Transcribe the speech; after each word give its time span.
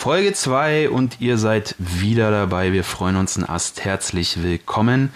Folge 0.00 0.32
2 0.32 0.88
und 0.88 1.20
ihr 1.20 1.36
seid 1.36 1.74
wieder 1.78 2.30
dabei. 2.30 2.72
Wir 2.72 2.84
freuen 2.84 3.16
uns 3.16 3.36
ein 3.36 3.46
Ast. 3.46 3.84
Herzlich 3.84 4.42
willkommen. 4.42 5.12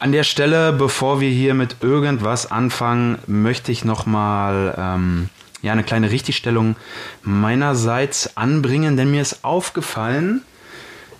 An 0.00 0.12
der 0.12 0.22
Stelle, 0.22 0.74
bevor 0.74 1.22
wir 1.22 1.30
hier 1.30 1.54
mit 1.54 1.76
irgendwas 1.80 2.52
anfangen, 2.52 3.16
möchte 3.26 3.72
ich 3.72 3.86
nochmal 3.86 4.74
ähm, 4.76 5.30
ja, 5.62 5.72
eine 5.72 5.82
kleine 5.82 6.10
Richtigstellung 6.10 6.76
meinerseits 7.22 8.36
anbringen, 8.36 8.98
denn 8.98 9.10
mir 9.10 9.22
ist 9.22 9.46
aufgefallen 9.46 10.42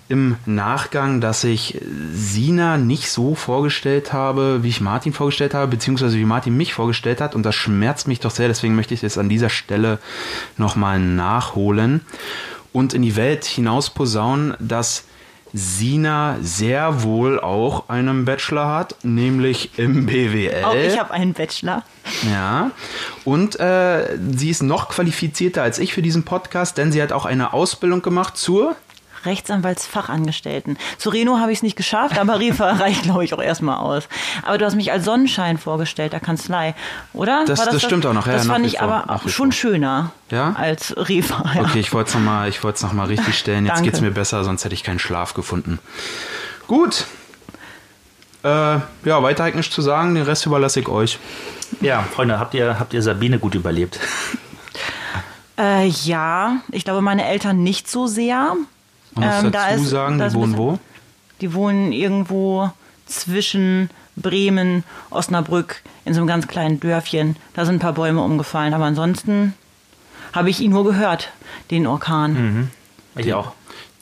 im 0.07 0.35
Nachgang, 0.45 1.19
dass 1.19 1.43
ich 1.43 1.79
Sina 2.11 2.77
nicht 2.77 3.09
so 3.09 3.33
vorgestellt 3.33 4.13
habe, 4.13 4.59
wie 4.61 4.69
ich 4.69 4.81
Martin 4.81 5.13
vorgestellt 5.13 5.55
habe, 5.55 5.71
beziehungsweise 5.71 6.17
wie 6.17 6.25
Martin 6.25 6.55
mich 6.55 6.75
vorgestellt 6.75 7.21
hat 7.21 7.33
und 7.33 7.41
das 7.41 7.55
schmerzt 7.55 8.07
mich 8.07 8.19
doch 8.19 8.29
sehr, 8.29 8.49
deswegen 8.49 8.75
möchte 8.75 8.93
ich 8.93 9.03
es 9.03 9.17
an 9.17 9.29
dieser 9.29 9.49
Stelle 9.49 9.97
nochmal 10.57 10.99
nachholen 10.99 12.01
und 12.73 12.93
in 12.93 13.01
die 13.01 13.15
Welt 13.15 13.45
hinaus 13.45 13.89
posaunen, 13.89 14.55
dass 14.59 15.05
Sina 15.53 16.37
sehr 16.41 17.03
wohl 17.03 17.39
auch 17.39 17.87
einen 17.87 18.25
Bachelor 18.25 18.69
hat, 18.69 18.95
nämlich 19.03 19.77
im 19.77 20.07
BWL. 20.07 20.63
Auch 20.63 20.73
ich 20.73 20.99
habe 20.99 21.11
einen 21.11 21.33
Bachelor. 21.33 21.83
Ja. 22.29 22.71
Und 23.23 23.59
äh, 23.59 24.17
sie 24.35 24.49
ist 24.49 24.63
noch 24.63 24.89
qualifizierter 24.89 25.61
als 25.61 25.77
ich 25.77 25.93
für 25.93 26.01
diesen 26.01 26.23
Podcast, 26.23 26.79
denn 26.79 26.91
sie 26.91 27.01
hat 27.01 27.11
auch 27.11 27.25
eine 27.25 27.53
Ausbildung 27.53 28.01
gemacht 28.01 28.35
zur 28.35 28.75
Rechtsanwaltsfachangestellten. 29.25 30.77
Zu 30.97 31.09
Reno 31.09 31.39
habe 31.39 31.51
ich 31.51 31.59
es 31.59 31.63
nicht 31.63 31.75
geschafft, 31.75 32.17
aber 32.17 32.39
Rifa 32.39 32.71
reicht, 32.71 33.03
glaube 33.03 33.23
ich, 33.23 33.33
auch 33.33 33.41
erstmal 33.41 33.77
aus. 33.77 34.07
Aber 34.43 34.57
du 34.57 34.65
hast 34.65 34.75
mich 34.75 34.91
als 34.91 35.05
Sonnenschein 35.05 35.57
vorgestellt, 35.57 36.13
der 36.13 36.19
Kanzlei, 36.19 36.75
oder? 37.13 37.45
Das, 37.45 37.59
das, 37.59 37.69
das, 37.69 37.83
stimmt 37.83 38.05
auch 38.05 38.13
noch. 38.13 38.27
Ja, 38.27 38.33
das 38.33 38.47
fand 38.47 38.65
ich 38.65 38.81
aber 38.81 39.09
auch 39.09 39.27
schon 39.27 39.51
schöner 39.51 40.11
ja? 40.31 40.53
als 40.57 40.95
Rifa. 40.97 41.43
Ja. 41.55 41.61
Okay, 41.61 41.79
ich 41.79 41.93
wollte 41.93 42.09
es 42.09 42.13
nochmal 42.15 42.49
noch, 42.49 42.93
mal 42.93 43.07
richtig 43.07 43.37
stellen. 43.37 43.65
Jetzt 43.65 43.83
geht 43.83 43.93
es 43.93 44.01
mir 44.01 44.11
besser, 44.11 44.43
sonst 44.43 44.63
hätte 44.65 44.75
ich 44.75 44.83
keinen 44.83 44.99
Schlaf 44.99 45.33
gefunden. 45.33 45.79
Gut. 46.67 47.05
Äh, 48.43 48.47
ja, 48.47 49.23
weiter 49.23 49.45
eigentlich 49.45 49.71
zu 49.71 49.81
sagen, 49.81 50.15
den 50.15 50.23
Rest 50.23 50.45
überlasse 50.45 50.79
ich 50.81 50.89
euch. 50.89 51.17
Ja, 51.81 52.03
Freunde, 52.03 52.39
habt 52.39 52.53
ihr, 52.53 52.79
habt 52.79 52.93
ihr 52.93 53.01
Sabine 53.01 53.39
gut 53.39 53.55
überlebt? 53.55 53.99
Äh, 55.57 55.87
ja, 55.87 56.57
ich 56.71 56.83
glaube, 56.83 57.01
meine 57.01 57.25
Eltern 57.25 57.63
nicht 57.63 57.89
so 57.89 58.07
sehr. 58.07 58.55
Man 59.15 59.29
muss 59.29 59.43
ähm, 59.43 59.51
dazu 59.51 59.83
ist, 59.83 59.89
sagen, 59.89 60.19
die 60.19 60.33
wohnen 60.33 60.57
wo? 60.57 60.79
Die 61.41 61.53
wohnen 61.53 61.91
irgendwo 61.91 62.71
zwischen 63.05 63.89
Bremen, 64.15 64.83
Osnabrück, 65.09 65.81
in 66.05 66.13
so 66.13 66.19
einem 66.19 66.27
ganz 66.27 66.47
kleinen 66.47 66.79
Dörfchen. 66.79 67.35
Da 67.53 67.65
sind 67.65 67.75
ein 67.75 67.79
paar 67.79 67.93
Bäume 67.93 68.21
umgefallen, 68.21 68.73
aber 68.73 68.85
ansonsten 68.85 69.53
habe 70.33 70.49
ich 70.49 70.61
ihn 70.61 70.71
nur 70.71 70.83
gehört, 70.83 71.31
den 71.71 71.87
Orkan. 71.87 72.33
Mhm. 72.33 72.69
Ich 73.15 73.25
die, 73.25 73.33
auch. 73.33 73.53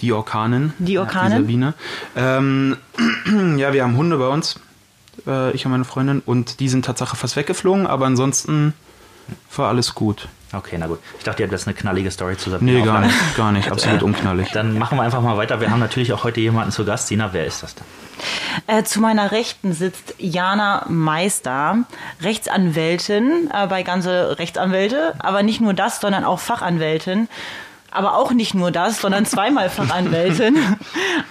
Die 0.02 0.14
Orkanen. 0.14 0.74
Die 0.80 0.98
Orkanen. 0.98 1.32
Die 1.32 1.44
Sabine. 1.44 1.74
Ähm, 2.16 2.78
ja, 3.58 3.74
wir 3.74 3.84
haben 3.84 3.98
Hunde 3.98 4.18
bei 4.18 4.28
uns, 4.28 4.60
äh, 5.28 5.52
ich 5.52 5.66
und 5.66 5.72
meine 5.72 5.86
Freundin, 5.86 6.22
und 6.26 6.60
die 6.60 6.70
sind 6.70 6.86
tatsächlich 6.86 7.20
fast 7.20 7.36
weggeflogen, 7.36 7.86
aber 7.88 8.06
ansonsten 8.06 8.74
war 9.56 9.70
alles 9.70 9.94
gut. 9.94 10.28
Okay, 10.54 10.76
na 10.78 10.88
gut. 10.88 11.00
Ich 11.18 11.24
dachte, 11.24 11.42
ihr 11.42 11.46
habt 11.48 11.54
jetzt 11.54 11.68
eine 11.68 11.76
knallige 11.76 12.12
Story 12.12 12.36
zu 12.38 12.50
Sabine. 12.50 12.74
Nee, 12.80 12.86
gar 12.86 13.00
nicht, 13.00 13.38
gar 13.38 13.52
nicht. 13.52 13.72
Absolut 13.72 14.04
unknallig. 14.04 14.50
Dann 14.52 14.78
machen 14.78 14.98
wir 14.98 15.04
einfach 15.04 15.22
mal 15.22 15.38
weiter. 15.38 15.62
Wir 15.62 15.72
haben 15.72 15.80
natürlich 15.80 16.12
auch 16.12 16.24
heute 16.26 16.42
jemanden 16.42 16.72
zu 16.72 16.84
Gast. 16.84 17.08
Sina, 17.08 17.32
wer 17.32 17.46
ist 17.46 17.64
das 17.64 17.76
denn? 17.76 17.86
Äh, 18.68 18.84
zu 18.84 19.00
meiner 19.00 19.32
Rechten 19.32 19.74
sitzt 19.74 20.14
Jana 20.20 20.86
Meister, 20.90 21.78
Rechtsanwältin 22.22 23.50
äh, 23.54 23.68
bei 23.68 23.84
ganze 23.84 24.38
Rechtsanwälte, 24.40 25.16
aber 25.20 25.42
nicht 25.42 25.62
nur 25.62 25.74
das, 25.74 26.02
sondern 26.02 26.26
auch 26.26 26.40
Fachanwältin. 26.40 27.30
Aber 27.90 28.16
auch 28.18 28.32
nicht 28.32 28.54
nur 28.54 28.72
das, 28.72 29.00
sondern 29.02 29.26
zweimal 29.26 29.70
Fachanwältin. 29.72 30.58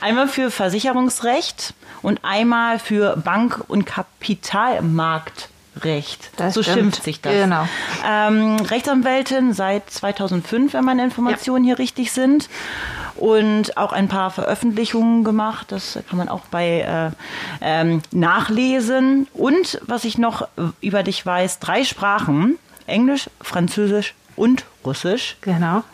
einmal 0.01 0.29
für 0.29 0.51
Versicherungsrecht 0.51 1.75
und 2.03 2.21
einmal 2.25 2.79
für 2.79 3.17
Bank- 3.19 3.63
und 3.69 3.85
Kapitalmarkt. 3.85 5.50
Recht. 5.77 6.31
Das 6.37 6.55
so 6.55 6.63
stimmt. 6.63 6.79
schimpft 6.79 7.03
sich 7.05 7.21
das. 7.21 7.33
Genau. 7.33 7.67
Ähm, 8.07 8.57
Rechtsanwältin 8.57 9.53
seit 9.53 9.89
2005, 9.89 10.75
wenn 10.75 10.85
meine 10.85 11.05
Informationen 11.05 11.65
ja. 11.65 11.71
hier 11.71 11.79
richtig 11.79 12.13
sind. 12.13 12.49
Und 13.17 13.77
auch 13.77 13.93
ein 13.93 14.09
paar 14.09 14.31
Veröffentlichungen 14.31 15.25
gemacht. 15.25 15.73
Das 15.73 15.99
kann 16.09 16.19
man 16.19 16.29
auch 16.29 16.43
bei 16.51 16.81
äh, 16.81 17.11
ähm, 17.61 18.03
nachlesen. 18.11 19.29
Und 19.35 19.81
was 19.87 20.05
ich 20.05 20.19
noch 20.19 20.49
über 20.81 21.03
dich 21.03 21.25
weiß, 21.25 21.59
drei 21.59 21.85
Sprachen. 21.85 22.59
Englisch, 22.87 23.31
Französisch 23.41 24.15
und 24.37 24.65
Russisch. 24.85 25.37
Genau. 25.43 25.85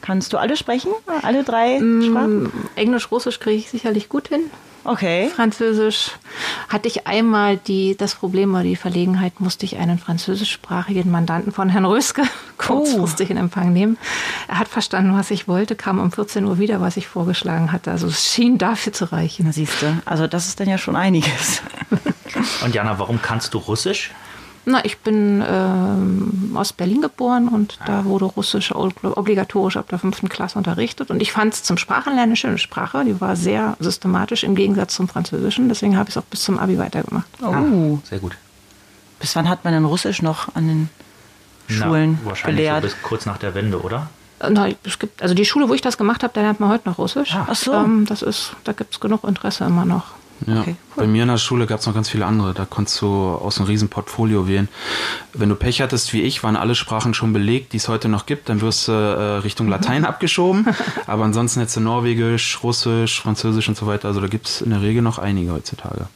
Kannst 0.00 0.32
du 0.32 0.38
alle 0.38 0.56
sprechen? 0.56 0.92
Alle 1.22 1.42
drei 1.42 1.80
mm, 1.80 2.02
Sprachen? 2.02 2.52
Englisch, 2.76 3.10
Russisch 3.10 3.40
kriege 3.40 3.56
ich 3.56 3.70
sicherlich 3.70 4.08
gut 4.08 4.28
hin. 4.28 4.42
Okay. 4.88 5.28
Französisch 5.28 6.12
hatte 6.70 6.88
ich 6.88 7.06
einmal 7.06 7.58
die, 7.58 7.94
das 7.94 8.14
Problem 8.14 8.54
oder 8.54 8.62
die 8.62 8.74
Verlegenheit, 8.74 9.38
musste 9.38 9.66
ich 9.66 9.76
einen 9.76 9.98
französischsprachigen 9.98 11.10
Mandanten 11.10 11.52
von 11.52 11.68
Herrn 11.68 11.84
Röske 11.84 12.22
kurzfristig 12.58 13.28
oh. 13.28 13.32
in 13.32 13.36
Empfang 13.36 13.74
nehmen. 13.74 13.98
Er 14.48 14.58
hat 14.58 14.68
verstanden, 14.68 15.14
was 15.14 15.30
ich 15.30 15.46
wollte, 15.46 15.76
kam 15.76 15.98
um 15.98 16.10
14 16.10 16.46
Uhr 16.46 16.58
wieder, 16.58 16.80
was 16.80 16.96
ich 16.96 17.06
vorgeschlagen 17.06 17.70
hatte. 17.70 17.90
Also 17.90 18.06
es 18.06 18.32
schien 18.32 18.56
dafür 18.56 18.94
zu 18.94 19.12
reichen. 19.12 19.44
Na 19.44 19.52
siehst 19.52 19.82
du, 19.82 19.94
also 20.06 20.26
das 20.26 20.48
ist 20.48 20.58
dann 20.58 20.70
ja 20.70 20.78
schon 20.78 20.96
einiges. 20.96 21.60
Und 22.64 22.74
Jana, 22.74 22.98
warum 22.98 23.20
kannst 23.20 23.52
du 23.52 23.58
Russisch? 23.58 24.10
Na, 24.64 24.84
ich 24.84 24.98
bin 24.98 25.42
ähm, 25.46 26.52
aus 26.54 26.72
Berlin 26.72 27.00
geboren 27.00 27.48
und 27.48 27.78
da 27.86 28.04
wurde 28.04 28.26
Russisch 28.26 28.74
obligatorisch 28.74 29.76
ab 29.76 29.88
der 29.88 29.98
fünften 29.98 30.28
Klasse 30.28 30.58
unterrichtet. 30.58 31.10
Und 31.10 31.22
ich 31.22 31.32
fand 31.32 31.54
es 31.54 31.62
zum 31.62 31.78
Sprachenlernen 31.78 32.30
eine 32.30 32.36
schöne 32.36 32.58
Sprache. 32.58 33.04
Die 33.04 33.20
war 33.20 33.36
sehr 33.36 33.76
systematisch 33.80 34.44
im 34.44 34.54
Gegensatz 34.54 34.94
zum 34.94 35.08
Französischen. 35.08 35.68
Deswegen 35.68 35.96
habe 35.96 36.10
ich 36.10 36.16
es 36.16 36.22
auch 36.22 36.26
bis 36.26 36.42
zum 36.42 36.58
Abi 36.58 36.78
weitergemacht. 36.78 37.26
Oh, 37.40 37.46
ah, 37.46 37.64
sehr 38.04 38.18
gut. 38.18 38.36
Bis 39.20 39.34
wann 39.36 39.48
hat 39.48 39.64
man 39.64 39.72
denn 39.72 39.84
Russisch 39.84 40.22
noch 40.22 40.54
an 40.54 40.68
den 40.68 40.88
Schulen 41.68 42.18
Na, 42.22 42.30
wahrscheinlich 42.30 42.58
gelehrt? 42.58 42.82
So 42.82 42.88
bis 42.88 43.02
kurz 43.02 43.26
nach 43.26 43.38
der 43.38 43.54
Wende, 43.54 43.80
oder? 43.80 44.08
Äh, 44.40 44.50
na, 44.50 44.68
es 44.84 44.98
gibt, 44.98 45.22
also 45.22 45.34
die 45.34 45.44
Schule, 45.44 45.68
wo 45.68 45.74
ich 45.74 45.80
das 45.80 45.98
gemacht 45.98 46.22
habe, 46.22 46.32
da 46.34 46.40
lernt 46.40 46.60
man 46.60 46.70
heute 46.70 46.88
noch 46.88 46.98
Russisch. 46.98 47.34
Ah. 47.34 47.46
Ach 47.50 47.56
so. 47.56 47.72
Ähm, 47.72 48.06
das 48.06 48.22
ist, 48.22 48.52
da 48.64 48.72
gibt 48.72 48.94
es 48.94 49.00
genug 49.00 49.24
Interesse 49.24 49.64
immer 49.64 49.84
noch. 49.84 50.17
Ja. 50.46 50.60
Okay, 50.60 50.76
cool. 50.96 51.04
Bei 51.04 51.06
mir 51.06 51.22
in 51.22 51.28
der 51.28 51.36
Schule 51.38 51.66
gab 51.66 51.80
es 51.80 51.86
noch 51.86 51.94
ganz 51.94 52.08
viele 52.08 52.26
andere. 52.26 52.54
Da 52.54 52.64
konntest 52.64 53.00
du 53.00 53.06
aus 53.06 53.58
einem 53.58 53.66
riesen 53.66 53.88
Portfolio 53.88 54.46
wählen. 54.48 54.68
Wenn 55.32 55.48
du 55.48 55.54
Pech 55.54 55.80
hattest 55.80 56.12
wie 56.12 56.22
ich, 56.22 56.42
waren 56.42 56.56
alle 56.56 56.74
Sprachen 56.74 57.14
schon 57.14 57.32
belegt, 57.32 57.72
die 57.72 57.78
es 57.78 57.88
heute 57.88 58.08
noch 58.08 58.26
gibt. 58.26 58.48
Dann 58.48 58.60
wirst 58.60 58.88
du 58.88 58.92
äh, 58.92 59.38
Richtung 59.38 59.66
mhm. 59.66 59.72
Latein 59.72 60.04
abgeschoben. 60.04 60.66
Aber 61.06 61.24
ansonsten 61.24 61.60
hättest 61.60 61.76
du 61.76 61.80
Norwegisch, 61.80 62.62
Russisch, 62.62 63.20
Französisch 63.20 63.68
und 63.68 63.76
so 63.76 63.86
weiter. 63.86 64.08
Also 64.08 64.20
da 64.20 64.28
gibt 64.28 64.48
es 64.48 64.60
in 64.60 64.70
der 64.70 64.82
Regel 64.82 65.02
noch 65.02 65.18
einige 65.18 65.52
heutzutage. 65.52 66.06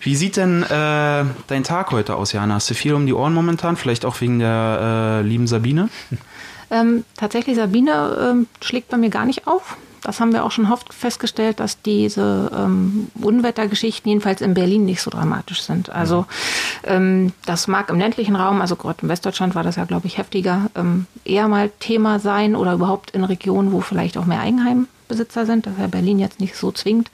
Wie 0.00 0.16
sieht 0.16 0.36
denn 0.36 0.62
äh, 0.62 1.24
dein 1.48 1.64
Tag 1.64 1.90
heute 1.90 2.14
aus, 2.16 2.32
Jana? 2.32 2.54
Hast 2.54 2.70
du 2.70 2.74
viel 2.74 2.94
um 2.94 3.06
die 3.06 3.12
Ohren 3.12 3.34
momentan? 3.34 3.76
Vielleicht 3.76 4.04
auch 4.04 4.20
wegen 4.20 4.38
der 4.38 5.20
äh, 5.22 5.26
lieben 5.26 5.46
Sabine? 5.46 5.88
Ähm, 6.72 7.04
tatsächlich, 7.16 7.56
Sabine 7.56 8.16
ähm, 8.30 8.46
schlägt 8.60 8.90
bei 8.90 8.96
mir 8.96 9.10
gar 9.10 9.24
nicht 9.24 9.48
auf 9.48 9.76
das 10.02 10.20
haben 10.20 10.32
wir 10.32 10.44
auch 10.44 10.50
schon 10.50 10.70
oft 10.70 10.92
festgestellt, 10.94 11.60
dass 11.60 11.82
diese 11.82 12.50
ähm, 12.56 13.10
Unwettergeschichten 13.20 14.08
jedenfalls 14.08 14.40
in 14.40 14.54
Berlin 14.54 14.84
nicht 14.84 15.02
so 15.02 15.10
dramatisch 15.10 15.62
sind. 15.62 15.90
Also 15.90 16.26
ähm, 16.84 17.32
das 17.46 17.68
mag 17.68 17.90
im 17.90 17.98
ländlichen 17.98 18.36
Raum, 18.36 18.60
also 18.60 18.76
gerade 18.76 19.02
in 19.02 19.08
Westdeutschland 19.08 19.54
war 19.54 19.62
das 19.62 19.76
ja, 19.76 19.84
glaube 19.84 20.06
ich, 20.06 20.18
heftiger, 20.18 20.70
ähm, 20.74 21.06
eher 21.24 21.48
mal 21.48 21.70
Thema 21.80 22.18
sein 22.18 22.56
oder 22.56 22.74
überhaupt 22.74 23.10
in 23.10 23.24
Regionen, 23.24 23.72
wo 23.72 23.80
vielleicht 23.80 24.16
auch 24.16 24.24
mehr 24.24 24.40
Eigenheim 24.40 24.86
Besitzer 25.10 25.44
sind. 25.44 25.66
Das 25.66 25.74
ist 25.74 25.80
ja 25.80 25.86
Berlin 25.88 26.18
jetzt 26.18 26.40
nicht 26.40 26.56
so 26.56 26.72
zwingend. 26.72 27.10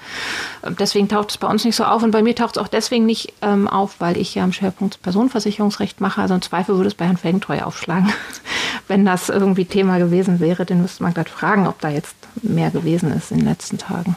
Ähm, 0.63 0.77
deswegen 0.79 1.09
taucht 1.09 1.31
es 1.31 1.39
bei 1.39 1.49
uns 1.49 1.65
nicht 1.65 1.75
so 1.75 1.85
auf. 1.85 2.05
Und 2.05 2.13
bei 2.13 2.23
mir 2.23 2.37
taucht 2.37 2.57
es 2.57 2.63
auch 2.63 2.69
deswegen 2.69 3.07
nicht 3.07 3.33
ähm, 3.43 3.67
auf, 3.67 3.97
weil 3.99 4.17
ich 4.17 4.37
ja 4.37 4.45
am 4.45 4.53
Schwerpunkt 4.53 5.03
Personenversicherungsrecht 5.03 6.01
mache. 6.01 6.21
Also 6.21 6.35
im 6.35 6.43
Zweifel 6.43 6.77
würde 6.77 6.89
es 6.89 6.95
bei 6.95 7.07
Herrn 7.07 7.17
Felgentreu 7.17 7.63
aufschlagen. 7.63 8.13
Wenn 8.89 9.05
das 9.05 9.29
irgendwie 9.29 9.65
Thema 9.65 9.99
gewesen 9.99 10.41
wäre, 10.41 10.65
dann 10.65 10.83
müsste 10.83 11.03
man 11.03 11.15
gerade 11.15 11.31
fragen, 11.31 11.67
ob 11.67 11.81
da 11.81 11.89
jetzt 11.89 12.15
mehr 12.43 12.71
gewesen 12.71 13.13
ist 13.13 13.33
in 13.33 13.39
den 13.39 13.49
letzten 13.49 13.79
Tagen. 13.79 14.17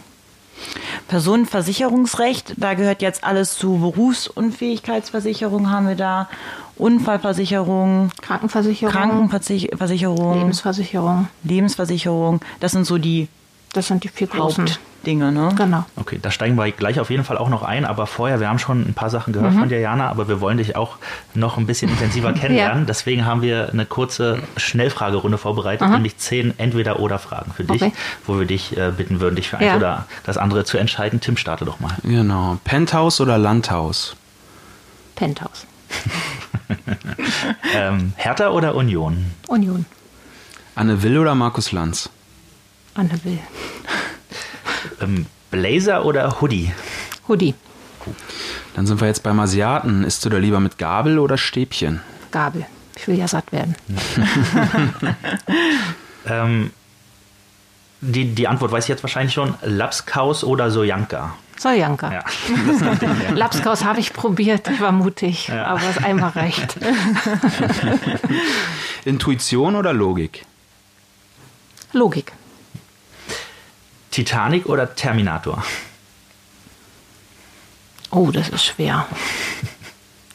Personenversicherungsrecht, 1.07 2.53
da 2.57 2.73
gehört 2.73 3.01
jetzt 3.01 3.23
alles 3.23 3.55
zu 3.55 3.79
Berufsunfähigkeitsversicherung 3.79 5.71
haben 5.71 5.87
wir 5.87 5.95
da 5.95 6.29
Unfallversicherung, 6.75 8.11
Krankenversicherung, 8.21 8.93
Krankenversicherung, 8.93 10.33
Lebensversicherung. 10.33 11.27
Lebensversicherung. 11.43 12.41
Das 12.59 12.73
sind 12.73 12.85
so 12.85 12.97
die 12.97 13.27
Das 13.73 13.87
sind 13.87 14.03
die 14.03 14.07
vier 14.07 14.27
großen. 14.27 14.67
Hauptdinge, 14.67 15.31
ne? 15.31 15.51
Genau. 15.55 15.85
Okay, 15.95 16.17
da 16.21 16.31
steigen 16.31 16.55
wir 16.55 16.71
gleich 16.71 16.99
auf 16.99 17.09
jeden 17.11 17.23
Fall 17.23 17.37
auch 17.37 17.49
noch 17.49 17.61
ein, 17.61 17.85
aber 17.85 18.07
vorher, 18.07 18.39
wir 18.39 18.49
haben 18.49 18.57
schon 18.57 18.81
ein 18.81 18.93
paar 18.95 19.09
Sachen 19.11 19.31
gehört 19.31 19.53
von 19.53 19.69
dir, 19.69 19.79
Jana, 19.79 20.09
aber 20.09 20.27
wir 20.27 20.41
wollen 20.41 20.57
dich 20.57 20.75
auch 20.75 20.97
noch 21.35 21.57
ein 21.57 21.67
bisschen 21.67 21.89
intensiver 21.91 22.33
kennenlernen. 22.33 22.87
Deswegen 22.87 23.25
haben 23.25 23.41
wir 23.43 23.69
eine 23.69 23.85
kurze 23.85 24.39
Schnellfragerunde 24.57 25.37
vorbereitet, 25.37 25.87
nämlich 25.87 26.17
zehn 26.17 26.57
Entweder-Oder-Fragen 26.57 27.53
für 27.53 27.63
dich, 27.63 27.81
Okay. 27.83 27.93
wo 28.25 28.39
wir 28.39 28.45
dich 28.47 28.75
äh, 28.75 28.91
bitten 28.95 29.19
würden, 29.19 29.35
dich 29.35 29.49
für 29.49 29.57
eins 29.57 29.67
Ja. 29.67 29.77
oder 29.77 30.05
das 30.25 30.37
andere 30.37 30.63
zu 30.65 30.77
entscheiden. 30.79 31.21
Tim, 31.21 31.37
starte 31.37 31.63
doch 31.65 31.79
mal. 31.79 31.91
Genau. 32.03 32.57
Penthouse 32.63 33.21
oder 33.21 33.37
Landhaus? 33.37 34.15
Penthouse. 35.15 35.65
Ähm, 37.73 38.13
Hertha 38.15 38.49
oder 38.49 38.75
Union? 38.75 39.25
Union. 39.47 39.85
Anne 40.75 41.01
Will 41.03 41.17
oder 41.17 41.35
Markus 41.35 41.71
Lanz? 41.71 42.09
Anne 42.95 43.19
Will. 43.23 43.39
Ähm, 45.01 45.25
Blazer 45.51 46.05
oder 46.05 46.41
Hoodie? 46.41 46.71
Hoodie. 47.27 47.53
Dann 48.75 48.85
sind 48.87 49.01
wir 49.01 49.07
jetzt 49.07 49.23
beim 49.23 49.39
Asiaten. 49.39 50.03
Isst 50.03 50.23
du 50.25 50.29
da 50.29 50.37
lieber 50.37 50.59
mit 50.59 50.77
Gabel 50.77 51.19
oder 51.19 51.37
Stäbchen? 51.37 52.01
Gabel. 52.31 52.65
Ich 52.95 53.07
will 53.07 53.17
ja 53.17 53.27
satt 53.27 53.51
werden. 53.51 53.75
Ähm, 56.25 56.71
die, 58.01 58.35
die 58.35 58.47
Antwort 58.47 58.71
weiß 58.71 58.83
ich 58.83 58.89
jetzt 58.89 59.01
wahrscheinlich 59.03 59.33
schon. 59.33 59.55
Lapskaus 59.63 60.43
oder 60.43 60.69
Sojanka? 60.69 61.33
Soljanka. 61.57 62.11
Ja. 62.13 62.23
Lapskaus 63.35 63.83
habe 63.83 63.99
ich 63.99 64.13
probiert, 64.13 64.67
ich 64.69 64.79
war 64.79 64.91
mutig, 64.91 65.47
Ja. 65.47 65.65
aber 65.65 65.81
es 65.89 65.97
einmal 66.03 66.29
reicht. 66.31 66.77
Intuition 69.05 69.75
oder 69.75 69.93
Logik? 69.93 70.45
Logik. 71.93 72.33
Titanic 74.11 74.65
oder 74.65 74.95
Terminator? 74.95 75.63
Oh, 78.11 78.31
das 78.31 78.49
ist 78.49 78.65
schwer. 78.65 79.05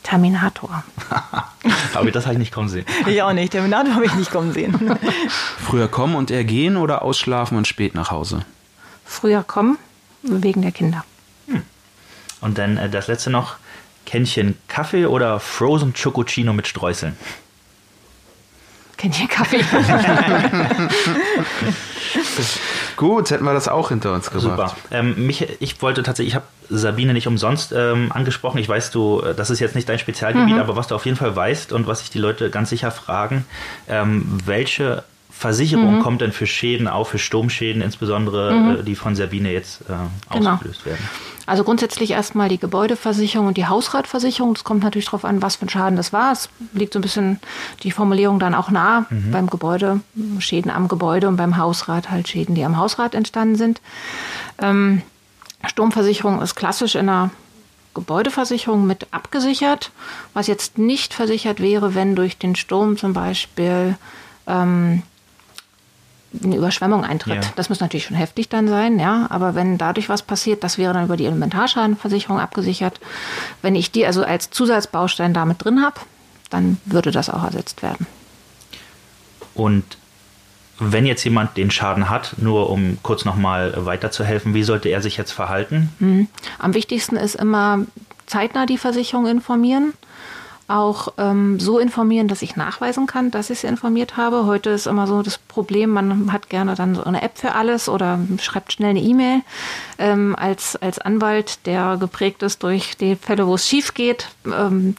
Terminator. 0.02 0.84
Aber 1.94 2.10
das 2.10 2.24
habe 2.26 2.34
ich 2.34 2.38
nicht 2.38 2.52
kommen 2.52 2.68
sehen. 2.68 2.84
Ich 3.06 3.22
auch 3.22 3.32
nicht. 3.32 3.52
Terminator 3.52 3.94
habe 3.94 4.04
ich 4.04 4.14
nicht 4.14 4.30
kommen 4.30 4.52
sehen. 4.52 4.96
Früher 5.58 5.88
kommen 5.88 6.14
und 6.14 6.30
ergehen 6.30 6.76
oder 6.76 7.02
ausschlafen 7.02 7.56
und 7.56 7.66
spät 7.66 7.94
nach 7.94 8.10
Hause? 8.10 8.44
Früher 9.04 9.42
kommen, 9.42 9.78
wegen 10.22 10.62
der 10.62 10.72
Kinder. 10.72 11.04
Und 12.40 12.58
dann 12.58 12.76
äh, 12.76 12.90
das 12.90 13.08
letzte 13.08 13.30
noch. 13.30 13.56
Kännchen 14.04 14.58
Kaffee 14.68 15.06
oder 15.06 15.40
Frozen 15.40 15.94
Chococino 15.94 16.52
mit 16.52 16.68
Streuseln? 16.68 17.16
Ihr 19.02 19.28
Kaffee? 19.28 19.60
Gut, 22.96 23.30
hätten 23.30 23.44
wir 23.44 23.52
das 23.54 23.68
auch 23.68 23.88
hinter 23.88 24.12
uns 24.14 24.30
gebracht. 24.30 24.76
Super. 24.76 24.76
Ähm, 24.90 25.26
mich, 25.26 25.46
ich 25.60 25.80
wollte 25.82 26.02
tatsächlich, 26.02 26.32
ich 26.32 26.36
habe 26.36 26.46
Sabine 26.70 27.12
nicht 27.12 27.26
umsonst 27.26 27.72
ähm, 27.76 28.10
angesprochen. 28.12 28.58
Ich 28.58 28.68
weiß, 28.68 28.90
du, 28.90 29.20
äh, 29.20 29.34
das 29.34 29.50
ist 29.50 29.60
jetzt 29.60 29.74
nicht 29.74 29.88
dein 29.88 29.98
Spezialgebiet, 29.98 30.58
aber 30.58 30.76
was 30.76 30.86
du 30.88 30.94
auf 30.94 31.04
jeden 31.04 31.16
Fall 31.16 31.34
weißt 31.34 31.72
und 31.72 31.86
was 31.86 32.00
sich 32.00 32.10
die 32.10 32.18
Leute 32.18 32.50
ganz 32.50 32.70
sicher 32.70 32.90
fragen, 32.90 33.44
ähm, 33.88 34.40
welche 34.44 35.02
Versicherung 35.30 36.00
kommt 36.00 36.20
denn 36.20 36.30
für 36.32 36.46
Schäden 36.46 36.86
auf, 36.86 37.08
für 37.08 37.18
Sturmschäden 37.18 37.82
insbesondere, 37.82 38.78
äh, 38.78 38.82
die 38.84 38.94
von 38.94 39.16
Sabine 39.16 39.52
jetzt 39.52 39.82
äh, 39.82 39.94
Genau. 40.32 40.52
ausgelöst 40.52 40.86
werden? 40.86 41.06
Also 41.46 41.64
grundsätzlich 41.64 42.12
erstmal 42.12 42.48
die 42.48 42.58
Gebäudeversicherung 42.58 43.48
und 43.48 43.56
die 43.56 43.66
Hausratversicherung. 43.66 44.54
Das 44.54 44.64
kommt 44.64 44.82
natürlich 44.82 45.06
darauf 45.06 45.24
an, 45.24 45.42
was 45.42 45.56
für 45.56 45.66
ein 45.66 45.68
Schaden 45.68 45.96
das 45.96 46.12
war. 46.12 46.32
Es 46.32 46.48
liegt 46.72 46.92
so 46.92 46.98
ein 46.98 47.02
bisschen 47.02 47.40
die 47.82 47.90
Formulierung 47.90 48.38
dann 48.38 48.54
auch 48.54 48.70
nah. 48.70 49.06
Beim 49.32 49.48
Gebäude 49.50 50.00
Schäden 50.38 50.70
am 50.70 50.88
Gebäude 50.88 51.28
und 51.28 51.36
beim 51.36 51.56
Hausrat 51.56 52.10
halt 52.10 52.28
Schäden, 52.28 52.54
die 52.54 52.64
am 52.64 52.76
Hausrat 52.76 53.14
entstanden 53.14 53.56
sind. 53.56 53.80
Ähm, 54.58 55.02
Sturmversicherung 55.66 56.40
ist 56.42 56.54
klassisch 56.54 56.94
in 56.94 57.08
einer 57.08 57.30
Gebäudeversicherung 57.94 58.86
mit 58.86 59.06
abgesichert, 59.12 59.92
was 60.34 60.46
jetzt 60.46 60.78
nicht 60.78 61.14
versichert 61.14 61.60
wäre, 61.60 61.94
wenn 61.94 62.16
durch 62.16 62.38
den 62.38 62.56
Sturm 62.56 62.96
zum 62.96 63.12
Beispiel 63.12 63.96
ähm, 64.46 65.02
eine 66.42 66.56
Überschwemmung 66.56 67.04
eintritt. 67.04 67.44
Ja. 67.44 67.50
Das 67.56 67.68
muss 67.68 67.80
natürlich 67.80 68.04
schon 68.04 68.16
heftig 68.16 68.48
dann 68.48 68.68
sein, 68.68 68.98
ja. 68.98 69.26
Aber 69.30 69.54
wenn 69.54 69.78
dadurch 69.78 70.08
was 70.08 70.22
passiert, 70.22 70.64
das 70.64 70.78
wäre 70.78 70.92
dann 70.94 71.04
über 71.04 71.16
die 71.16 71.26
Elementarschadenversicherung 71.26 72.40
abgesichert. 72.40 73.00
Wenn 73.62 73.74
ich 73.74 73.90
die 73.90 74.06
also 74.06 74.24
als 74.24 74.50
Zusatzbaustein 74.50 75.34
damit 75.34 75.64
drin 75.64 75.82
habe, 75.82 76.00
dann 76.50 76.78
würde 76.84 77.10
das 77.10 77.30
auch 77.30 77.44
ersetzt 77.44 77.82
werden. 77.82 78.06
Und 79.54 79.84
wenn 80.78 81.06
jetzt 81.06 81.22
jemand 81.24 81.56
den 81.56 81.70
Schaden 81.70 82.10
hat, 82.10 82.34
nur 82.38 82.68
um 82.70 82.98
kurz 83.02 83.24
nochmal 83.24 83.86
weiterzuhelfen, 83.86 84.54
wie 84.54 84.64
sollte 84.64 84.88
er 84.88 85.00
sich 85.00 85.16
jetzt 85.16 85.30
verhalten? 85.30 86.28
Am 86.58 86.74
wichtigsten 86.74 87.16
ist 87.16 87.36
immer 87.36 87.86
zeitnah 88.26 88.66
die 88.66 88.78
Versicherung 88.78 89.26
informieren. 89.26 89.92
Auch 90.66 91.08
ähm, 91.18 91.60
so 91.60 91.78
informieren, 91.78 92.26
dass 92.26 92.40
ich 92.40 92.56
nachweisen 92.56 93.06
kann, 93.06 93.30
dass 93.30 93.50
ich 93.50 93.60
sie 93.60 93.66
informiert 93.66 94.16
habe. 94.16 94.46
Heute 94.46 94.70
ist 94.70 94.86
immer 94.86 95.06
so 95.06 95.22
das 95.22 95.36
Problem, 95.36 95.90
man 95.90 96.32
hat 96.32 96.48
gerne 96.48 96.74
dann 96.74 96.94
so 96.94 97.04
eine 97.04 97.20
App 97.20 97.36
für 97.36 97.52
alles 97.52 97.88
oder 97.88 98.18
schreibt 98.40 98.72
schnell 98.72 98.90
eine 98.90 99.02
E-Mail. 99.02 99.42
Ähm, 99.98 100.34
als, 100.38 100.76
als 100.76 100.98
Anwalt, 100.98 101.66
der 101.66 101.98
geprägt 101.98 102.42
ist 102.42 102.62
durch 102.62 102.96
die 102.96 103.16
Fälle, 103.16 103.46
wo 103.46 103.56
es 103.56 103.68
schief 103.68 103.92
geht, 103.92 104.28
ähm, 104.46 104.96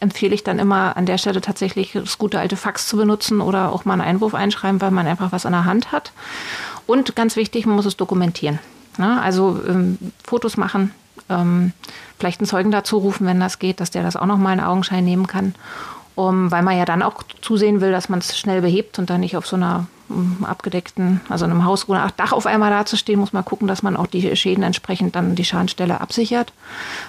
empfehle 0.00 0.34
ich 0.34 0.44
dann 0.44 0.58
immer 0.58 0.96
an 0.98 1.06
der 1.06 1.16
Stelle 1.16 1.40
tatsächlich 1.40 1.92
das 1.92 2.18
gute 2.18 2.38
alte 2.38 2.56
Fax 2.56 2.86
zu 2.86 2.98
benutzen 2.98 3.40
oder 3.40 3.72
auch 3.72 3.86
mal 3.86 3.94
einen 3.94 4.02
Einwurf 4.02 4.34
einschreiben, 4.34 4.80
weil 4.82 4.90
man 4.90 5.06
einfach 5.06 5.32
was 5.32 5.46
an 5.46 5.52
der 5.52 5.64
Hand 5.64 5.92
hat. 5.92 6.12
Und 6.86 7.16
ganz 7.16 7.36
wichtig, 7.36 7.64
man 7.66 7.76
muss 7.76 7.86
es 7.86 7.96
dokumentieren. 7.96 8.58
Ja, 8.98 9.20
also 9.20 9.58
ähm, 9.66 9.98
Fotos 10.24 10.56
machen, 10.56 10.92
ähm, 11.28 11.72
vielleicht 12.18 12.40
einen 12.40 12.48
Zeugen 12.48 12.70
dazu 12.70 12.98
rufen, 12.98 13.26
wenn 13.26 13.40
das 13.40 13.58
geht, 13.58 13.80
dass 13.80 13.90
der 13.90 14.02
das 14.02 14.16
auch 14.16 14.26
nochmal 14.26 14.54
in 14.54 14.60
Augenschein 14.60 15.04
nehmen 15.04 15.26
kann. 15.26 15.54
Um, 16.14 16.50
weil 16.50 16.62
man 16.62 16.78
ja 16.78 16.86
dann 16.86 17.02
auch 17.02 17.22
zusehen 17.42 17.82
will, 17.82 17.92
dass 17.92 18.08
man 18.08 18.20
es 18.20 18.38
schnell 18.38 18.62
behebt 18.62 18.98
und 18.98 19.10
dann 19.10 19.20
nicht 19.20 19.36
auf 19.36 19.46
so 19.46 19.54
einer 19.54 19.86
ähm, 20.08 20.46
abgedeckten, 20.46 21.20
also 21.28 21.44
einem 21.44 21.64
Haus 21.64 21.90
ohne 21.90 22.08
Dach 22.16 22.32
auf 22.32 22.46
einmal 22.46 22.70
dazustehen, 22.70 23.20
muss 23.20 23.34
man 23.34 23.44
gucken, 23.44 23.68
dass 23.68 23.82
man 23.82 23.96
auch 23.96 24.06
die 24.06 24.34
Schäden 24.34 24.62
entsprechend 24.62 25.14
dann 25.14 25.34
die 25.34 25.44
Schadenstelle 25.44 26.00
absichert, 26.00 26.54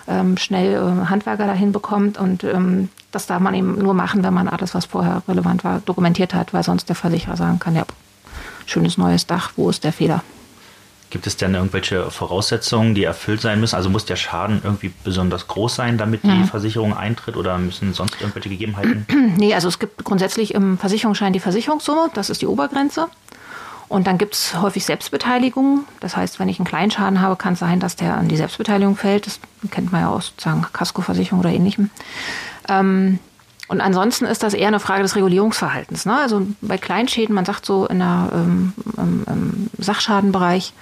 ähm, 0.10 0.36
schnell 0.38 0.74
äh, 0.74 1.06
Handwerker 1.08 1.46
dahin 1.46 1.72
bekommt 1.72 2.18
und 2.18 2.44
ähm, 2.44 2.90
das 3.12 3.28
darf 3.28 3.40
man 3.40 3.54
eben 3.54 3.78
nur 3.78 3.94
machen, 3.94 4.24
wenn 4.24 4.34
man 4.34 4.48
alles, 4.48 4.76
was 4.76 4.86
vorher 4.86 5.22
relevant 5.28 5.64
war, 5.64 5.80
dokumentiert 5.86 6.34
hat, 6.34 6.54
weil 6.54 6.64
sonst 6.64 6.90
der 6.90 6.96
Versicherer 6.96 7.38
sagen 7.38 7.60
kann, 7.60 7.76
ja, 7.76 7.86
schönes 8.66 8.98
neues 8.98 9.26
Dach, 9.26 9.52
wo 9.56 9.70
ist 9.70 9.84
der 9.84 9.94
Fehler? 9.94 10.24
Gibt 11.10 11.26
es 11.26 11.38
denn 11.38 11.56
irgendwelche 11.56 12.12
Voraussetzungen, 12.12 12.94
die 12.94 13.06
erfüllt 13.06 13.40
sein 13.40 13.62
müssen? 13.62 13.76
Also 13.76 13.90
muss 13.90 14.06
der 14.06 14.18
Schaden 14.18 14.62
irgendwie 14.64 14.92
besonders 15.04 15.48
groß 15.48 15.76
sein, 15.76 15.98
damit 15.98 16.24
die 16.24 16.44
Versicherung 16.44 16.96
eintritt 16.96 17.38
oder 17.38 17.58
müssen 17.58 17.94
sonst 17.94 18.16
irgendwelche 18.20 18.50
Gegebenheiten? 18.50 19.06
Nee, 19.38 19.54
also 19.54 19.68
es 19.68 19.78
gibt 19.78 20.04
grundsätzlich 20.04 20.54
im 20.54 20.78
Versicherungsschein 20.78 21.32
die 21.32 21.40
Versicherungssumme, 21.40 22.10
das 22.14 22.30
ist 22.30 22.42
die 22.42 22.48
Obergrenze. 22.48 23.08
Und 23.90 24.08
dann 24.08 24.18
gibt 24.18 24.34
es 24.34 24.60
häufig 24.60 24.84
Selbstbeteiligung. 24.86 25.86
Das 26.00 26.18
heißt, 26.18 26.40
wenn 26.40 26.50
ich 26.50 26.60
einen 26.60 26.68
kleinen 26.68 26.92
Schaden 26.92 27.22
habe, 27.22 27.36
kann 27.36 27.54
es 27.54 27.60
sein, 27.60 27.80
dass 27.80 27.96
der 27.96 28.18
an 28.18 28.28
die 28.28 28.36
Selbstbeteiligung 28.36 28.98
fällt. 28.98 29.28
Das 29.28 29.40
kennt 29.72 29.92
man 29.92 30.02
ja 30.02 30.10
aus 30.10 30.28
sozusagen 30.28 30.66
Kaskoversicherung 30.74 31.40
oder 31.40 31.52
ähnlichem. 31.52 31.90
Ähm, 32.68 33.20
und 33.68 33.82
ansonsten 33.82 34.26
ist 34.26 34.44
das 34.44 34.54
eher 34.54 34.68
eine 34.68 34.80
Frage 34.80 35.04
des 35.04 35.16
Regulierungsverhaltens. 35.16 36.06
Ne? 36.06 36.18
Also 36.18 36.48
bei 36.62 36.78
Kleinschäden, 36.78 37.36
man 37.36 37.46
sagt 37.46 37.66
so 37.66 37.86
in 37.86 38.00
der, 38.00 38.30
ähm, 38.34 38.74
im, 38.98 39.70
Sachschadenbereich, 39.78 40.74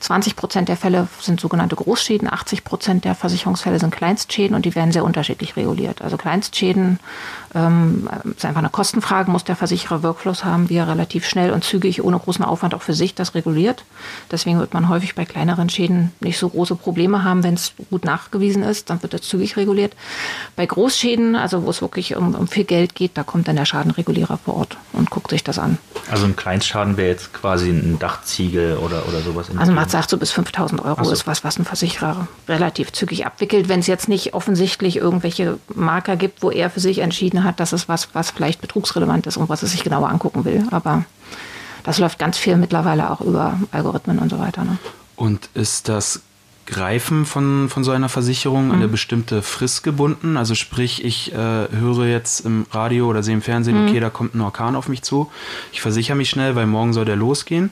20 0.00 0.36
Prozent 0.36 0.68
der 0.68 0.76
Fälle 0.76 1.08
sind 1.20 1.40
sogenannte 1.40 1.76
Großschäden, 1.76 2.30
80 2.30 2.64
Prozent 2.64 3.04
der 3.04 3.14
Versicherungsfälle 3.14 3.78
sind 3.78 3.94
Kleinstschäden 3.94 4.54
und 4.54 4.66
die 4.66 4.74
werden 4.74 4.92
sehr 4.92 5.04
unterschiedlich 5.04 5.56
reguliert. 5.56 6.02
Also 6.02 6.18
Kleinstschäden 6.18 6.98
ähm, 7.54 8.08
ist 8.36 8.44
einfach 8.44 8.60
eine 8.60 8.68
Kostenfrage, 8.68 9.30
muss 9.30 9.44
der 9.44 9.56
Versicherer 9.56 10.02
Workflows 10.02 10.44
haben, 10.44 10.68
wie 10.68 10.76
er 10.76 10.88
relativ 10.88 11.26
schnell 11.26 11.52
und 11.52 11.64
zügig 11.64 12.02
ohne 12.02 12.18
großen 12.18 12.44
Aufwand 12.44 12.74
auch 12.74 12.82
für 12.82 12.94
sich 12.94 13.14
das 13.14 13.34
reguliert. 13.34 13.84
Deswegen 14.30 14.58
wird 14.58 14.74
man 14.74 14.88
häufig 14.88 15.14
bei 15.14 15.24
kleineren 15.24 15.68
Schäden 15.68 16.12
nicht 16.20 16.38
so 16.38 16.48
große 16.48 16.74
Probleme 16.74 17.22
haben, 17.22 17.42
wenn 17.42 17.54
es 17.54 17.72
gut 17.90 18.04
nachgewiesen 18.04 18.62
ist, 18.62 18.90
dann 18.90 19.02
wird 19.02 19.14
das 19.14 19.22
zügig 19.22 19.56
reguliert. 19.56 19.94
Bei 20.56 20.66
Großschäden, 20.66 21.36
also 21.36 21.64
wo 21.64 21.70
es 21.70 21.80
wirklich 21.80 22.16
um, 22.16 22.34
um 22.34 22.48
viel 22.48 22.64
Geld 22.64 22.94
geht, 22.94 23.12
da 23.14 23.22
kommt 23.22 23.48
dann 23.48 23.56
der 23.56 23.64
Schadenregulierer 23.64 24.38
vor 24.38 24.56
Ort 24.56 24.76
und 24.92 25.10
guckt 25.10 25.30
sich 25.30 25.44
das 25.44 25.58
an. 25.58 25.78
Also 26.10 26.26
ein 26.26 26.36
Kleinstschaden 26.36 26.96
wäre 26.96 27.08
jetzt 27.08 27.32
quasi 27.32 27.70
ein 27.70 27.98
Dachziegel 27.98 28.76
oder, 28.78 29.06
oder 29.08 29.20
sowas. 29.20 29.48
in 29.48 29.58
Also 29.58 29.72
man 29.72 29.88
sagt 29.88 30.10
so 30.10 30.18
bis 30.18 30.32
5000 30.32 30.84
Euro 30.84 31.04
so. 31.04 31.12
ist 31.12 31.26
was, 31.26 31.44
was 31.44 31.58
ein 31.58 31.64
Versicherer 31.64 32.28
relativ 32.48 32.92
zügig 32.92 33.24
abwickelt, 33.26 33.68
wenn 33.68 33.80
es 33.80 33.86
jetzt 33.86 34.08
nicht 34.08 34.34
offensichtlich 34.34 34.96
irgendwelche 34.96 35.58
Marker 35.74 36.16
gibt, 36.16 36.42
wo 36.42 36.50
er 36.50 36.68
für 36.70 36.80
sich 36.80 36.98
entschieden 36.98 37.43
hat, 37.43 37.43
dass 37.52 37.72
es 37.72 37.88
was, 37.88 38.08
was 38.14 38.30
vielleicht 38.30 38.60
betrugsrelevant 38.60 39.26
ist 39.26 39.36
und 39.36 39.48
was 39.48 39.62
er 39.62 39.68
sich 39.68 39.84
genauer 39.84 40.08
angucken 40.08 40.44
will. 40.44 40.66
Aber 40.70 41.04
das 41.82 41.98
läuft 41.98 42.18
ganz 42.18 42.38
viel 42.38 42.56
mittlerweile 42.56 43.10
auch 43.10 43.20
über 43.20 43.58
Algorithmen 43.72 44.18
und 44.18 44.30
so 44.30 44.38
weiter. 44.38 44.64
Ne? 44.64 44.78
Und 45.16 45.48
ist 45.54 45.88
das 45.88 46.20
Greifen 46.66 47.26
von, 47.26 47.68
von 47.68 47.84
so 47.84 47.90
einer 47.90 48.08
Versicherung 48.08 48.70
an 48.70 48.76
eine 48.78 48.88
bestimmte 48.88 49.42
Frist 49.42 49.82
gebunden? 49.82 50.36
Also 50.36 50.54
sprich, 50.54 51.04
ich 51.04 51.32
äh, 51.32 51.36
höre 51.36 52.06
jetzt 52.06 52.40
im 52.46 52.66
Radio 52.70 53.06
oder 53.08 53.22
sehe 53.22 53.34
im 53.34 53.42
Fernsehen, 53.42 53.86
okay, 53.86 54.00
da 54.00 54.10
kommt 54.10 54.34
ein 54.34 54.40
Orkan 54.40 54.74
auf 54.76 54.88
mich 54.88 55.02
zu. 55.02 55.30
Ich 55.72 55.80
versichere 55.82 56.16
mich 56.16 56.30
schnell, 56.30 56.54
weil 56.56 56.66
morgen 56.66 56.92
soll 56.92 57.04
der 57.04 57.16
losgehen. 57.16 57.70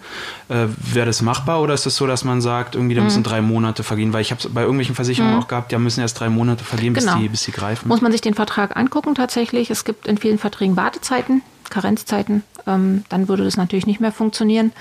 Äh, 0.49 0.67
Wäre 0.93 1.07
das 1.07 1.23
machbar 1.23 1.61
oder 1.63 1.75
ist 1.75 1.81
es 1.81 1.85
das 1.85 1.97
so, 1.97 2.07
dass 2.07 2.25
man 2.25 2.41
sagt, 2.41 2.75
irgendwie 2.75 2.95
da 2.95 3.03
müssen 3.03 3.23
drei 3.23 3.41
Monate 3.41 3.83
vergehen? 3.83 4.13
Weil 4.13 4.21
ich 4.23 4.31
habe 4.31 4.41
es 4.41 4.49
bei 4.53 4.61
irgendwelchen 4.63 4.95
Versicherungen 4.95 5.39
auch 5.39 5.49
gehabt, 5.49 5.73
ja 5.73 5.79
müssen 5.79 6.01
erst 6.01 6.21
drei 6.21 6.29
Monate 6.29 6.65
vergehen, 6.65 6.93
bis, 6.93 7.05
Genau. 7.05 7.19
die, 7.19 7.29
bis 7.29 7.43
die 7.43 7.53
greifen. 7.53 7.89
Muss 7.89 8.01
man 8.01 8.13
sich 8.13 8.21
den 8.21 8.35
Vertrag 8.35 8.77
angucken 8.77 9.15
tatsächlich. 9.15 9.71
Es 9.71 9.85
gibt 9.85 10.07
in 10.07 10.19
vielen 10.19 10.39
Verträgen 10.39 10.77
Wartezeiten, 10.77 11.43
Karenzzeiten. 11.71 12.43
Ähm, 12.67 13.05
dann 13.09 13.29
würde 13.29 13.45
das 13.45 13.57
natürlich 13.57 13.87
nicht 13.87 14.01
mehr 14.01 14.13
funktionieren. 14.13 14.73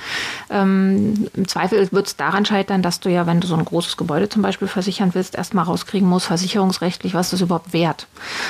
Ähm, 0.50 1.28
Im 1.34 1.48
Zweifel 1.48 1.92
wird 1.92 2.08
es 2.08 2.16
daran 2.16 2.46
scheitern, 2.46 2.82
dass 2.82 3.00
du 3.00 3.10
ja, 3.10 3.26
wenn 3.26 3.40
du 3.40 3.48
so 3.48 3.56
ein 3.56 3.66
großes 3.66 3.98
Gebäude 3.98 4.30
zum 4.30 4.42
Beispiel 4.42 4.68
versichern 4.68 5.12
willst, 5.14 5.36
erstmal 5.36 5.66
rauskriegen 5.66 6.08
musst, 6.08 6.28
versicherungsrechtlich, 6.28 7.14
was 7.14 7.32
das 7.32 7.42
überhaupt 7.42 7.74
wert. 7.74 8.08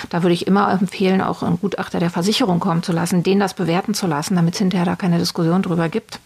Da 0.09 0.23
würde 0.23 0.33
ich 0.33 0.47
immer 0.47 0.71
empfehlen, 0.71 1.21
auch 1.21 1.43
einen 1.43 1.59
Gutachter 1.59 1.99
der 1.99 2.09
Versicherung 2.09 2.59
kommen 2.59 2.83
zu 2.83 2.91
lassen, 2.91 3.23
den 3.23 3.39
das 3.39 3.53
bewerten 3.53 3.93
zu 3.93 4.07
lassen, 4.07 4.35
damit 4.35 4.55
es 4.55 4.59
hinterher 4.59 4.85
da 4.85 4.95
keine 4.95 5.17
Diskussion 5.17 5.61
drüber 5.61 5.89
gibt. 5.89 6.19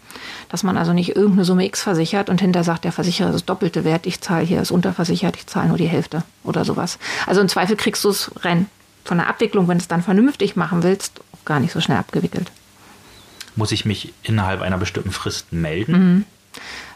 Dass 0.48 0.62
man 0.62 0.76
also 0.76 0.92
nicht 0.92 1.14
irgendeine 1.14 1.44
Summe 1.44 1.66
X 1.66 1.82
versichert 1.82 2.30
und 2.30 2.40
hinterher 2.40 2.64
sagt, 2.64 2.84
der 2.84 2.92
Versicherer 2.92 3.28
ist 3.28 3.34
das 3.34 3.44
doppelte 3.44 3.84
Wert, 3.84 4.06
ich 4.06 4.20
zahle 4.20 4.44
hier, 4.44 4.60
ist 4.60 4.70
unterversichert, 4.70 5.36
ich 5.36 5.46
zahle 5.46 5.68
nur 5.68 5.76
die 5.76 5.86
Hälfte 5.86 6.22
oder 6.42 6.64
sowas. 6.64 6.98
Also 7.26 7.40
im 7.40 7.48
Zweifel 7.48 7.76
kriegst 7.76 8.02
du 8.04 8.08
es 8.08 8.30
rein 8.42 8.66
von 9.08 9.18
der 9.18 9.28
Abwicklung, 9.28 9.68
wenn 9.68 9.78
du 9.78 9.82
es 9.82 9.88
dann 9.88 10.02
vernünftig 10.02 10.56
machen 10.56 10.82
willst, 10.82 11.20
auch 11.32 11.44
gar 11.44 11.60
nicht 11.60 11.72
so 11.72 11.80
schnell 11.80 11.98
abgewickelt. 11.98 12.50
Muss 13.54 13.72
ich 13.72 13.84
mich 13.84 14.12
innerhalb 14.22 14.60
einer 14.60 14.78
bestimmten 14.78 15.12
Frist 15.12 15.52
melden? 15.52 16.26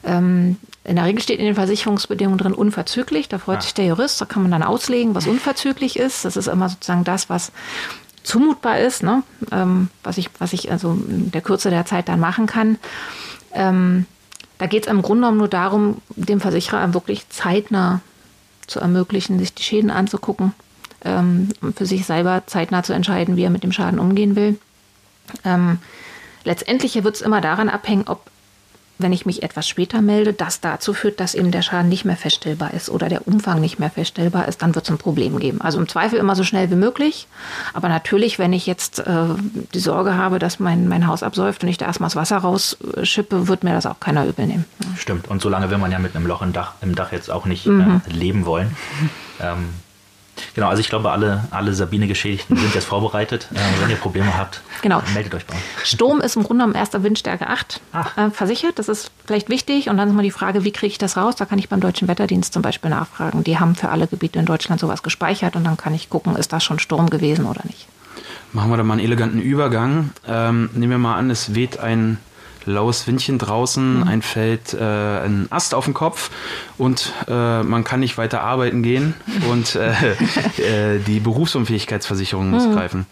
Ähm, 0.05 0.57
in 0.85 0.97
der 0.97 1.05
Regel 1.05 1.23
steht 1.23 1.39
in 1.39 1.45
den 1.47 1.55
Versicherungsbedingungen 1.55 2.39
drin 2.39 2.53
unverzüglich. 2.55 3.29
Da 3.29 3.39
freut 3.39 3.59
Ah. 3.59 3.63
sich 3.63 3.75
der 3.75 3.87
Jurist. 3.87 4.21
Da 4.21 4.25
kann 4.25 4.43
man 4.43 4.51
dann 4.51 4.63
auslegen, 4.63 5.15
was 5.15 5.27
unverzüglich 5.27 5.99
ist. 5.99 6.25
Das 6.25 6.37
ist 6.37 6.49
immer 6.49 6.69
sozusagen 6.69 7.05
das, 7.05 7.29
was 7.31 7.53
zumutbar 8.23 8.79
ist, 8.81 9.03
ne? 9.03 9.23
ähm, 9.51 9.89
was, 10.03 10.19
ich, 10.19 10.29
was 10.39 10.53
ich 10.53 10.71
also 10.71 10.93
in 10.93 11.31
der 11.31 11.41
Kürze 11.41 11.71
der 11.71 11.87
Zeit 11.87 12.09
dann 12.09 12.21
machen 12.21 12.47
kann. 12.47 12.79
Ähm, 13.53 14.07
da 14.59 14.67
geht 14.67 14.85
es 14.87 14.93
im 14.93 15.01
Grunde 15.01 15.23
genommen 15.23 15.39
nur 15.39 15.49
darum, 15.49 16.03
dem 16.17 16.41
Versicherer 16.41 16.93
wirklich 16.93 17.29
zeitnah 17.31 18.01
zu 18.67 18.79
ermöglichen, 18.81 19.39
sich 19.39 19.55
die 19.55 19.63
Schäden 19.63 19.91
anzugucken 19.91 20.53
ähm, 21.05 21.49
für 21.77 21.87
sich 21.87 22.07
selber 22.07 22.43
zeitnah 22.47 22.83
zu 22.83 22.93
entscheiden, 22.93 23.37
wie 23.37 23.45
er 23.45 23.51
mit 23.51 23.63
dem 23.63 23.73
Schaden 23.73 23.99
umgehen 23.99 24.37
will. 24.37 24.59
Ähm, 25.45 25.79
letztendlich 26.45 27.03
wird 27.03 27.15
es 27.17 27.23
immer 27.23 27.41
daran 27.41 27.69
abhängen, 27.69 28.05
ob, 28.07 28.27
wenn 28.99 29.13
ich 29.15 29.25
mich 29.25 29.43
etwas 29.43 29.67
später 29.67 30.03
melde, 30.03 30.35
das 30.35 30.61
dazu 30.61 30.93
führt, 30.93 31.21
dass 31.21 31.35
eben 31.35 31.51
der 31.53 31.63
Schaden 31.63 31.89
nicht 31.89 32.05
mehr 32.05 32.17
feststellbar 32.19 32.75
ist 32.75 32.91
oder 32.91 33.09
der 33.09 33.27
Umfang 33.27 33.59
nicht 33.61 33.79
mehr 33.79 33.89
feststellbar 33.89 34.47
ist, 34.47 34.61
dann 34.61 34.75
wird 34.75 34.85
es 34.85 34.91
ein 34.91 34.99
Problem 34.99 35.39
geben. 35.39 35.63
Also 35.63 35.79
im 35.79 35.89
Zweifel 35.89 36.19
immer 36.19 36.37
so 36.37 36.45
schnell 36.45 36.71
wie 36.71 36.75
möglich. 36.75 37.27
Aber 37.73 37.89
natürlich, 37.89 38.39
wenn 38.39 38.53
ich 38.53 38.67
jetzt 38.67 38.99
äh, 38.99 39.25
die 39.73 39.79
Sorge 39.79 40.17
habe, 40.17 40.39
dass 40.39 40.59
mein, 40.61 40.87
mein 40.87 41.07
Haus 41.07 41.23
absäuft 41.23 41.63
und 41.63 41.71
ich 41.71 41.79
da 41.79 41.87
erstmal 41.87 42.09
das 42.09 42.17
Wasser 42.17 42.37
rausschippe, 42.39 43.49
wird 43.49 43.65
mir 43.65 43.73
das 43.73 43.87
auch 43.87 44.01
keiner 44.01 44.27
übel 44.27 44.47
nehmen. 44.47 44.67
Stimmt. 44.99 45.29
Und 45.29 45.41
solange 45.41 45.71
will 45.71 45.79
man 45.79 45.91
ja 45.93 45.99
mit 45.99 46.15
einem 46.15 46.27
Loch 46.27 46.43
im 46.43 46.53
Dach, 46.53 46.75
im 46.83 46.95
Dach 46.95 47.11
jetzt 47.13 47.31
auch 47.31 47.47
nicht 47.47 47.65
Mhm. 47.67 48.03
äh, 48.07 48.13
leben 48.13 48.45
wollen. 48.45 48.77
Ähm, 49.43 49.71
genau, 50.55 50.69
also 50.69 50.81
ich 50.81 50.89
glaube, 50.89 51.11
alle, 51.11 51.45
alle 51.51 51.75
Sabine-Geschädigten 51.75 52.57
sind 52.57 52.75
jetzt 52.75 52.87
vorbereitet. 52.87 53.49
Äh, 53.55 53.83
wenn 53.83 53.91
ihr 53.91 53.97
Probleme 53.97 54.37
habt, 54.37 54.61
Genau. 54.83 55.03
meldet 55.15 55.35
euch 55.35 55.45
bei 55.47 55.55
uns. 55.55 55.63
Sturm 55.89 56.21
ist 56.21 56.37
im 56.37 56.43
Grunde 56.45 56.63
genommen 56.63 56.75
erster 56.75 57.03
Windstärke 57.03 57.47
8 57.49 57.81
Ach. 57.93 58.17
äh, 58.17 58.31
versichert. 58.31 58.79
Das 58.79 58.89
ist 58.89 59.11
vielleicht 59.27 59.49
wichtig. 59.51 59.89
Und 59.89 59.97
dann 59.99 60.09
ist 60.09 60.15
mal 60.15 60.23
die 60.23 60.31
Frage, 60.31 60.65
wie 60.65 60.71
kriege 60.73 60.91
ich 60.93 60.99
das 60.99 61.17
raus? 61.17 61.37
Da 61.37 61.45
kann 61.45 61.59
ich 61.59 61.69
beim 61.69 61.81
Deutschen 61.81 62.09
Wetterdienst 62.09 62.53
zum 62.53 62.63
Beispiel 62.63 62.91
nachfragen. 62.91 63.45
Die 63.45 63.59
haben 63.59 63.75
für 63.75 63.89
alle 63.91 64.07
Gebiete 64.07 64.39
in 64.39 64.47
Deutschland 64.47 64.81
sowas 64.81 65.03
gespeichert 65.03 65.57
und 65.57 65.65
dann 65.65 65.77
kann 65.77 65.95
ich 65.95 66.09
gucken, 66.11 66.37
ist 66.37 66.53
das 66.53 66.65
schon 66.65 66.79
Sturm 66.79 67.11
gewesen 67.11 67.45
oder 67.47 67.61
nicht. 67.65 67.87
Machen 68.53 68.71
wir 68.71 68.77
da 68.77 68.83
mal 68.83 68.95
einen 68.95 69.05
eleganten 69.05 69.41
Übergang. 69.41 70.11
Ähm, 70.27 70.71
nehmen 70.75 70.91
wir 70.93 70.99
mal 70.99 71.17
an, 71.17 71.31
es 71.31 71.55
weht 71.55 71.79
ein 71.79 72.19
laues 72.65 73.07
Windchen 73.07 73.39
draußen, 73.39 74.07
ein 74.07 74.23
fällt 74.23 74.75
äh, 74.75 74.79
ein 74.79 75.47
Ast 75.51 75.75
auf 75.75 75.85
den 75.85 75.95
Kopf 75.95 76.31
und 76.79 77.13
äh, 77.29 77.63
man 77.63 77.85
kann 77.85 78.01
nicht 78.01 78.19
weiter 78.19 78.43
arbeiten 78.43 78.83
gehen 78.83 79.15
und 79.49 79.77
äh, 79.77 79.93
äh, 80.97 80.99
die 81.01 81.21
Berufsunfähigkeitsversicherung 81.21 82.51
muss 82.51 82.71
greifen. 82.71 83.07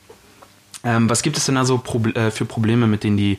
Ähm, 0.89 1.11
was 1.11 1.23
gibt 1.23 1.37
es 1.37 1.45
denn 1.45 1.57
da 1.57 1.67
so 1.67 1.77
Proble 1.77 2.15
äh, 2.15 2.31
für 2.31 2.47
Probleme, 2.47 2.87
mit 2.87 3.05
denen 3.05 3.19
die 3.19 3.39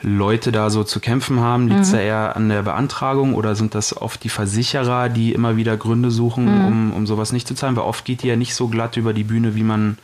Leute 0.00 0.52
da 0.52 0.70
so 0.70 0.84
zu 0.84 1.00
kämpfen 1.00 1.40
haben? 1.40 1.66
Liegt 1.66 1.80
es 1.80 1.90
da 1.90 1.98
eher 1.98 2.36
an 2.36 2.48
der 2.48 2.62
Beantragung 2.62 3.34
oder 3.34 3.56
sind 3.56 3.74
das 3.74 4.00
oft 4.00 4.22
die 4.22 4.28
Versicherer, 4.28 5.08
die 5.08 5.32
immer 5.32 5.56
wieder 5.56 5.76
Gründe 5.76 6.12
suchen, 6.12 6.46
um, 6.46 6.92
um 6.92 7.06
sowas 7.06 7.32
nicht 7.32 7.48
zu 7.48 7.54
zahlen? 7.56 7.74
Weil 7.74 7.82
oft 7.82 8.04
geht 8.04 8.22
die 8.22 8.28
ja 8.28 8.36
nicht 8.36 8.54
so 8.54 8.68
glatt 8.68 8.96
über 8.96 9.12
die 9.12 9.24
Bühne, 9.24 9.56
wie 9.56 9.64
man 9.64 9.98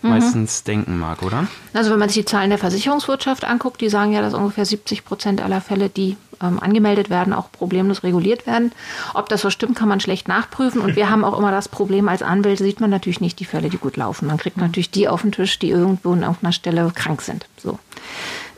meistens 0.00 0.62
denken 0.62 0.96
mag, 0.96 1.24
oder? 1.24 1.48
Also 1.72 1.90
wenn 1.90 1.98
man 1.98 2.08
sich 2.08 2.18
die 2.18 2.24
Zahlen 2.24 2.50
der 2.50 2.58
Versicherungswirtschaft 2.58 3.44
anguckt, 3.44 3.80
die 3.80 3.88
sagen 3.88 4.12
ja, 4.12 4.20
dass 4.20 4.32
ungefähr 4.32 4.64
70 4.64 5.04
Prozent 5.04 5.42
aller 5.42 5.60
Fälle, 5.60 5.88
die 5.88 6.16
ähm, 6.42 6.60
angemeldet 6.60 7.10
werden, 7.10 7.32
auch 7.32 7.50
problemlos 7.50 8.02
reguliert 8.02 8.46
werden. 8.46 8.72
Ob 9.14 9.28
das 9.28 9.42
so 9.42 9.50
stimmt, 9.50 9.76
kann 9.76 9.88
man 9.88 10.00
schlecht 10.00 10.28
nachprüfen. 10.28 10.80
Und 10.80 10.96
wir 10.96 11.10
haben 11.10 11.24
auch 11.24 11.38
immer 11.38 11.50
das 11.50 11.68
Problem, 11.68 12.08
als 12.08 12.22
Anwälte 12.22 12.64
sieht 12.64 12.80
man 12.80 12.90
natürlich 12.90 13.20
nicht 13.20 13.40
die 13.40 13.44
Fälle, 13.44 13.70
die 13.70 13.78
gut 13.78 13.96
laufen. 13.96 14.26
Man 14.26 14.38
kriegt 14.38 14.56
natürlich 14.56 14.90
die 14.90 15.08
auf 15.08 15.22
den 15.22 15.32
Tisch, 15.32 15.58
die 15.58 15.70
irgendwo 15.70 16.12
an 16.12 16.22
irgendeiner 16.22 16.52
Stelle 16.52 16.90
krank 16.94 17.22
sind. 17.22 17.46
So. 17.56 17.78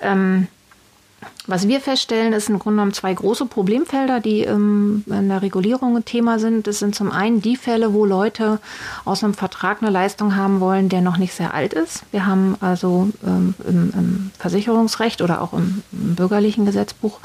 Ähm, 0.02 0.49
was 1.50 1.66
wir 1.66 1.80
feststellen, 1.80 2.33
ist 2.33 2.49
im 2.49 2.59
Grunde 2.59 2.76
genommen 2.76 2.92
zwei 2.92 3.12
große 3.12 3.47
Problemfelder, 3.47 4.21
die 4.21 4.42
ähm, 4.42 5.04
in 5.09 5.28
der 5.28 5.42
Regulierung 5.42 5.97
ein 5.97 6.04
Thema 6.04 6.38
sind. 6.38 6.66
Das 6.66 6.78
sind 6.78 6.95
zum 6.95 7.11
einen 7.11 7.42
die 7.42 7.57
Fälle, 7.57 7.92
wo 7.92 8.04
Leute 8.04 8.61
aus 9.04 9.25
einem 9.25 9.35
Vertrag 9.35 9.83
eine 9.83 9.90
Leistung 9.90 10.37
haben 10.37 10.61
wollen, 10.61 10.88
der 10.88 11.00
noch 11.00 11.16
nicht 11.16 11.35
sehr 11.35 11.52
alt 11.52 11.73
ist. 11.73 12.04
Wir 12.12 12.26
haben 12.26 12.57
also 12.61 13.11
ähm, 13.26 13.54
im, 13.66 13.92
im 13.97 14.30
Versicherungsrecht 14.38 15.23
oder 15.23 15.42
auch 15.42 15.52
im, 15.52 15.83
im 15.92 16.14
bürgerlichen 16.14 16.66
Gesetzbuch 16.66 17.19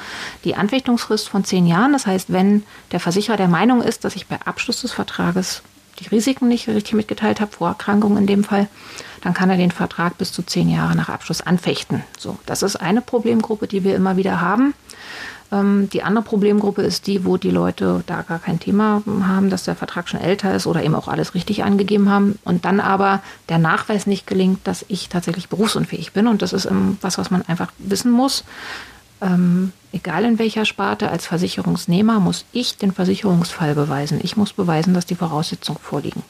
die 0.44 0.56
Anfechtungsfrist 0.56 1.30
von 1.30 1.44
zehn 1.44 1.68
Jahren. 1.68 1.94
Das 1.94 2.08
heißt, 2.08 2.34
wenn 2.34 2.64
der 2.92 3.00
Versicherer 3.00 3.38
der 3.38 3.48
Meinung 3.48 3.82
ist, 3.82 4.06
dass 4.06 4.16
ich 4.16 4.28
bei 4.28 4.40
Abschluss 4.44 4.82
des 4.82 4.92
Vertrages 4.92 5.62
die 6.00 6.08
Risiken 6.08 6.48
nicht 6.48 6.68
richtig 6.68 6.94
mitgeteilt 6.94 7.40
habe, 7.40 7.52
Vorerkrankungen 7.52 8.18
in 8.18 8.28
dem 8.28 8.44
Fall, 8.44 8.68
dann 9.26 9.34
kann 9.34 9.50
er 9.50 9.58
den 9.58 9.72
Vertrag 9.72 10.20
bis 10.20 10.32
zu 10.32 10.44
zehn 10.44 10.70
Jahre 10.70 10.96
nach 10.96 11.10
Abschluss 11.10 11.42
anfechten. 11.42 12.04
So, 12.16 12.38
das 12.46 12.62
ist 12.62 12.76
eine 12.76 13.02
Problemgruppe, 13.02 13.66
die 13.66 13.84
wir 13.84 13.96
immer 13.96 14.18
wieder 14.18 14.40
haben. 14.40 14.76
Ähm, 15.52 15.90
die 15.92 16.04
andere 16.04 16.24
Problemgruppe 16.24 16.84
ist 16.84 17.08
die, 17.08 17.26
wo 17.26 17.36
die 17.36 17.50
Leute 17.50 18.04
da 18.06 18.22
gar 18.22 18.38
kein 18.38 18.60
Thema 18.60 19.02
haben, 19.24 19.50
dass 19.50 19.64
der 19.64 19.76
Vertrag 19.76 20.10
schon 20.10 20.20
älter 20.20 20.54
ist 20.54 20.68
oder 20.68 20.84
eben 20.84 20.94
auch 20.94 21.08
alles 21.08 21.34
richtig 21.34 21.64
angegeben 21.64 22.08
haben 22.08 22.38
und 22.44 22.66
dann 22.66 22.80
aber 22.80 23.24
der 23.50 23.58
Nachweis 23.58 24.06
nicht 24.06 24.28
gelingt, 24.28 24.60
dass 24.68 24.86
ich 24.90 25.10
tatsächlich 25.10 25.50
berufsunfähig 25.50 26.14
bin. 26.14 26.28
Und 26.28 26.44
das 26.44 26.54
ist 26.54 26.66
ähm, 26.66 26.98
was, 27.02 27.18
was 27.18 27.32
man 27.32 27.42
einfach 27.48 27.72
wissen 27.80 28.12
muss. 28.12 28.44
Ähm, 29.22 29.72
egal 29.94 30.26
in 30.26 30.40
welcher 30.40 30.66
Sparte, 30.66 31.10
als 31.10 31.26
Versicherungsnehmer 31.26 32.20
muss 32.20 32.46
ich 32.52 32.78
den 32.78 32.92
Versicherungsfall 32.92 33.76
beweisen. 33.76 34.20
Ich 34.22 34.36
muss 34.36 34.54
beweisen, 34.54 34.94
dass 34.94 35.06
die 35.06 35.16
Voraussetzungen 35.16 35.80
vorliegen. 35.82 36.24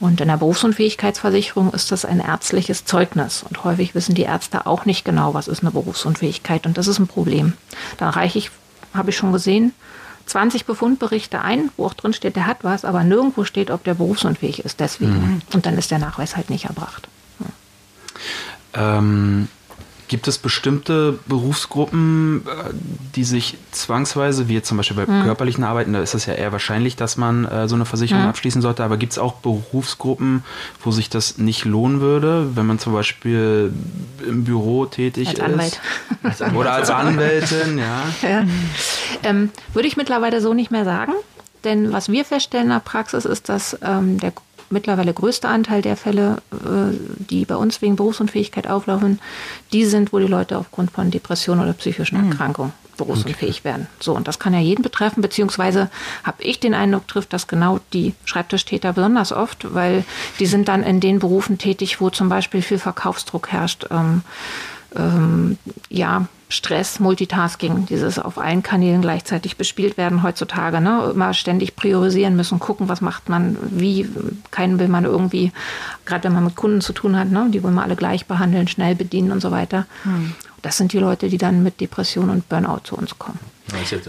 Und 0.00 0.20
in 0.20 0.28
der 0.28 0.36
Berufsunfähigkeitsversicherung 0.36 1.72
ist 1.72 1.92
das 1.92 2.04
ein 2.04 2.20
ärztliches 2.20 2.84
Zeugnis. 2.84 3.42
Und 3.42 3.64
häufig 3.64 3.94
wissen 3.94 4.14
die 4.14 4.22
Ärzte 4.22 4.66
auch 4.66 4.84
nicht 4.84 5.04
genau, 5.04 5.34
was 5.34 5.48
ist 5.48 5.60
eine 5.60 5.70
Berufsunfähigkeit. 5.70 6.66
Und 6.66 6.78
das 6.78 6.86
ist 6.86 6.98
ein 6.98 7.06
Problem. 7.06 7.54
Dann 7.98 8.10
reiche 8.10 8.38
ich, 8.38 8.50
habe 8.94 9.10
ich 9.10 9.16
schon 9.16 9.32
gesehen, 9.32 9.72
20 10.26 10.66
Befundberichte 10.66 11.40
ein, 11.40 11.70
wo 11.76 11.86
auch 11.86 11.94
drin 11.94 12.12
steht, 12.12 12.36
der 12.36 12.46
hat 12.46 12.58
was, 12.62 12.84
aber 12.84 13.04
nirgendwo 13.04 13.44
steht, 13.44 13.70
ob 13.70 13.84
der 13.84 13.94
berufsunfähig 13.94 14.64
ist. 14.64 14.80
Deswegen. 14.80 15.42
Und 15.52 15.66
dann 15.66 15.78
ist 15.78 15.90
der 15.90 15.98
Nachweis 15.98 16.36
halt 16.36 16.50
nicht 16.50 16.64
erbracht. 16.64 17.08
Ähm, 18.74 19.48
gibt 20.08 20.28
es 20.28 20.38
bestimmte 20.38 21.18
Berufsgruppen, 21.26 22.42
äh, 22.46 22.72
die 23.14 23.24
sich 23.24 23.56
zwangsweise, 23.72 24.48
wie 24.48 24.54
jetzt 24.54 24.68
zum 24.68 24.76
Beispiel 24.76 24.96
bei 24.96 25.04
körperlichen 25.04 25.64
Arbeiten, 25.64 25.92
da 25.92 26.00
ist 26.00 26.14
es 26.14 26.26
ja 26.26 26.34
eher 26.34 26.52
wahrscheinlich, 26.52 26.96
dass 26.96 27.16
man 27.16 27.44
äh, 27.44 27.68
so 27.68 27.74
eine 27.74 27.84
Versicherung 27.84 28.24
abschließen 28.24 28.62
sollte, 28.62 28.84
aber 28.84 28.96
gibt 28.96 29.12
es 29.12 29.18
auch 29.18 29.34
Berufsgruppen, 29.34 30.44
wo 30.82 30.90
sich 30.90 31.10
das 31.10 31.38
nicht 31.38 31.64
lohnen 31.64 32.00
würde, 32.00 32.56
wenn 32.56 32.66
man 32.66 32.78
zum 32.78 32.92
Beispiel 32.92 33.72
im 34.26 34.44
Büro 34.44 34.86
tätig 34.86 35.28
Als 35.28 35.38
ist? 35.38 35.44
Anwalt. 35.44 35.80
Oder 36.56 36.72
als 36.72 36.90
Anwältin, 36.90 37.78
ja. 37.78 38.02
Ja. 38.22 38.44
Ähm, 39.22 39.50
würde 39.72 39.88
ich 39.88 39.96
mittlerweile 39.96 40.40
so 40.40 40.54
nicht 40.54 40.70
mehr 40.70 40.84
sagen. 40.84 41.12
Denn 41.64 41.92
was 41.92 42.10
wir 42.10 42.24
feststellen 42.24 42.66
in 42.66 42.72
der 42.72 42.80
Praxis 42.80 43.24
ist, 43.24 43.48
dass 43.48 43.76
ähm, 43.82 44.20
der 44.20 44.32
mittlerweile 44.70 45.12
größte 45.12 45.48
Anteil 45.48 45.82
der 45.82 45.96
Fälle, 45.96 46.38
äh, 46.52 46.96
die 47.30 47.44
bei 47.44 47.56
uns 47.56 47.82
wegen 47.82 47.96
Berufsunfähigkeit 47.96 48.68
auflaufen, 48.68 49.20
die 49.72 49.84
sind, 49.84 50.12
wo 50.12 50.18
die 50.18 50.26
Leute 50.26 50.58
aufgrund 50.58 50.90
von 50.90 51.10
Depression 51.10 51.60
oder 51.60 51.72
psychischen 51.72 52.16
Erkrankungen 52.16 52.72
berufsunfähig 52.96 53.64
werden. 53.64 53.86
So, 54.00 54.14
und 54.14 54.26
das 54.26 54.38
kann 54.38 54.54
ja 54.54 54.60
jeden 54.60 54.82
betreffen, 54.82 55.20
beziehungsweise 55.20 55.90
habe 56.24 56.42
ich 56.42 56.60
den 56.60 56.74
Eindruck, 56.74 57.06
trifft 57.08 57.32
das 57.32 57.46
genau 57.46 57.78
die 57.92 58.14
Schreibtischtäter 58.24 58.92
besonders 58.92 59.32
oft, 59.32 59.74
weil 59.74 60.04
die 60.38 60.46
sind 60.46 60.68
dann 60.68 60.82
in 60.82 61.00
den 61.00 61.18
Berufen 61.18 61.58
tätig, 61.58 62.00
wo 62.00 62.10
zum 62.10 62.28
Beispiel 62.28 62.62
viel 62.62 62.78
Verkaufsdruck 62.78 63.48
herrscht. 63.48 63.86
Ähm, 63.90 64.22
ähm, 64.94 65.58
ja, 65.88 66.26
Stress, 66.48 67.00
Multitasking, 67.00 67.86
dieses 67.86 68.20
auf 68.20 68.38
allen 68.38 68.62
Kanälen 68.62 69.02
gleichzeitig 69.02 69.56
bespielt 69.56 69.96
werden 69.96 70.22
heutzutage, 70.22 70.80
ne? 70.80 71.10
immer 71.12 71.34
ständig 71.34 71.74
priorisieren 71.74 72.36
müssen, 72.36 72.60
gucken, 72.60 72.88
was 72.88 73.00
macht 73.00 73.28
man, 73.28 73.56
wie, 73.62 74.08
keinen 74.52 74.78
will 74.78 74.86
man 74.86 75.04
irgendwie, 75.04 75.50
gerade 76.04 76.24
wenn 76.24 76.34
man 76.34 76.44
mit 76.44 76.54
Kunden 76.54 76.80
zu 76.80 76.92
tun 76.92 77.18
hat, 77.18 77.30
ne? 77.30 77.48
die 77.50 77.64
wollen 77.64 77.74
wir 77.74 77.82
alle 77.82 77.96
gleich 77.96 78.26
behandeln, 78.26 78.68
schnell 78.68 78.94
bedienen 78.94 79.32
und 79.32 79.40
so 79.40 79.50
weiter. 79.50 79.86
Hm. 80.04 80.34
Das 80.62 80.76
sind 80.76 80.92
die 80.92 80.98
Leute, 80.98 81.28
die 81.28 81.38
dann 81.38 81.64
mit 81.64 81.80
Depression 81.80 82.30
und 82.30 82.48
Burnout 82.48 82.80
zu 82.84 82.96
uns 82.96 83.18
kommen. 83.18 83.40
Jetzt 83.90 84.08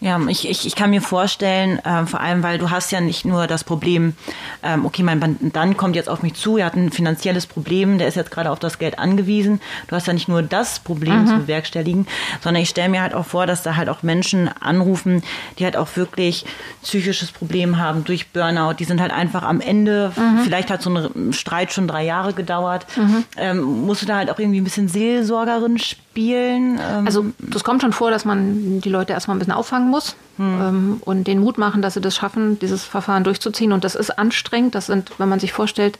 ja, 0.00 0.20
ich, 0.28 0.48
ich, 0.48 0.64
ich 0.64 0.76
kann 0.76 0.90
mir 0.90 1.02
vorstellen, 1.02 1.80
äh, 1.80 2.06
vor 2.06 2.20
allem, 2.20 2.44
weil 2.44 2.58
du 2.58 2.70
hast 2.70 2.92
ja 2.92 3.00
nicht 3.00 3.24
nur 3.24 3.48
das 3.48 3.64
Problem, 3.64 4.14
ähm, 4.62 4.86
okay, 4.86 5.02
mein 5.02 5.18
Mandant 5.18 5.76
kommt 5.76 5.96
jetzt 5.96 6.08
auf 6.08 6.22
mich 6.22 6.34
zu, 6.34 6.56
er 6.56 6.66
hat 6.66 6.76
ein 6.76 6.92
finanzielles 6.92 7.48
Problem, 7.48 7.98
der 7.98 8.06
ist 8.06 8.14
jetzt 8.14 8.30
gerade 8.30 8.52
auf 8.52 8.60
das 8.60 8.78
Geld 8.78 9.00
angewiesen. 9.00 9.60
Du 9.88 9.96
hast 9.96 10.06
ja 10.06 10.12
nicht 10.12 10.28
nur 10.28 10.42
das 10.42 10.78
Problem 10.78 11.22
mhm. 11.22 11.26
zu 11.26 11.38
bewerkstelligen, 11.38 12.06
sondern 12.40 12.62
ich 12.62 12.68
stelle 12.68 12.90
mir 12.90 13.02
halt 13.02 13.12
auch 13.12 13.26
vor, 13.26 13.46
dass 13.46 13.64
da 13.64 13.74
halt 13.74 13.88
auch 13.88 14.04
Menschen 14.04 14.48
anrufen, 14.60 15.24
die 15.58 15.64
halt 15.64 15.76
auch 15.76 15.88
wirklich 15.96 16.46
psychisches 16.84 17.32
Problem 17.32 17.78
haben 17.78 18.04
durch 18.04 18.28
Burnout. 18.28 18.74
Die 18.74 18.84
sind 18.84 19.00
halt 19.00 19.12
einfach 19.12 19.42
am 19.42 19.60
Ende, 19.60 20.12
mhm. 20.14 20.42
vielleicht 20.44 20.70
hat 20.70 20.80
so 20.80 20.90
ein 20.90 21.32
Streit 21.32 21.72
schon 21.72 21.88
drei 21.88 22.04
Jahre 22.04 22.34
gedauert. 22.34 22.86
Mhm. 22.96 23.24
Ähm, 23.36 23.62
musst 23.86 24.02
du 24.02 24.06
da 24.06 24.18
halt 24.18 24.30
auch 24.30 24.38
irgendwie 24.38 24.60
ein 24.60 24.64
bisschen 24.64 24.86
Seelsorgerin 24.86 25.78
spielen? 25.78 26.07
Ähm, 26.18 27.06
also 27.06 27.26
das 27.38 27.62
kommt 27.64 27.82
schon 27.82 27.92
vor, 27.92 28.10
dass 28.10 28.24
man 28.24 28.80
die 28.80 28.88
Leute 28.88 29.12
erstmal 29.12 29.36
ein 29.36 29.38
bisschen 29.38 29.54
auffangen 29.54 29.88
muss 29.88 30.16
hm. 30.36 30.60
ähm, 30.60 31.02
und 31.04 31.24
den 31.24 31.38
Mut 31.38 31.58
machen, 31.58 31.80
dass 31.80 31.94
sie 31.94 32.00
das 32.00 32.16
schaffen, 32.16 32.58
dieses 32.58 32.84
Verfahren 32.84 33.24
durchzuziehen. 33.24 33.72
Und 33.72 33.84
das 33.84 33.94
ist 33.94 34.18
anstrengend. 34.18 34.74
Das 34.74 34.86
sind, 34.86 35.12
wenn 35.18 35.28
man 35.28 35.40
sich 35.40 35.52
vorstellt, 35.52 35.98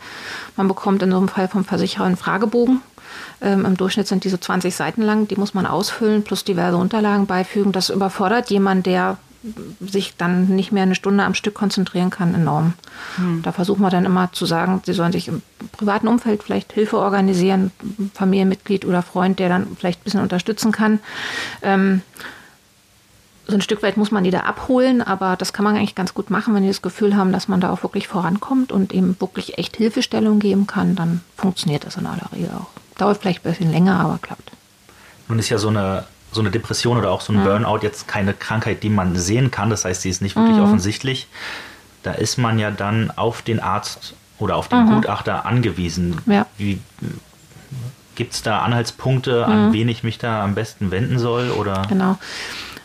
man 0.57 0.69
bekommt 0.69 1.03
in 1.03 1.11
so 1.11 1.19
einem 1.19 1.29
Fall 1.29 1.49
vom 1.49 1.65
Versicherer 1.65 2.05
einen 2.05 2.17
Fragebogen. 2.17 2.81
Ähm, 3.41 3.65
Im 3.65 3.77
Durchschnitt 3.77 4.09
sind 4.09 4.25
diese 4.25 4.41
20 4.41 4.75
Seiten 4.75 5.03
lang, 5.03 5.29
die 5.29 5.37
muss 5.37 5.55
man 5.55 5.67
ausfüllen, 5.67 6.25
plus 6.25 6.45
diverse 6.45 6.77
Unterlagen 6.77 7.27
beifügen. 7.27 7.73
Das 7.73 7.91
überfordert 7.91 8.51
jemand, 8.51 8.87
der 8.87 9.19
sich 9.81 10.17
dann 10.17 10.49
nicht 10.49 10.73
mehr 10.73 10.83
eine 10.83 10.95
Stunde 10.95 11.25
am 11.25 11.35
Stück 11.35 11.55
konzentrieren 11.55 12.11
kann, 12.11 12.35
enorm. 12.35 12.75
Hm. 13.17 13.43
Da 13.43 13.53
versuchen 13.53 13.83
wir 13.83 13.91
dann 13.91 14.05
immer 14.05 14.33
zu 14.33 14.47
sagen, 14.47 14.83
sie 14.85 14.93
sollen 14.93 15.13
sich 15.13 15.29
im 15.29 15.43
privaten 15.73 16.09
Umfeld 16.09 16.43
vielleicht 16.43 16.73
Hilfe 16.73 16.99
organisieren, 16.99 17.71
Familienmitglied 18.15 18.85
oder 18.85 19.03
Freund, 19.03 19.39
der 19.39 19.49
dann 19.49 19.77
vielleicht 19.77 20.01
ein 20.01 20.05
bisschen 20.05 20.21
unterstützen 20.21 20.73
kann. 20.73 20.99
Ähm, 21.63 22.03
so 23.49 23.55
ein 23.55 23.63
Stück 23.63 23.83
weit 23.83 23.97
muss 23.97 24.11
man 24.11 24.25
die 24.25 24.31
da 24.31 24.41
abholen, 24.41 25.01
aber 25.01 25.35
das 25.37 25.55
kann 25.55 25.65
man 25.65 25.75
eigentlich 25.75 25.95
ganz 25.95 26.13
gut 26.13 26.29
machen, 26.29 26.55
wenn 26.55 26.63
die 26.63 26.69
das 26.69 26.83
Gefühl 26.83 27.17
haben, 27.17 27.33
dass 27.33 27.49
man 27.49 27.61
da 27.61 27.71
auch 27.71 27.83
wirklich 27.83 28.07
vorankommt 28.07 28.73
und 28.73 28.93
eben 28.93 29.17
wirklich 29.21 29.57
echt 29.57 29.77
Hilfestellung 29.77 30.39
geben 30.39 30.67
kann, 30.67 30.97
dann 30.97 31.23
funktioniert 31.37 31.87
das 31.87 31.97
in 31.97 32.07
aller 32.07 32.31
Regel 32.35 32.51
auch. 32.51 32.69
Dauert 32.99 33.19
vielleicht 33.19 33.45
ein 33.45 33.51
bisschen 33.51 33.71
länger, 33.71 34.01
aber 34.01 34.19
klappt. 34.21 34.53
Nun 35.29 35.39
ist 35.39 35.49
ja 35.49 35.57
so 35.57 35.69
eine, 35.69 36.05
so 36.33 36.41
eine 36.41 36.51
Depression 36.51 36.99
oder 36.99 37.11
auch 37.11 37.21
so 37.21 37.33
ein. 37.33 37.43
Burnout 37.43 37.81
jetzt 37.83 38.09
keine 38.09 38.35
Krankheit, 38.35 38.83
die 38.83 38.91
man 38.91 39.17
sehen 39.17 39.51
kann. 39.51 39.71
Das 39.71 39.85
heißt, 39.85 40.03
sie 40.03 40.11
ist 40.11 40.23
nicht 40.23 40.37
wirklich 40.37 40.57
mhm. 40.57 40.63
offensichtlich. 40.63 41.29
Da 42.03 42.13
ist 42.13 42.39
man 42.39 42.59
ja 42.59 42.71
dann 42.71 43.11
auf 43.11 43.43
den 43.43 43.61
Arzt 43.61 44.15
oder 44.39 44.57
auf 44.57 44.69
den 44.69 44.85
mhm. 44.85 44.95
Gutachter 44.97 45.47
angewiesen. 45.47 46.21
Ja. 46.27 46.47
Gibt 48.15 48.35
es 48.35 48.43
da 48.43 48.61
Anhaltspunkte, 48.61 49.47
an 49.47 49.69
mhm. 49.69 49.73
wen 49.73 49.89
ich 49.89 50.03
mich 50.03 50.19
da 50.19 50.43
am 50.43 50.55
besten 50.55 50.91
wenden 50.91 51.19
soll? 51.19 51.51
Oder? 51.51 51.83
Genau. 51.89 52.19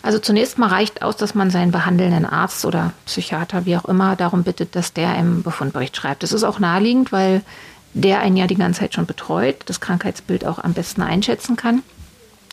Also 0.02 0.20
zunächst 0.20 0.58
mal 0.58 0.68
reicht 0.68 1.02
aus, 1.02 1.16
dass 1.16 1.34
man 1.34 1.50
seinen 1.50 1.72
behandelnden 1.72 2.26
Arzt 2.26 2.66
oder 2.66 2.92
Psychiater, 3.06 3.66
wie 3.66 3.78
auch 3.78 3.86
immer, 3.86 4.18
darum 4.18 4.44
bittet, 4.44 4.76
dass 4.76 4.92
der 4.92 5.16
im 5.18 5.44
Befundbericht 5.44 5.96
schreibt. 5.96 6.24
Das 6.24 6.34
ist 6.34 6.44
auch 6.44 6.60
naheliegend, 6.60 7.14
weil 7.14 7.42
der 7.94 8.20
einen 8.20 8.36
ja 8.36 8.48
die 8.48 8.56
ganze 8.56 8.82
Zeit 8.82 8.94
schon 8.94 9.06
betreut, 9.06 9.58
das 9.68 9.80
Krankheitsbild 9.80 10.46
auch 10.46 10.60
am 10.60 10.74
besten 10.74 11.02
einschätzen 11.02 11.56
kann. 11.56 11.84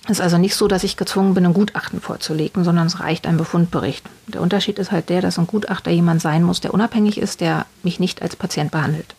Es 0.04 0.12
ist 0.12 0.20
also 0.20 0.38
nicht 0.38 0.54
so, 0.54 0.66
dass 0.66 0.82
ich 0.82 0.96
gezwungen 0.96 1.34
bin, 1.34 1.44
ein 1.44 1.52
Gutachten 1.52 2.00
vorzulegen, 2.00 2.64
sondern 2.64 2.86
es 2.86 3.00
reicht 3.00 3.26
ein 3.26 3.36
Befundbericht. 3.36 4.04
Der 4.28 4.40
Unterschied 4.40 4.78
ist 4.78 4.90
halt 4.90 5.08
der, 5.08 5.20
dass 5.20 5.38
ein 5.38 5.46
Gutachter 5.46 5.90
jemand 5.90 6.22
sein 6.22 6.42
muss, 6.42 6.60
der 6.60 6.72
unabhängig 6.72 7.18
ist, 7.18 7.40
der 7.40 7.66
mich 7.82 8.00
nicht 8.00 8.22
als 8.22 8.34
Patient 8.34 8.70
behandelt. 8.70 9.14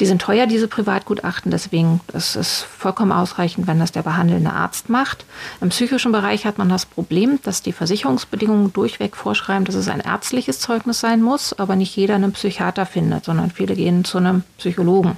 Die 0.00 0.06
sind 0.06 0.22
teuer, 0.22 0.46
diese 0.46 0.68
Privatgutachten, 0.68 1.50
deswegen 1.50 2.00
ist 2.12 2.36
es 2.36 2.62
vollkommen 2.62 3.12
ausreichend, 3.12 3.66
wenn 3.66 3.78
das 3.78 3.92
der 3.92 4.02
behandelnde 4.02 4.50
Arzt 4.50 4.88
macht. 4.88 5.24
Im 5.60 5.68
psychischen 5.68 6.12
Bereich 6.12 6.46
hat 6.46 6.58
man 6.58 6.68
das 6.68 6.86
Problem, 6.86 7.38
dass 7.42 7.62
die 7.62 7.72
Versicherungsbedingungen 7.72 8.72
durchweg 8.72 9.16
vorschreiben, 9.16 9.64
dass 9.64 9.74
es 9.74 9.88
ein 9.88 10.00
ärztliches 10.00 10.60
Zeugnis 10.60 11.00
sein 11.00 11.22
muss, 11.22 11.52
aber 11.58 11.76
nicht 11.76 11.94
jeder 11.96 12.14
einen 12.14 12.32
Psychiater 12.32 12.86
findet, 12.86 13.24
sondern 13.24 13.50
viele 13.50 13.74
gehen 13.74 14.04
zu 14.04 14.18
einem 14.18 14.44
Psychologen. 14.58 15.16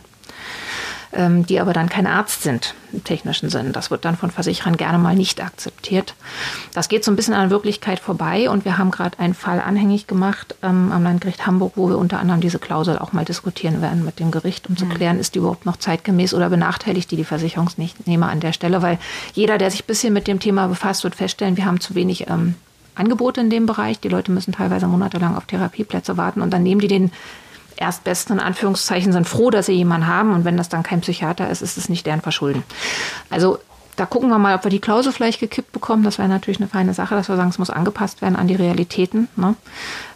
Ähm, 1.13 1.47
die 1.47 1.61
aber 1.61 1.73
dann 1.73 1.89
kein 1.89 2.07
Arzt 2.07 2.43
sind 2.43 2.75
im 2.93 3.05
technischen 3.05 3.49
Sinn. 3.49 3.73
Das 3.73 3.91
wird 3.91 4.05
dann 4.05 4.17
von 4.17 4.31
Versicherern 4.31 4.77
gerne 4.77 4.99
mal 4.99 5.15
nicht 5.15 5.43
akzeptiert. 5.43 6.15
Das 6.75 6.89
geht 6.89 7.05
so 7.05 7.13
ein 7.13 7.17
bisschen 7.17 7.35
an 7.35 7.51
Wirklichkeit 7.51 8.01
vorbei 8.01 8.51
und 8.51 8.65
wir 8.65 8.77
haben 8.77 8.91
gerade 8.91 9.19
einen 9.19 9.35
Fall 9.35 9.61
anhängig 9.61 10.07
gemacht 10.07 10.57
ähm, 10.63 10.91
am 10.93 11.05
Landgericht 11.05 11.47
Hamburg, 11.47 11.73
wo 11.77 11.89
wir 11.89 11.99
unter 11.99 12.19
anderem 12.19 12.41
diese 12.41 12.59
Klausel 12.59 12.99
auch 12.99 13.13
mal 13.13 13.25
diskutieren 13.25 13.83
werden 13.83 14.05
mit 14.05 14.19
dem 14.19 14.31
Gericht, 14.31 14.67
um 14.69 14.73
mhm. 14.73 14.79
zu 14.79 14.87
klären, 14.87 15.21
ist 15.21 15.35
die 15.35 15.39
überhaupt 15.39 15.65
noch 15.65 15.77
zeitgemäß 15.77 16.35
oder 16.35 16.51
benachteiligt 16.51 17.11
die 17.11 17.17
die 17.17 17.25
Versicherungsnehmer 17.25 18.29
an 18.29 18.41
der 18.41 18.53
Stelle, 18.53 18.83
weil 18.83 18.99
jeder, 19.33 19.59
der 19.59 19.71
sich 19.71 19.85
ein 19.85 19.87
bisschen 19.87 20.13
mit 20.13 20.27
dem 20.27 20.41
Thema 20.41 20.67
befasst, 20.67 21.05
wird 21.05 21.15
feststellen, 21.15 21.57
wir 21.57 21.67
haben 21.67 21.81
zu 21.81 21.95
wenig 21.95 22.29
ähm, 22.29 22.55
Angebote 22.97 23.41
in 23.41 23.51
dem 23.51 23.67
Bereich. 23.67 24.01
Die 24.01 24.09
Leute 24.09 24.33
müssen 24.33 24.53
teilweise 24.53 24.87
monatelang 24.87 25.37
auf 25.37 25.45
Therapieplätze 25.47 26.17
warten 26.17 26.41
und 26.41 26.51
dann 26.51 26.63
nehmen 26.63 26.81
die 26.81 26.89
den 26.89 27.13
Erstbesten 27.77 28.37
in 28.37 28.41
Anführungszeichen 28.41 29.13
sind 29.13 29.29
froh, 29.29 29.51
dass 29.51 29.67
sie 29.67 29.73
jemanden 29.73 30.07
haben 30.07 30.33
und 30.33 30.45
wenn 30.45 30.57
das 30.57 30.69
dann 30.69 30.83
kein 30.83 31.01
Psychiater 31.01 31.49
ist, 31.51 31.63
ist 31.63 31.77
es 31.77 31.89
nicht 31.89 32.07
deren 32.07 32.21
Verschulden. 32.21 32.63
Also 33.31 33.59
da 33.97 34.05
gucken 34.05 34.29
wir 34.29 34.39
mal, 34.39 34.55
ob 34.55 34.65
wir 34.65 34.71
die 34.71 34.79
Klausel 34.79 35.11
vielleicht 35.11 35.41
gekippt 35.41 35.73
bekommen. 35.73 36.05
Das 36.05 36.19
wäre 36.19 36.29
natürlich 36.29 36.61
eine 36.61 36.69
feine 36.69 36.93
Sache, 36.93 37.15
dass 37.15 37.29
wir 37.29 37.37
sagen, 37.37 37.49
es 37.49 37.59
muss 37.59 37.71
angepasst 37.71 38.21
werden 38.21 38.37
an 38.37 38.47
die 38.47 38.55
Realitäten. 38.55 39.29
Ne? 39.37 39.55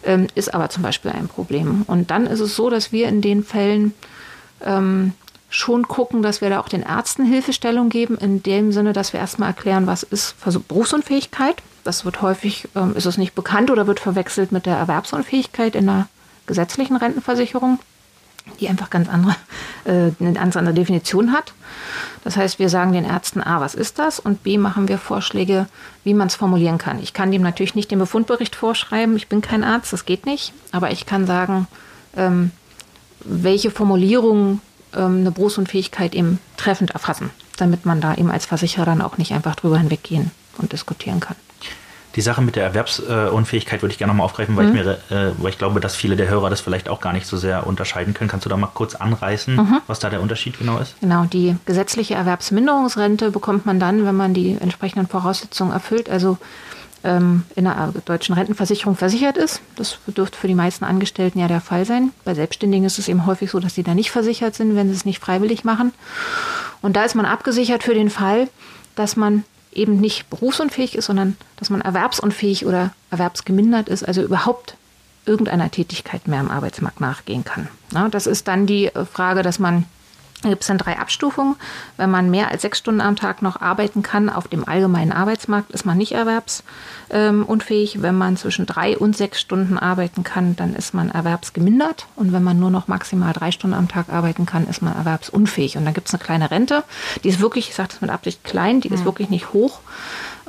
Ähm, 0.03 0.27
ist 0.35 0.53
aber 0.53 0.69
zum 0.69 0.83
Beispiel 0.83 1.11
ein 1.11 1.27
Problem. 1.27 1.83
Und 1.87 2.11
dann 2.11 2.27
ist 2.27 2.39
es 2.39 2.55
so, 2.55 2.69
dass 2.69 2.91
wir 2.91 3.07
in 3.07 3.21
den 3.21 3.43
Fällen 3.43 3.95
ähm, 4.63 5.13
schon 5.49 5.87
gucken, 5.87 6.21
dass 6.21 6.41
wir 6.41 6.49
da 6.49 6.59
auch 6.59 6.69
den 6.69 6.83
Ärzten 6.83 7.25
Hilfestellung 7.25 7.89
geben, 7.89 8.17
in 8.17 8.43
dem 8.43 8.71
Sinne, 8.71 8.93
dass 8.93 9.13
wir 9.13 9.19
erstmal 9.19 9.49
erklären, 9.49 9.87
was 9.87 10.03
ist 10.03 10.35
Berufsunfähigkeit. 10.67 11.55
Das 11.83 12.05
wird 12.05 12.21
häufig, 12.21 12.69
ähm, 12.75 12.95
ist 12.95 13.07
es 13.07 13.17
nicht 13.17 13.33
bekannt 13.33 13.71
oder 13.71 13.87
wird 13.87 13.99
verwechselt 13.99 14.51
mit 14.51 14.67
der 14.67 14.77
Erwerbsunfähigkeit 14.77 15.75
in 15.75 15.87
der 15.87 16.07
gesetzlichen 16.51 16.97
Rentenversicherung, 16.97 17.79
die 18.59 18.67
einfach 18.67 18.89
ganz 18.89 19.07
andere, 19.07 19.37
äh, 19.85 20.11
eine 20.19 20.33
ganz 20.33 20.57
andere 20.57 20.73
Definition 20.73 21.31
hat. 21.31 21.53
Das 22.25 22.35
heißt, 22.35 22.59
wir 22.59 22.67
sagen 22.67 22.91
den 22.91 23.05
Ärzten 23.05 23.41
A, 23.41 23.61
was 23.61 23.73
ist 23.73 23.99
das? 23.99 24.19
Und 24.19 24.43
B, 24.43 24.57
machen 24.57 24.89
wir 24.89 24.97
Vorschläge, 24.97 25.67
wie 26.03 26.13
man 26.13 26.27
es 26.27 26.35
formulieren 26.35 26.77
kann. 26.77 27.01
Ich 27.01 27.13
kann 27.13 27.31
dem 27.31 27.41
natürlich 27.41 27.73
nicht 27.73 27.89
den 27.89 27.99
Befundbericht 27.99 28.53
vorschreiben, 28.53 29.15
ich 29.15 29.29
bin 29.29 29.39
kein 29.39 29.63
Arzt, 29.63 29.93
das 29.93 30.05
geht 30.05 30.25
nicht. 30.25 30.51
Aber 30.73 30.91
ich 30.91 31.05
kann 31.05 31.25
sagen, 31.25 31.67
ähm, 32.17 32.51
welche 33.23 33.71
Formulierungen 33.71 34.59
ähm, 34.93 35.19
eine 35.21 35.31
Berufsunfähigkeit 35.31 36.13
eben 36.13 36.39
treffend 36.57 36.91
erfassen, 36.91 37.29
damit 37.55 37.85
man 37.85 38.01
da 38.01 38.15
eben 38.15 38.29
als 38.29 38.45
Versicherer 38.45 38.83
dann 38.83 39.01
auch 39.01 39.17
nicht 39.17 39.31
einfach 39.31 39.55
drüber 39.55 39.77
hinweggehen 39.77 40.31
und 40.57 40.73
diskutieren 40.73 41.21
kann. 41.21 41.37
Die 42.15 42.21
Sache 42.21 42.41
mit 42.41 42.55
der 42.55 42.63
Erwerbsunfähigkeit 42.63 43.81
würde 43.81 43.91
ich 43.91 43.97
gerne 43.97 44.11
nochmal 44.11 44.25
aufgreifen, 44.25 44.55
weil, 44.55 44.67
mhm. 44.67 44.75
ich 44.75 44.85
mir, 44.85 44.91
äh, 45.09 45.31
weil 45.37 45.49
ich 45.49 45.57
glaube, 45.57 45.79
dass 45.79 45.95
viele 45.95 46.15
der 46.15 46.27
Hörer 46.27 46.49
das 46.49 46.61
vielleicht 46.61 46.89
auch 46.89 47.01
gar 47.01 47.13
nicht 47.13 47.25
so 47.25 47.37
sehr 47.37 47.67
unterscheiden 47.67 48.13
können. 48.13 48.29
Kannst 48.29 48.45
du 48.45 48.49
da 48.49 48.57
mal 48.57 48.69
kurz 48.73 48.95
anreißen, 48.95 49.55
mhm. 49.55 49.81
was 49.87 49.99
da 49.99 50.09
der 50.09 50.21
Unterschied 50.21 50.57
genau 50.57 50.77
ist? 50.79 50.95
Genau, 50.99 51.25
die 51.25 51.55
gesetzliche 51.65 52.15
Erwerbsminderungsrente 52.15 53.31
bekommt 53.31 53.65
man 53.65 53.79
dann, 53.79 54.05
wenn 54.05 54.15
man 54.15 54.33
die 54.33 54.57
entsprechenden 54.59 55.07
Voraussetzungen 55.07 55.71
erfüllt, 55.71 56.09
also 56.09 56.37
ähm, 57.03 57.43
in 57.55 57.65
der 57.65 57.93
deutschen 58.05 58.35
Rentenversicherung 58.35 58.95
versichert 58.95 59.37
ist. 59.37 59.61
Das 59.75 59.97
dürfte 60.07 60.37
für 60.37 60.47
die 60.47 60.55
meisten 60.55 60.85
Angestellten 60.85 61.39
ja 61.39 61.47
der 61.47 61.61
Fall 61.61 61.85
sein. 61.85 62.11
Bei 62.23 62.35
Selbstständigen 62.35 62.85
ist 62.85 62.99
es 62.99 63.07
eben 63.07 63.25
häufig 63.25 63.51
so, 63.51 63.59
dass 63.59 63.75
sie 63.75 63.83
da 63.83 63.93
nicht 63.93 64.11
versichert 64.11 64.55
sind, 64.55 64.75
wenn 64.75 64.89
sie 64.89 64.95
es 64.95 65.05
nicht 65.05 65.19
freiwillig 65.19 65.63
machen. 65.63 65.93
Und 66.81 66.95
da 66.95 67.03
ist 67.03 67.15
man 67.15 67.25
abgesichert 67.25 67.83
für 67.83 67.93
den 67.93 68.09
Fall, 68.09 68.49
dass 68.95 69.15
man 69.15 69.43
eben 69.71 69.99
nicht 69.99 70.29
berufsunfähig 70.29 70.95
ist, 70.95 71.05
sondern 71.05 71.37
dass 71.57 71.69
man 71.69 71.81
erwerbsunfähig 71.81 72.65
oder 72.65 72.91
erwerbsgemindert 73.09 73.89
ist, 73.89 74.03
also 74.03 74.21
überhaupt 74.21 74.75
irgendeiner 75.25 75.69
Tätigkeit 75.69 76.27
mehr 76.27 76.39
am 76.39 76.49
Arbeitsmarkt 76.49 76.99
nachgehen 76.99 77.43
kann. 77.43 77.67
Ja, 77.93 78.09
das 78.09 78.27
ist 78.27 78.47
dann 78.47 78.65
die 78.65 78.87
äh, 78.87 79.05
Frage, 79.05 79.43
dass 79.43 79.59
man 79.59 79.85
da 80.41 80.49
gibt 80.49 80.61
es 80.61 80.67
dann 80.67 80.77
drei 80.79 80.97
Abstufungen. 80.97 81.55
Wenn 81.97 82.09
man 82.09 82.31
mehr 82.31 82.49
als 82.49 82.63
sechs 82.63 82.79
Stunden 82.79 83.01
am 83.01 83.15
Tag 83.15 83.41
noch 83.41 83.61
arbeiten 83.61 84.01
kann 84.01 84.29
auf 84.29 84.47
dem 84.47 84.67
allgemeinen 84.67 85.11
Arbeitsmarkt, 85.11 85.71
ist 85.71 85.85
man 85.85 85.97
nicht 85.97 86.13
erwerbsunfähig. 86.13 88.01
Wenn 88.01 88.15
man 88.17 88.37
zwischen 88.37 88.65
drei 88.65 88.97
und 88.97 89.15
sechs 89.15 89.39
Stunden 89.39 89.77
arbeiten 89.77 90.23
kann, 90.23 90.55
dann 90.55 90.75
ist 90.75 90.93
man 90.93 91.11
erwerbsgemindert. 91.11 92.07
Und 92.15 92.33
wenn 92.33 92.43
man 92.43 92.59
nur 92.59 92.71
noch 92.71 92.87
maximal 92.87 93.33
drei 93.33 93.51
Stunden 93.51 93.75
am 93.75 93.87
Tag 93.87 94.09
arbeiten 94.09 94.47
kann, 94.47 94.67
ist 94.67 94.81
man 94.81 94.95
erwerbsunfähig. 94.95 95.77
Und 95.77 95.85
dann 95.85 95.93
gibt 95.93 96.07
es 96.07 96.13
eine 96.13 96.23
kleine 96.23 96.49
Rente. 96.49 96.83
Die 97.23 97.29
ist 97.29 97.39
wirklich, 97.39 97.69
ich 97.69 97.75
sage 97.75 97.89
das 97.89 98.01
mit 98.01 98.09
Absicht 98.09 98.43
klein, 98.43 98.81
die 98.81 98.89
ist 98.89 99.05
wirklich 99.05 99.29
nicht 99.29 99.53
hoch. 99.53 99.79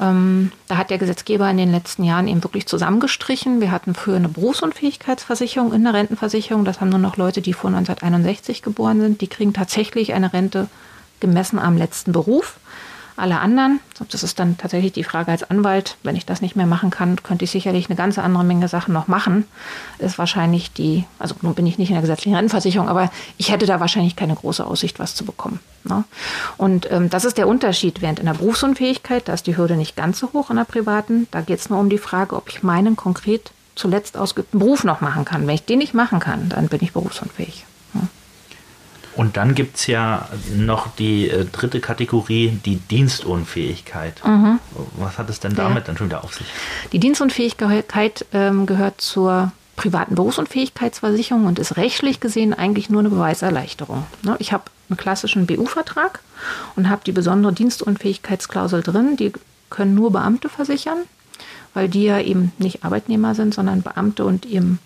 Ähm, 0.01 0.53
da 0.69 0.77
hat 0.77 0.91
der 0.91 0.99
Gesetzgeber 0.99 1.51
in 1.51 1.57
den 1.57 1.71
letzten 1.71 2.05
Jahren 2.05 2.29
eben 2.29 2.43
wirklich 2.43 2.67
zusammengestrichen. 2.67 3.61
Wir 3.61 3.71
hatten 3.71 3.95
früher 3.95 4.17
eine 4.17 4.29
Berufsunfähigkeitsversicherung 4.29 5.73
in 5.73 5.85
der 5.85 5.95
Rentenversicherung. 5.95 6.65
Das 6.65 6.81
haben 6.81 6.89
nur 6.89 6.99
noch 6.99 7.17
Leute, 7.17 7.43
die 7.43 7.53
vor 7.53 7.69
1961 7.69 8.63
geboren 8.63 9.01
sind. 9.01 9.21
Die 9.21 9.29
kriegen 9.29 9.53
tatsächlich 9.53 10.15
eine 10.15 10.33
Rente 10.33 10.69
gemessen 11.21 11.59
am 11.59 11.77
letzten 11.77 12.13
Beruf. 12.13 12.59
Alle 13.17 13.41
anderen, 13.41 13.81
das 14.11 14.23
ist 14.23 14.39
dann 14.39 14.57
tatsächlich 14.57 14.93
die 14.93 15.05
Frage 15.05 15.31
als 15.31 15.49
Anwalt, 15.49 15.97
wenn 16.03 16.17
ich 16.17 16.25
das 16.25 16.41
nicht 16.41 16.57
mehr 16.57 16.67
machen 16.67 16.91
kann, 16.91 17.23
könnte 17.23 17.45
ich 17.45 17.51
sicherlich 17.51 17.89
eine 17.89 17.97
ganze 17.97 18.23
andere 18.23 18.45
Menge 18.45 18.69
Sachen 18.69 18.95
noch 18.95 19.07
machen. 19.07 19.45
Ist 19.99 20.19
wahrscheinlich 20.19 20.73
die, 20.73 21.05
also 21.19 21.35
nun 21.43 21.55
bin 21.55 21.67
ich 21.67 21.79
nicht 21.79 21.91
in 21.91 21.95
der 21.95 22.03
gesetzlichen 22.03 22.35
Rentenversicherung, 22.35 22.89
aber 22.89 23.11
ich 23.37 23.51
hätte 23.51 23.67
da 23.67 23.81
wahrscheinlich 23.81 24.17
keine 24.17 24.35
große 24.35 24.67
Aussicht, 24.67 24.99
was 24.99 25.15
zu 25.15 25.25
bekommen. 25.25 25.61
Ne? 25.85 26.05
Und 26.57 26.91
ähm, 26.91 27.11
das 27.11 27.25
ist 27.25 27.39
der 27.39 27.49
Unterschied. 27.49 28.03
Während 28.03 28.19
in 28.19 28.27
der 28.27 28.35
Berufsunfähigkeit, 28.35 29.29
da 29.29 29.35
ist 29.35 29.47
die 29.47 29.57
Hürde 29.57 29.77
nicht 29.77 29.97
ganz 29.97 30.19
so 30.19 30.33
hoch 30.33 30.51
in 30.51 30.57
der 30.57 30.65
privaten, 30.65 31.29
da 31.31 31.43
geht 31.43 31.59
es 31.59 31.69
nur 31.69 31.79
um 31.79 31.91
die 31.91 31.99
Frage, 31.99 32.37
ob 32.37 32.49
ich 32.49 32.63
meinen 32.63 32.97
konkret 32.97 33.53
zuletzt 33.75 34.17
ausgeübten 34.17 34.59
Beruf 34.59 34.85
noch 34.85 35.01
machen 35.01 35.25
kann. 35.25 35.47
Wenn 35.47 35.55
ich 35.55 35.65
den 35.65 35.79
nicht 35.79 35.95
machen 35.95 36.21
kann, 36.21 36.49
dann 36.49 36.69
bin 36.69 36.81
ich 36.83 36.93
berufsunfähig. 36.93 37.65
Und 39.15 39.37
dann 39.37 39.55
gibt 39.55 39.77
es 39.77 39.87
ja 39.87 40.29
noch 40.55 40.95
die 40.97 41.29
äh, 41.29 41.45
dritte 41.45 41.81
Kategorie, 41.81 42.59
die 42.65 42.77
Dienstunfähigkeit. 42.77 44.23
Mhm. 44.25 44.59
Was 44.97 45.19
hat 45.19 45.29
es 45.29 45.41
denn 45.41 45.55
damit 45.55 45.79
ja. 45.79 45.85
dann 45.85 45.97
schon 45.97 46.07
wieder 46.07 46.25
auf 46.25 46.35
sich? 46.35 46.47
Die 46.93 46.99
Dienstunfähigkeit 46.99 48.25
ähm, 48.33 48.67
gehört 48.67 49.01
zur 49.01 49.53
privaten 49.77 50.15
Berufsunfähigkeitsversicherung 50.15 51.47
und 51.47 51.59
ist 51.59 51.77
rechtlich 51.77 52.21
gesehen 52.21 52.55
eigentlich 52.55 52.89
nur 52.89 53.01
eine 53.01 53.11
Beweiserleichterung. 53.11 54.05
Ne? 54.23 54.37
Ich 54.39 54.53
habe 54.53 54.65
einen 54.89 54.97
klassischen 54.97 55.47
BU-Vertrag 55.47 56.21
und 56.77 56.89
habe 56.89 57.03
die 57.05 57.13
besondere 57.13 57.53
Dienstunfähigkeitsklausel 57.53 58.83
drin. 58.83 59.17
Die 59.17 59.33
können 59.71 59.95
nur 59.95 60.13
Beamte 60.13 60.49
versichern, 60.49 60.99
weil 61.75 61.89
die 61.89 62.05
ja 62.05 62.21
eben 62.21 62.53
nicht 62.59 62.85
Arbeitnehmer 62.85 63.35
sind, 63.35 63.55
sondern 63.55 63.83
Beamte 63.83 64.25
und 64.25 64.47
ihrem 64.47 64.79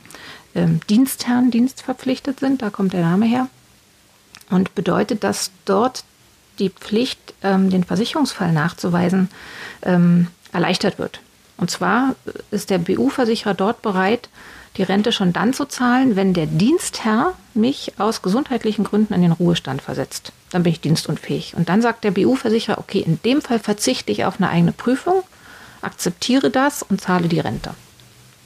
ähm, 0.54 0.80
Dienstherrn 0.88 1.50
dienstverpflichtet 1.50 2.40
sind. 2.40 2.62
Da 2.62 2.70
kommt 2.70 2.92
der 2.92 3.02
Name 3.02 3.26
her 3.26 3.48
und 4.50 4.74
bedeutet, 4.74 5.24
dass 5.24 5.50
dort 5.64 6.04
die 6.58 6.70
Pflicht, 6.70 7.34
ähm, 7.42 7.70
den 7.70 7.84
Versicherungsfall 7.84 8.52
nachzuweisen, 8.52 9.28
ähm, 9.82 10.28
erleichtert 10.52 10.98
wird. 10.98 11.20
Und 11.58 11.70
zwar 11.70 12.14
ist 12.50 12.70
der 12.70 12.78
BU-Versicherer 12.78 13.54
dort 13.54 13.82
bereit, 13.82 14.28
die 14.76 14.82
Rente 14.82 15.10
schon 15.10 15.32
dann 15.32 15.54
zu 15.54 15.64
zahlen, 15.64 16.16
wenn 16.16 16.34
der 16.34 16.46
Dienstherr 16.46 17.32
mich 17.54 17.94
aus 17.98 18.20
gesundheitlichen 18.20 18.84
Gründen 18.84 19.14
in 19.14 19.22
den 19.22 19.32
Ruhestand 19.32 19.80
versetzt. 19.80 20.32
Dann 20.50 20.64
bin 20.64 20.72
ich 20.72 20.80
dienstunfähig. 20.80 21.54
Und 21.56 21.68
dann 21.70 21.80
sagt 21.80 22.04
der 22.04 22.10
BU-Versicherer, 22.10 22.78
okay, 22.78 23.00
in 23.00 23.18
dem 23.22 23.40
Fall 23.40 23.58
verzichte 23.58 24.12
ich 24.12 24.26
auf 24.26 24.36
eine 24.38 24.50
eigene 24.50 24.72
Prüfung, 24.72 25.22
akzeptiere 25.80 26.50
das 26.50 26.82
und 26.82 27.00
zahle 27.00 27.28
die 27.28 27.40
Rente. 27.40 27.74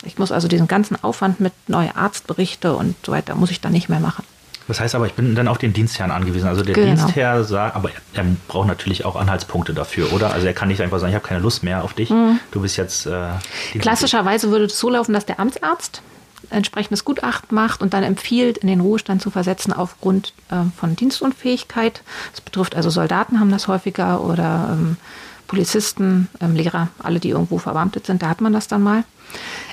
Ich 0.04 0.18
muss 0.18 0.32
also 0.32 0.48
diesen 0.48 0.68
ganzen 0.68 1.02
Aufwand 1.02 1.40
mit 1.40 1.52
neue 1.66 1.94
Arztberichte 1.96 2.74
und 2.74 2.94
so 3.04 3.12
weiter, 3.12 3.34
muss 3.34 3.50
ich 3.50 3.60
dann 3.60 3.72
nicht 3.72 3.88
mehr 3.88 4.00
machen. 4.00 4.24
Das 4.70 4.78
heißt 4.78 4.94
aber, 4.94 5.06
ich 5.06 5.14
bin 5.14 5.34
dann 5.34 5.48
auf 5.48 5.58
den 5.58 5.72
Dienstherrn 5.72 6.12
angewiesen. 6.12 6.46
Also 6.46 6.62
der 6.62 6.74
genau. 6.76 6.94
Dienstherr 6.94 7.42
sagt, 7.42 7.74
aber 7.74 7.90
er, 8.14 8.24
braucht 8.46 8.68
natürlich 8.68 9.04
auch 9.04 9.16
Anhaltspunkte 9.16 9.74
dafür, 9.74 10.12
oder? 10.12 10.32
Also 10.32 10.46
er 10.46 10.52
kann 10.52 10.68
nicht 10.68 10.80
einfach 10.80 11.00
sagen, 11.00 11.10
ich 11.10 11.16
habe 11.16 11.26
keine 11.26 11.40
Lust 11.40 11.64
mehr 11.64 11.82
auf 11.82 11.92
dich. 11.92 12.10
Mhm. 12.10 12.38
Du 12.52 12.60
bist 12.60 12.76
jetzt. 12.76 13.06
Äh, 13.06 13.30
Klassischerweise 13.80 14.52
würde 14.52 14.66
es 14.66 14.78
so 14.78 14.88
laufen, 14.88 15.12
dass 15.12 15.26
der 15.26 15.40
Amtsarzt 15.40 16.02
entsprechendes 16.50 17.04
Gutachten 17.04 17.52
macht 17.52 17.82
und 17.82 17.94
dann 17.94 18.04
empfiehlt, 18.04 18.58
in 18.58 18.68
den 18.68 18.80
Ruhestand 18.80 19.20
zu 19.20 19.30
versetzen 19.30 19.72
aufgrund 19.72 20.34
äh, 20.50 20.56
von 20.78 20.94
Dienstunfähigkeit. 20.94 22.02
Das 22.30 22.40
betrifft 22.40 22.76
also 22.76 22.90
Soldaten 22.90 23.40
haben 23.40 23.50
das 23.50 23.66
häufiger 23.66 24.22
oder 24.22 24.68
ähm, 24.72 24.98
Polizisten, 25.50 26.28
ähm, 26.40 26.54
Lehrer, 26.54 26.90
alle, 27.00 27.18
die 27.18 27.30
irgendwo 27.30 27.58
verbeamtet 27.58 28.06
sind, 28.06 28.22
da 28.22 28.28
hat 28.28 28.40
man 28.40 28.52
das 28.52 28.68
dann 28.68 28.84
mal. 28.84 29.02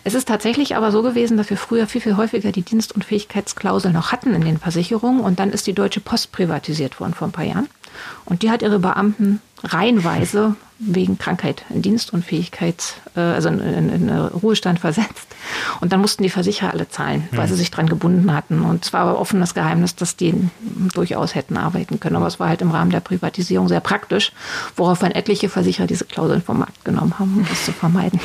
Es 0.04 0.16
ist 0.16 0.28
tatsächlich 0.28 0.76
aber 0.76 0.92
so 0.92 1.04
gewesen, 1.04 1.38
dass 1.38 1.52
wir 1.52 1.58
früher 1.58 1.86
viel, 1.86 2.02
viel 2.02 2.18
häufiger 2.18 2.52
die 2.52 2.64
Dienstunfähigkeitsklausel 2.64 3.94
noch 3.94 4.12
hatten 4.12 4.34
in 4.34 4.42
den 4.42 4.58
Versicherungen 4.58 5.20
und 5.22 5.38
dann 5.38 5.52
ist 5.52 5.68
die 5.68 5.74
Deutsche 5.74 6.00
Post 6.00 6.32
privatisiert 6.32 7.00
worden 7.00 7.14
vor 7.14 7.28
ein 7.28 7.32
paar 7.32 7.46
Jahren. 7.46 7.70
Und 8.26 8.42
die 8.42 8.52
hat 8.52 8.62
ihre 8.62 8.80
Beamten 8.80 9.42
reihenweise 9.64 10.56
wegen 10.80 11.18
Krankheit 11.18 11.66
in 11.70 11.82
Dienstunfähigkeit, 11.82 12.96
äh, 13.16 13.20
also 13.20 13.50
in, 13.50 13.60
in, 13.60 13.90
in, 13.90 14.10
Ruhestand 14.10 14.80
versetzt. 14.80 15.28
Und 15.82 15.92
dann 15.92 16.02
mussten 16.02 16.24
die 16.24 16.30
Versicherer 16.30 16.72
alle 16.72 16.88
zahlen, 16.88 17.28
weil 17.32 17.48
mhm. 17.48 17.52
sie 17.52 17.56
sich 17.56 17.72
dran 17.72 17.88
gebunden 17.88 18.32
hatten. 18.34 18.62
Und 18.62 18.86
es 18.86 18.94
war 18.94 19.02
aber 19.02 19.20
offenes 19.20 19.56
Geheimnis, 19.56 19.96
dass 19.96 20.16
die 20.16 20.36
durchaus 20.94 21.34
hätten 21.34 21.58
arbeiten 21.58 22.00
können. 22.00 22.16
Aber 22.16 22.28
es 22.28 22.40
war 22.40 22.50
halt 22.50 22.62
im 22.62 22.72
Rahmen 22.72 22.92
der 22.92 23.00
Privatisierung 23.00 23.68
sehr 23.68 23.80
praktisch, 23.80 24.32
woraufhin 24.76 25.12
etliche 25.12 25.50
Versicherer 25.50 25.88
diese 25.88 26.06
Klauseln 26.06 26.44
vom 26.44 26.60
Markt 26.60 26.86
genommen 26.86 27.18
haben, 27.18 27.38
um 27.38 27.46
das 27.48 27.66
zu 27.66 27.72
vermeiden. 27.72 28.20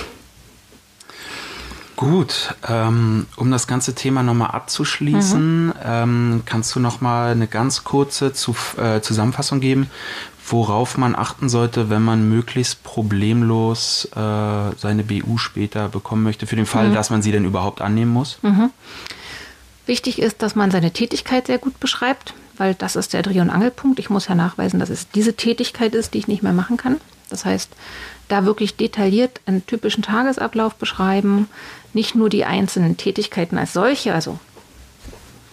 Gut, 1.96 2.54
ähm, 2.68 3.26
um 3.36 3.50
das 3.50 3.66
ganze 3.66 3.94
Thema 3.94 4.22
nochmal 4.22 4.50
abzuschließen, 4.50 5.66
mhm. 5.66 5.72
ähm, 5.84 6.42
kannst 6.46 6.74
du 6.74 6.80
nochmal 6.80 7.32
eine 7.32 7.46
ganz 7.46 7.84
kurze 7.84 8.32
zu, 8.32 8.56
äh, 8.76 9.00
Zusammenfassung 9.00 9.60
geben, 9.60 9.90
worauf 10.48 10.96
man 10.98 11.14
achten 11.14 11.48
sollte, 11.48 11.90
wenn 11.90 12.02
man 12.02 12.28
möglichst 12.28 12.82
problemlos 12.82 14.06
äh, 14.16 14.16
seine 14.16 15.04
BU 15.04 15.38
später 15.38 15.88
bekommen 15.88 16.22
möchte, 16.22 16.46
für 16.46 16.56
den 16.56 16.66
Fall, 16.66 16.88
mhm. 16.88 16.94
dass 16.94 17.10
man 17.10 17.22
sie 17.22 17.32
denn 17.32 17.44
überhaupt 17.44 17.80
annehmen 17.80 18.12
muss? 18.12 18.38
Mhm. 18.42 18.70
Wichtig 19.86 20.20
ist, 20.20 20.42
dass 20.42 20.54
man 20.54 20.70
seine 20.70 20.92
Tätigkeit 20.92 21.46
sehr 21.46 21.58
gut 21.58 21.78
beschreibt, 21.78 22.34
weil 22.56 22.74
das 22.74 22.96
ist 22.96 23.12
der 23.12 23.22
Dreh- 23.22 23.40
und 23.40 23.50
Angelpunkt. 23.50 23.98
Ich 23.98 24.10
muss 24.10 24.28
ja 24.28 24.34
nachweisen, 24.34 24.80
dass 24.80 24.90
es 24.90 25.08
diese 25.10 25.34
Tätigkeit 25.34 25.94
ist, 25.94 26.14
die 26.14 26.18
ich 26.18 26.28
nicht 26.28 26.42
mehr 26.42 26.52
machen 26.52 26.76
kann. 26.76 27.00
Das 27.32 27.44
heißt, 27.44 27.70
da 28.28 28.44
wirklich 28.44 28.76
detailliert 28.76 29.40
einen 29.46 29.66
typischen 29.66 30.02
Tagesablauf 30.02 30.74
beschreiben, 30.76 31.48
nicht 31.92 32.14
nur 32.14 32.28
die 32.28 32.44
einzelnen 32.44 32.96
Tätigkeiten 32.96 33.58
als 33.58 33.72
solche, 33.72 34.14
also 34.14 34.38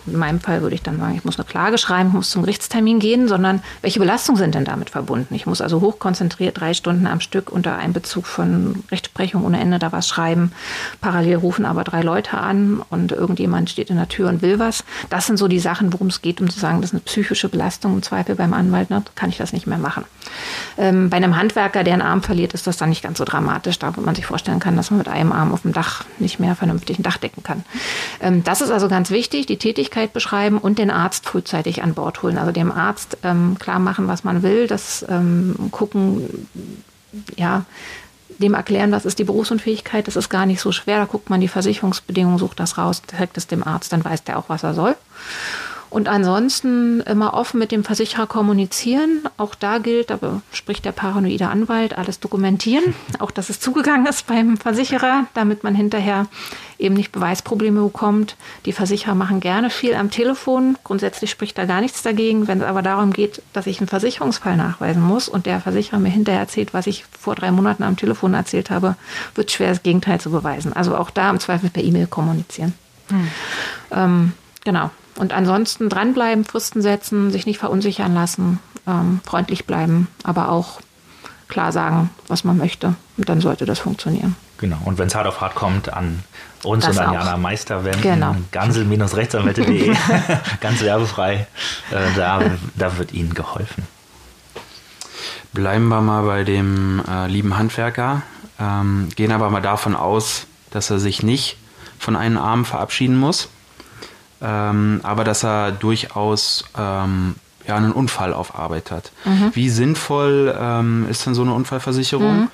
in 0.06 0.18
meinem 0.18 0.40
Fall 0.40 0.62
würde 0.62 0.76
ich 0.76 0.82
dann 0.82 1.00
sagen, 1.00 1.16
ich 1.16 1.26
muss 1.26 1.38
eine 1.38 1.46
Klage 1.46 1.78
schreiben, 1.78 2.10
ich 2.10 2.16
muss 2.16 2.32
zum 2.32 2.44
Gerichtstermin 2.44 3.00
gehen, 3.00 3.28
sondern 3.28 3.62
welche 3.82 4.00
Belastungen 4.00 4.40
sind 4.40 4.56
denn 4.56 4.66
damit 4.66 4.90
verbunden? 4.90 5.36
Ich 5.36 5.46
muss 5.46 5.62
also 5.62 5.82
hochkonzentriert 5.82 6.60
drei 6.60 6.74
Stunden 6.74 7.08
am 7.08 7.22
Stück 7.22 7.52
unter 7.52 7.78
Einbezug 7.78 8.26
von 8.26 8.84
Rechtsprechung 8.92 9.46
ohne 9.46 9.60
Ende 9.60 9.80
da 9.80 9.92
was 9.92 10.08
schreiben. 10.08 10.52
Parallel 11.02 11.36
rufen 11.38 11.66
aber 11.66 11.84
drei 11.84 12.02
Leute 12.02 12.38
an 12.38 12.82
und 12.90 13.12
irgendjemand 13.12 13.70
steht 13.70 13.90
in 13.90 13.98
der 13.98 14.08
Tür 14.08 14.30
und 14.30 14.42
will 14.42 14.60
was. 14.60 14.84
Das 15.10 15.28
sind 15.28 15.38
so 15.38 15.48
die 15.48 15.60
Sachen, 15.60 15.94
worum 15.94 16.08
es 16.08 16.22
geht, 16.22 16.42
um 16.42 16.50
zu 16.50 16.60
sagen, 16.60 16.82
das 16.82 16.90
ist 16.90 16.96
eine 16.96 17.02
psychische 17.02 17.50
Belastung 17.50 17.94
im 17.94 18.04
Zweifel 18.04 18.36
beim 18.36 18.54
Anwalt, 18.54 18.90
ne, 18.90 19.04
kann 19.16 19.30
ich 19.30 19.38
das 19.38 19.54
nicht 19.54 19.68
mehr 19.68 19.78
machen. 19.78 20.06
Ähm, 20.78 21.10
bei 21.10 21.18
einem 21.18 21.36
Handwerker, 21.36 21.84
der 21.84 21.94
einen 21.94 22.02
Arm 22.02 22.24
verliert, 22.24 22.54
ist 22.54 22.68
das 22.68 22.78
dann 22.78 22.90
nicht 22.90 23.04
ganz 23.04 23.18
so 23.18 23.26
dramatisch, 23.26 23.80
da 23.80 23.96
wo 23.96 24.02
man 24.02 24.16
sich 24.16 24.26
vorstellen 24.26 24.60
kann, 24.60 24.76
dass 24.76 24.92
man 24.92 24.98
mit 24.98 25.08
einem 25.08 25.32
Arm 25.32 25.52
auf 25.52 25.62
dem 25.62 25.74
Dach 25.74 26.06
nicht 26.20 26.40
mehr 26.40 26.56
vernünftig 26.56 27.00
ein 27.00 27.04
Dach 27.04 27.18
decken 27.18 27.44
kann. 27.44 27.64
Ähm, 28.22 28.44
das 28.44 28.62
ist 28.62 28.72
also 28.72 28.88
ganz 28.88 29.12
wichtig, 29.12 29.46
die 29.46 29.58
Tätigkeit 29.58 29.88
Tätigkeit 29.89 30.13
beschreiben 30.13 30.58
und 30.58 30.78
den 30.78 30.91
Arzt 30.91 31.25
frühzeitig 31.25 31.84
an 31.84 31.93
Bord 31.93 32.21
holen. 32.21 32.38
Also 32.38 32.52
dem 32.52 32.71
Arzt 32.71 33.17
ähm, 33.23 33.58
klar 33.60 33.80
machen, 33.80 34.08
was 34.08 34.23
man 34.23 34.43
will, 34.43 34.67
das 34.67 35.06
ähm, 35.10 35.56
gucken, 35.71 36.47
ja, 37.36 37.65
dem 38.38 38.54
erklären, 38.54 38.91
was 38.91 39.06
ist 39.06 39.19
die 39.19 39.23
Berufsunfähigkeit, 39.25 40.08
das 40.08 40.15
ist 40.15 40.30
gar 40.30 40.45
nicht 40.45 40.62
so 40.62 40.71
schwer. 40.71 40.99
Da 40.99 41.06
guckt 41.06 41.30
man 41.30 41.41
die 41.41 41.47
Versicherungsbedingungen, 41.47 42.38
sucht 42.38 42.60
das 42.60 42.78
raus, 42.78 43.02
zeigt 43.06 43.38
es 43.38 43.47
dem 43.47 43.65
Arzt, 43.65 43.91
dann 43.91 44.06
weiß 44.06 44.23
der 44.23 44.38
auch, 44.38 44.47
was 44.47 44.63
er 44.63 44.73
soll. 44.73 44.95
Und 45.89 46.08
ansonsten 46.08 47.02
immer 47.02 47.34
offen 47.34 47.60
mit 47.60 47.71
dem 47.71 47.84
Versicherer 47.84 48.28
kommunizieren. 48.28 49.23
Auch 49.38 49.56
da 49.56 49.80
gilt, 49.80 50.12
aber 50.12 50.41
spricht 50.52 50.86
der 50.86 50.91
paranoide 50.91 51.47
Anwalt, 51.47 51.97
alles 51.97 52.19
dokumentieren. 52.19 52.93
Auch 53.19 53.32
dass 53.32 53.49
es 53.49 53.60
zugegangen 53.60 54.06
ist 54.06 54.28
beim 54.28 54.58
Versicherer, 54.58 55.25
damit 55.34 55.63
man 55.63 55.73
hinterher 55.73 56.28
eben 56.78 56.95
nicht 56.95 57.12
Beweisprobleme 57.12 57.82
bekommt. 57.82 58.36
Die 58.65 58.71
Versicherer 58.71 59.15
machen 59.15 59.39
gerne 59.39 59.69
viel 59.69 59.95
am 59.95 60.12
Telefon. 60.12 60.78
Grundsätzlich 60.84 61.32
spricht 61.32 61.58
da 61.58 61.65
gar 61.65 61.82
nichts 61.82 62.04
dagegen. 62.04 62.47
Wenn 62.47 62.60
es 62.60 62.65
aber 62.65 62.84
darum 62.84 63.12
geht, 63.12 63.41
dass 63.54 63.67
ich 63.67 63.80
einen 63.80 63.88
Versicherungsfall 63.88 64.58
nachweisen 64.58 65.02
muss 65.02 65.28
und 65.28 65.47
der 65.47 65.60
Versicherer 65.60 65.99
mir 65.99 66.10
hinterher 66.10 66.41
erzählt, 66.41 66.73
was 66.73 66.88
ich 66.88 67.06
vor 67.19 67.36
drei 67.36 67.52
Monaten 67.52 67.84
am 67.84 67.97
Telefon 67.97 68.36
erzählt 68.36 68.69
habe, 68.69 68.95
wird 69.34 69.49
es 69.49 69.56
schwer, 69.56 69.69
das 69.69 69.84
Gegenteil 69.84 70.21
zu 70.21 70.30
beweisen. 70.30 70.71
Also 70.71 70.95
auch 70.95 71.10
da 71.10 71.30
im 71.32 71.39
Zweifel 71.39 71.69
per 71.71 71.84
E-Mail 71.84 72.08
kommunizieren. 72.08 72.73
Hm. 73.10 73.28
Ähm, 73.91 74.34
genau. 74.63 74.91
Und 75.19 75.34
ansonsten 75.34 75.89
dranbleiben, 75.89 76.45
Fristen 76.45 76.82
setzen, 76.82 77.29
sich 77.29 77.45
nicht 77.45 77.60
verunsichern 77.60 78.13
lassen, 78.13 78.60
ähm, 78.88 79.19
freundlich 79.25 79.65
bleiben, 79.65 80.08
aber 80.23 80.49
auch 80.49 80.79
klar 81.49 81.73
sagen, 81.73 82.10
was 82.29 82.45
man 82.45 82.58
möchte. 82.58 82.95
Und 83.17 83.27
dann 83.27 83.41
sollte 83.41 83.65
das 83.65 83.79
funktionieren. 83.79 84.38
Genau. 84.60 84.77
Und 84.86 84.97
wenn 84.97 85.08
es 85.08 85.15
hart 85.15 85.27
auf 85.27 85.41
hart 85.41 85.55
kommt, 85.55 85.91
an 85.91 86.23
uns 86.63 86.86
das 86.86 86.95
und 86.95 87.03
an 87.03 87.13
Jana 87.13 87.36
Meister 87.36 87.84
wenden. 87.84 88.01
Genau. 88.01 88.34
Gansel-rechtsanwälte.de. 88.51 89.93
Ganz 90.62 90.82
werbefrei. 90.82 91.47
Äh, 91.91 92.15
da, 92.15 92.41
da 92.75 92.97
wird 92.97 93.12
Ihnen 93.12 93.34
geholfen. 93.34 93.84
Bleiben 95.51 95.89
wir 95.89 95.99
mal 95.99 96.23
bei 96.23 96.45
dem 96.45 97.03
äh, 97.10 97.27
lieben 97.27 97.58
Handwerker. 97.58 98.21
Ähm, 98.58 99.10
gehen 99.17 99.34
aber 99.34 99.49
mal 99.49 99.62
davon 99.62 99.97
aus, 99.97 100.47
dass 100.71 100.89
er 100.89 100.99
sich 100.99 101.23
nicht 101.23 101.58
von 101.97 102.15
einem 102.15 102.38
Arm 102.38 102.63
verabschieden 102.63 103.17
muss 103.17 103.49
ähm, 104.41 104.99
aber 105.04 105.23
dass 105.23 105.43
er 105.43 105.71
durchaus 105.71 106.65
ähm, 106.78 107.36
ja, 107.67 107.75
einen 107.75 107.91
Unfall 107.91 108.34
auf 108.34 108.58
Arbeit 108.58 108.91
hat. 108.91 109.12
Mhm. 109.25 109.52
Wie 109.54 109.69
sinnvoll 109.69 110.56
ähm, 110.60 111.08
ist 111.10 111.25
denn 111.25 111.36
so 111.36 111.43
eine 111.43 111.54
Unfallversicherung? 111.54 112.41
Mhm. 112.41 112.47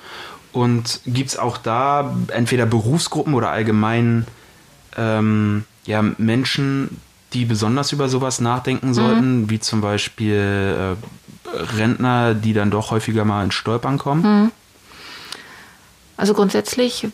Und 0.52 1.00
gibt 1.06 1.30
es 1.30 1.38
auch 1.38 1.58
da 1.58 2.16
entweder 2.28 2.66
Berufsgruppen 2.66 3.34
oder 3.34 3.50
allgemein 3.50 4.26
ähm, 4.96 5.64
ja, 5.84 6.02
Menschen, 6.02 7.00
die 7.32 7.44
besonders 7.44 7.92
über 7.92 8.08
sowas 8.08 8.40
nachdenken 8.40 8.94
sollten, 8.94 9.42
mhm. 9.42 9.50
wie 9.50 9.60
zum 9.60 9.80
Beispiel 9.80 10.96
äh, 10.96 11.76
Rentner, 11.76 12.34
die 12.34 12.52
dann 12.52 12.70
doch 12.70 12.90
häufiger 12.90 13.24
mal 13.24 13.44
ins 13.44 13.54
Stolpern 13.54 13.98
kommen? 13.98 14.50
Also 16.16 16.32
grundsätzlich 16.32 17.08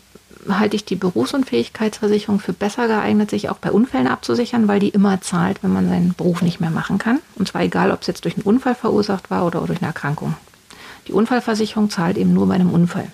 halte 0.48 0.76
ich 0.76 0.85
die 0.85 0.96
Berufsunfähigkeitsversicherung 0.96 2.40
für 2.40 2.52
besser 2.52 2.88
geeignet, 2.88 3.31
sich 3.31 3.48
auch 3.48 3.59
bei 3.59 3.70
Unfällen 3.70 4.09
abzusichern, 4.09 4.68
weil 4.68 4.81
die 4.81 4.88
immer 4.88 5.20
zahlt, 5.20 5.62
wenn 5.62 5.72
man 5.72 5.88
seinen 5.88 6.14
Beruf 6.14 6.42
nicht 6.42 6.61
mehr 6.61 6.70
machen 6.70 6.98
kann. 6.98 7.20
Und 7.37 7.48
zwar 7.48 7.62
egal, 7.62 7.90
ob 7.90 8.00
es 8.00 8.07
jetzt 8.09 8.24
durch 8.24 8.35
einen 8.35 8.44
Unfall 8.44 8.74
verursacht 8.74 9.31
war 9.31 9.46
oder 9.46 9.61
durch 9.61 9.78
eine 9.81 9.88
Erkrankung. 9.88 10.35
Die 11.09 11.12
Unfallversicherung 11.12 11.90
zahlt 11.90 12.16
eben 12.16 12.33
nur 12.33 12.46
bei 12.48 12.55
einem 12.55 12.70
Unfall. 12.70 13.11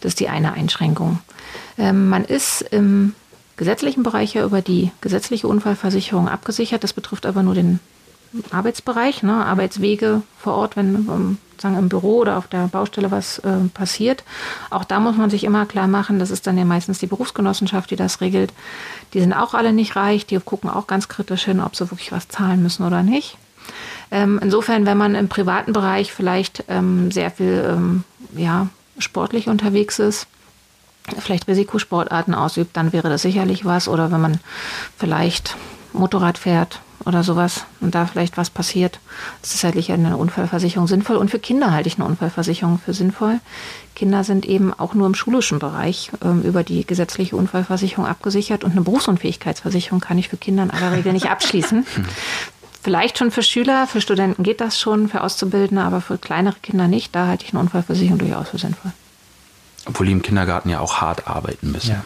Das 0.00 0.10
ist 0.10 0.20
die 0.20 0.28
eine 0.28 0.52
Einschränkung. 0.52 1.20
Ähm, 1.78 2.08
man 2.08 2.24
ist 2.24 2.62
im 2.62 3.14
gesetzlichen 3.56 4.02
Bereich 4.02 4.34
ja 4.34 4.44
über 4.44 4.62
die 4.62 4.90
gesetzliche 5.00 5.48
Unfallversicherung 5.48 6.28
abgesichert. 6.28 6.84
Das 6.84 6.92
betrifft 6.92 7.26
aber 7.26 7.42
nur 7.42 7.54
den 7.54 7.80
Arbeitsbereich, 8.50 9.22
ne, 9.22 9.44
Arbeitswege 9.44 10.22
vor 10.38 10.54
Ort, 10.54 10.76
wenn 10.76 11.38
ähm, 11.54 11.60
sagen 11.60 11.78
im 11.78 11.88
Büro 11.88 12.18
oder 12.18 12.38
auf 12.38 12.48
der 12.48 12.68
Baustelle 12.68 13.10
was 13.10 13.38
äh, 13.40 13.56
passiert. 13.72 14.24
Auch 14.70 14.84
da 14.84 15.00
muss 15.00 15.16
man 15.16 15.30
sich 15.30 15.44
immer 15.44 15.66
klar 15.66 15.86
machen, 15.86 16.18
das 16.18 16.30
ist 16.30 16.46
dann 16.46 16.58
ja 16.58 16.64
meistens 16.64 16.98
die 16.98 17.06
Berufsgenossenschaft, 17.06 17.90
die 17.90 17.96
das 17.96 18.20
regelt. 18.20 18.52
Die 19.12 19.20
sind 19.20 19.32
auch 19.32 19.54
alle 19.54 19.72
nicht 19.72 19.96
reich, 19.96 20.26
die 20.26 20.38
gucken 20.38 20.70
auch 20.70 20.86
ganz 20.86 21.08
kritisch 21.08 21.44
hin, 21.44 21.60
ob 21.60 21.76
sie 21.76 21.90
wirklich 21.90 22.12
was 22.12 22.28
zahlen 22.28 22.62
müssen 22.62 22.84
oder 22.84 23.02
nicht. 23.02 23.36
Ähm, 24.10 24.38
insofern, 24.42 24.86
wenn 24.86 24.98
man 24.98 25.14
im 25.14 25.28
privaten 25.28 25.72
Bereich 25.72 26.12
vielleicht 26.12 26.64
ähm, 26.68 27.10
sehr 27.10 27.30
viel 27.30 27.64
ähm, 27.68 28.04
ja, 28.36 28.68
sportlich 28.98 29.48
unterwegs 29.48 29.98
ist, 29.98 30.26
vielleicht 31.18 31.48
Risikosportarten 31.48 32.34
ausübt, 32.34 32.76
dann 32.76 32.92
wäre 32.92 33.08
das 33.08 33.22
sicherlich 33.22 33.64
was. 33.64 33.88
Oder 33.88 34.10
wenn 34.10 34.20
man 34.20 34.40
vielleicht 34.96 35.56
Motorrad 35.92 36.38
fährt 36.38 36.80
oder 37.06 37.22
sowas 37.22 37.66
und 37.80 37.94
da 37.94 38.06
vielleicht 38.06 38.36
was 38.36 38.50
passiert, 38.50 38.98
ist 39.42 39.52
sicherlich 39.52 39.92
eine 39.92 40.16
Unfallversicherung 40.16 40.86
sinnvoll. 40.86 41.16
Und 41.16 41.30
für 41.30 41.38
Kinder 41.38 41.72
halte 41.72 41.88
ich 41.88 41.96
eine 41.96 42.06
Unfallversicherung 42.06 42.78
für 42.78 42.94
sinnvoll. 42.94 43.40
Kinder 43.94 44.24
sind 44.24 44.46
eben 44.46 44.72
auch 44.72 44.94
nur 44.94 45.06
im 45.06 45.14
schulischen 45.14 45.58
Bereich 45.58 46.10
ähm, 46.24 46.42
über 46.42 46.64
die 46.64 46.86
gesetzliche 46.86 47.36
Unfallversicherung 47.36 48.06
abgesichert 48.06 48.64
und 48.64 48.72
eine 48.72 48.80
Berufsunfähigkeitsversicherung 48.80 50.00
kann 50.00 50.18
ich 50.18 50.28
für 50.28 50.36
Kinder 50.36 50.62
in 50.62 50.70
aller 50.70 50.92
Regel 50.92 51.12
nicht 51.12 51.30
abschließen. 51.30 51.86
Vielleicht 52.82 53.16
schon 53.16 53.30
für 53.30 53.42
Schüler, 53.42 53.86
für 53.86 54.02
Studenten 54.02 54.42
geht 54.42 54.60
das 54.60 54.78
schon, 54.78 55.08
für 55.08 55.22
Auszubildende, 55.22 55.82
aber 55.82 56.02
für 56.02 56.18
kleinere 56.18 56.56
Kinder 56.62 56.86
nicht. 56.86 57.14
Da 57.14 57.28
halte 57.28 57.46
ich 57.46 57.52
eine 57.54 57.60
Unfallversicherung 57.60 58.18
durchaus 58.18 58.50
für 58.50 58.58
sinnvoll. 58.58 58.92
Obwohl 59.86 60.06
die 60.06 60.12
im 60.12 60.20
Kindergarten 60.20 60.68
ja 60.68 60.80
auch 60.80 61.00
hart 61.00 61.26
arbeiten 61.26 61.72
müssen. 61.72 61.92
Ja. 61.92 62.04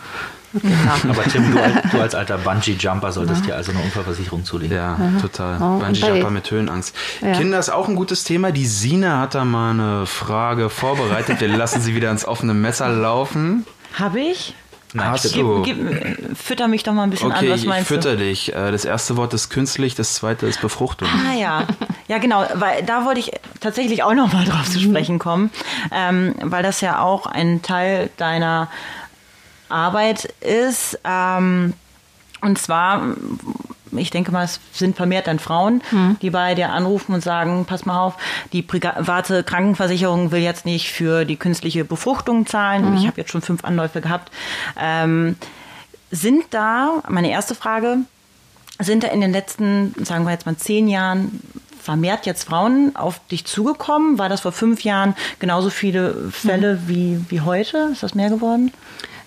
Genau. 0.52 0.92
Aber 1.10 1.24
Tim, 1.24 1.52
du, 1.52 1.62
als, 1.62 1.90
du 1.90 2.00
als 2.00 2.14
alter 2.14 2.38
Bungee-Jumper 2.38 3.12
solltest 3.12 3.42
ja. 3.42 3.46
dir 3.48 3.56
also 3.56 3.72
eine 3.72 3.80
Unfallversicherung 3.80 4.44
zulegen. 4.44 4.76
Ja, 4.76 4.98
ja. 4.98 5.20
total. 5.20 5.56
Oh, 5.60 5.78
Bungee-Jumper 5.78 6.30
mit 6.30 6.50
Höhenangst. 6.50 6.94
Ja. 7.20 7.32
Kinder 7.32 7.58
ist 7.58 7.70
auch 7.70 7.88
ein 7.88 7.94
gutes 7.94 8.24
Thema. 8.24 8.50
Die 8.50 8.66
Sina 8.66 9.20
hat 9.20 9.34
da 9.34 9.44
mal 9.44 9.70
eine 9.70 10.06
Frage 10.06 10.70
vorbereitet. 10.70 11.40
Wir 11.40 11.48
lassen 11.48 11.80
sie 11.80 11.94
wieder 11.94 12.10
ins 12.10 12.24
offene 12.24 12.54
Messer 12.54 12.88
laufen. 12.88 13.66
Habe 13.94 14.20
ich? 14.20 14.54
Nein, 14.94 15.10
Hast 15.10 15.36
du? 15.36 15.62
Gib, 15.62 15.76
gib, 15.76 16.38
fütter 16.38 16.66
mich 16.66 16.82
doch 16.82 16.94
mal 16.94 17.02
ein 17.02 17.10
bisschen 17.10 17.30
okay, 17.30 17.46
an, 17.46 17.52
was 17.52 17.64
meinst 17.64 17.82
ich 17.82 17.96
fütter 17.96 18.12
du? 18.12 18.24
dich. 18.24 18.54
Äh, 18.54 18.72
das 18.72 18.84
erste 18.84 19.16
Wort 19.16 19.34
ist 19.34 19.50
künstlich, 19.50 19.94
das 19.94 20.14
zweite 20.14 20.46
ist 20.46 20.62
Befruchtung. 20.62 21.08
Ah 21.28 21.34
ja, 21.34 21.66
ja 22.08 22.18
genau, 22.18 22.46
weil 22.54 22.82
da 22.84 23.04
wollte 23.04 23.20
ich 23.20 23.32
tatsächlich 23.60 24.02
auch 24.02 24.14
noch 24.14 24.32
mal 24.32 24.44
drauf 24.46 24.68
zu 24.70 24.80
sprechen 24.80 25.18
kommen, 25.18 25.50
ähm, 25.92 26.34
weil 26.40 26.62
das 26.62 26.80
ja 26.80 27.00
auch 27.00 27.26
ein 27.26 27.60
Teil 27.60 28.08
deiner 28.16 28.68
Arbeit 29.68 30.24
ist. 30.40 30.98
Ähm, 31.04 31.74
und 32.40 32.58
zwar, 32.58 33.16
ich 33.92 34.10
denke 34.10 34.30
mal, 34.30 34.44
es 34.44 34.60
sind 34.72 34.96
vermehrt 34.96 35.26
dann 35.26 35.38
Frauen, 35.38 35.82
mhm. 35.90 36.16
die 36.22 36.30
bei 36.30 36.54
dir 36.54 36.70
anrufen 36.70 37.14
und 37.14 37.22
sagen, 37.22 37.64
pass 37.64 37.84
mal 37.84 37.98
auf, 37.98 38.14
die 38.52 38.62
private 38.62 39.42
Krankenversicherung 39.42 40.30
will 40.30 40.40
jetzt 40.40 40.64
nicht 40.64 40.92
für 40.92 41.24
die 41.24 41.36
künstliche 41.36 41.84
Befruchtung 41.84 42.46
zahlen. 42.46 42.90
Mhm. 42.90 42.96
Ich 42.96 43.06
habe 43.06 43.20
jetzt 43.20 43.32
schon 43.32 43.42
fünf 43.42 43.64
Anläufe 43.64 44.00
gehabt. 44.00 44.30
Ähm, 44.78 45.36
sind 46.10 46.44
da, 46.50 47.02
meine 47.08 47.30
erste 47.30 47.54
Frage, 47.54 47.98
sind 48.78 49.02
da 49.02 49.08
in 49.08 49.20
den 49.20 49.32
letzten, 49.32 49.94
sagen 50.04 50.24
wir 50.24 50.30
jetzt 50.30 50.46
mal, 50.46 50.56
zehn 50.56 50.88
Jahren 50.88 51.42
vermehrt 51.82 52.26
jetzt 52.26 52.44
Frauen 52.44 52.94
auf 52.94 53.20
dich 53.28 53.46
zugekommen? 53.46 54.18
War 54.18 54.28
das 54.28 54.42
vor 54.42 54.52
fünf 54.52 54.84
Jahren 54.84 55.16
genauso 55.38 55.70
viele 55.70 56.30
Fälle 56.30 56.74
mhm. 56.74 56.88
wie, 56.88 57.24
wie 57.30 57.40
heute? 57.40 57.88
Ist 57.92 58.02
das 58.02 58.14
mehr 58.14 58.30
geworden? 58.30 58.72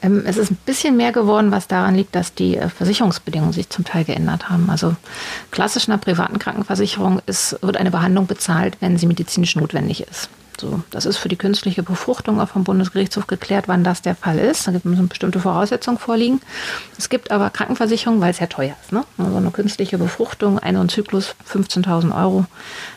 Ähm, 0.02 0.24
es 0.26 0.38
ist 0.38 0.52
ein 0.52 0.58
bisschen 0.66 0.98
mehr 0.98 1.12
geworden, 1.12 1.52
was 1.52 1.68
daran 1.68 1.96
liegt, 1.96 2.16
dass 2.16 2.34
die 2.34 2.58
äh, 2.58 2.70
Versicherungsbedingungen 2.70 3.54
sich 3.54 3.70
zum 3.70 3.86
Teil 3.86 4.04
geändert 4.04 4.50
haben. 4.50 4.70
Also 4.70 4.96
klassisch 5.52 5.88
in 5.88 5.94
einer 5.94 6.02
privaten 6.02 6.40
Krankenversicherung 6.40 7.22
ist, 7.26 7.58
wird 7.62 7.78
eine 7.78 7.92
Behandlung 7.92 8.28
bezahlt, 8.28 8.78
wenn 8.80 8.98
sie 8.98 9.08
medizinisch 9.08 9.56
notwendig 9.56 10.02
ist. 10.02 10.30
So, 10.60 10.84
das 10.92 11.06
ist 11.08 11.18
für 11.18 11.30
die 11.30 11.38
künstliche 11.38 11.82
Befruchtung 11.82 12.40
auch 12.40 12.50
vom 12.50 12.64
Bundesgerichtshof 12.64 13.26
geklärt, 13.26 13.68
wann 13.68 13.84
das 13.84 14.04
der 14.04 14.16
Fall 14.16 14.38
ist. 14.38 14.68
Da 14.68 14.72
es 14.72 14.82
bestimmte 14.84 15.40
Voraussetzungen 15.40 15.98
vorliegen. 15.98 16.40
Es 17.00 17.10
gibt 17.10 17.32
aber 17.32 17.50
Krankenversicherungen, 17.50 18.22
weil 18.22 18.30
es 18.30 18.40
ja 18.40 18.46
teuer 18.46 18.76
ist. 18.84 18.92
Ne? 18.92 19.04
Also 19.18 19.36
eine 19.38 19.50
künstliche 19.50 19.98
Befruchtung, 19.98 20.60
ein 20.60 20.88
Zyklus 20.88 21.36
15.000 21.52 22.16
Euro 22.16 22.46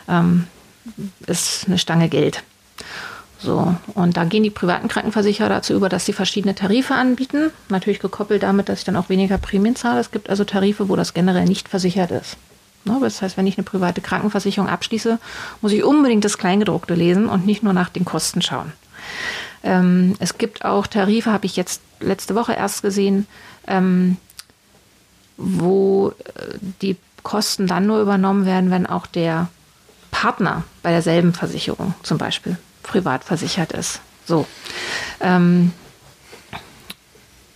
ähm, 0.07 0.45
ist 1.25 1.65
eine 1.65 1.79
Stange 1.79 2.07
Geld. 2.07 2.43
So, 3.45 3.75
und 3.93 4.17
da 4.17 4.23
gehen 4.23 4.41
die 4.41 4.49
privaten 4.49 4.87
Krankenversicherer 4.87 5.49
dazu 5.49 5.73
über, 5.73 5.87
dass 5.87 6.05
sie 6.05 6.13
verschiedene 6.13 6.55
Tarife 6.55 6.95
anbieten. 6.95 7.51
Natürlich 7.69 7.99
gekoppelt 7.99 8.41
damit, 8.41 8.69
dass 8.69 8.79
ich 8.79 8.85
dann 8.85 8.95
auch 8.95 9.07
weniger 9.07 9.37
Prämien 9.37 9.75
zahle. 9.75 9.99
Es 9.99 10.09
gibt 10.09 10.31
also 10.31 10.43
Tarife, 10.43 10.89
wo 10.89 10.95
das 10.95 11.13
generell 11.13 11.45
nicht 11.45 11.69
versichert 11.69 12.09
ist. 12.09 12.37
Ne, 12.85 12.97
das 13.01 13.21
heißt, 13.21 13.37
wenn 13.37 13.45
ich 13.45 13.57
eine 13.57 13.63
private 13.63 14.01
Krankenversicherung 14.01 14.67
abschließe, 14.67 15.19
muss 15.61 15.71
ich 15.71 15.83
unbedingt 15.83 16.25
das 16.25 16.39
Kleingedruckte 16.39 16.95
lesen 16.95 17.27
und 17.27 17.45
nicht 17.45 17.61
nur 17.61 17.73
nach 17.73 17.89
den 17.89 18.03
Kosten 18.03 18.41
schauen. 18.41 18.73
Ähm, 19.63 20.15
es 20.19 20.39
gibt 20.39 20.65
auch 20.65 20.87
Tarife, 20.87 21.31
habe 21.31 21.45
ich 21.45 21.55
jetzt 21.55 21.81
letzte 21.99 22.33
Woche 22.33 22.53
erst 22.53 22.81
gesehen, 22.81 23.27
ähm, 23.67 24.17
wo 25.37 26.09
äh, 26.09 26.57
die 26.81 26.97
Kosten 27.21 27.67
dann 27.67 27.85
nur 27.85 28.01
übernommen 28.01 28.45
werden, 28.45 28.71
wenn 28.71 28.87
auch 28.87 29.05
der 29.05 29.49
Partner 30.09 30.63
bei 30.81 30.91
derselben 30.91 31.33
Versicherung 31.33 31.93
zum 32.01 32.17
Beispiel 32.17 32.57
privat 32.85 33.23
versichert 33.23 33.71
ist. 33.71 34.01
So. 34.25 34.47
Ähm, 35.21 35.71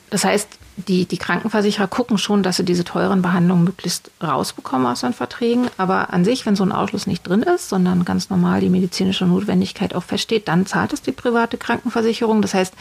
das 0.10 0.26
heißt, 0.26 0.48
die, 0.88 1.06
die 1.06 1.18
Krankenversicherer 1.18 1.88
gucken 1.88 2.18
schon, 2.18 2.42
dass 2.42 2.58
sie 2.58 2.64
diese 2.64 2.84
teuren 2.84 3.22
Behandlungen 3.22 3.66
möglichst 3.66 4.12
rausbekommen 4.24 4.88
aus 4.88 5.02
den 5.02 5.14
Verträgen. 5.14 5.70
Aber 5.78 6.14
an 6.14 6.24
sich, 6.24 6.46
wenn 6.46 6.56
so 6.56 6.64
ein 6.64 6.72
Ausschluss 6.72 7.06
nicht 7.06 7.28
drin 7.28 7.44
ist, 7.44 7.70
sondern 7.70 8.06
ganz 8.06 8.30
normal 8.30 8.62
die 8.62 8.70
medizinische 8.70 9.26
Notwendigkeit 9.26 9.94
auch 9.94 10.04
feststeht, 10.04 10.48
dann 10.48 10.66
zahlt 10.66 10.94
es 10.94 11.02
die 11.02 11.12
private 11.12 11.58
Krankenversicherung. 11.58 12.42
Das 12.42 12.54
heißt, 12.54 12.74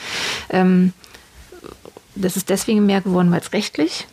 ähm, 0.50 0.92
das 2.14 2.36
ist 2.36 2.48
deswegen 2.48 2.86
mehr 2.86 3.00
geworden, 3.00 3.30
weil 3.30 3.40
es 3.40 3.52
rechtlich 3.52 4.06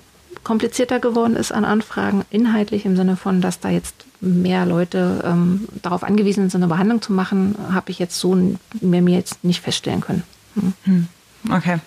komplizierter 0.46 1.00
geworden 1.00 1.36
ist 1.36 1.52
an 1.52 1.66
Anfragen, 1.66 2.24
inhaltlich 2.30 2.86
im 2.86 2.96
Sinne 2.96 3.18
von, 3.18 3.42
dass 3.42 3.60
da 3.60 3.70
jetzt 3.70 4.06
mehr 4.22 4.66
Leute 4.66 5.22
ähm, 5.26 5.68
darauf 5.82 6.04
angewiesen 6.04 6.50
sind, 6.50 6.64
eine 6.64 6.70
Behandlung 6.70 7.02
zu 7.02 7.12
machen, 7.12 7.56
habe 7.74 7.92
ich 7.92 8.00
jetzt 8.00 8.18
so 8.18 8.34
mir, 8.80 9.02
mir 9.02 9.18
jetzt 9.18 9.44
nicht 9.44 9.62
feststellen 9.62 10.00
können. 10.00 10.24
Hm. 10.54 10.74
hm. 10.86 11.08
Okay. 11.52 11.78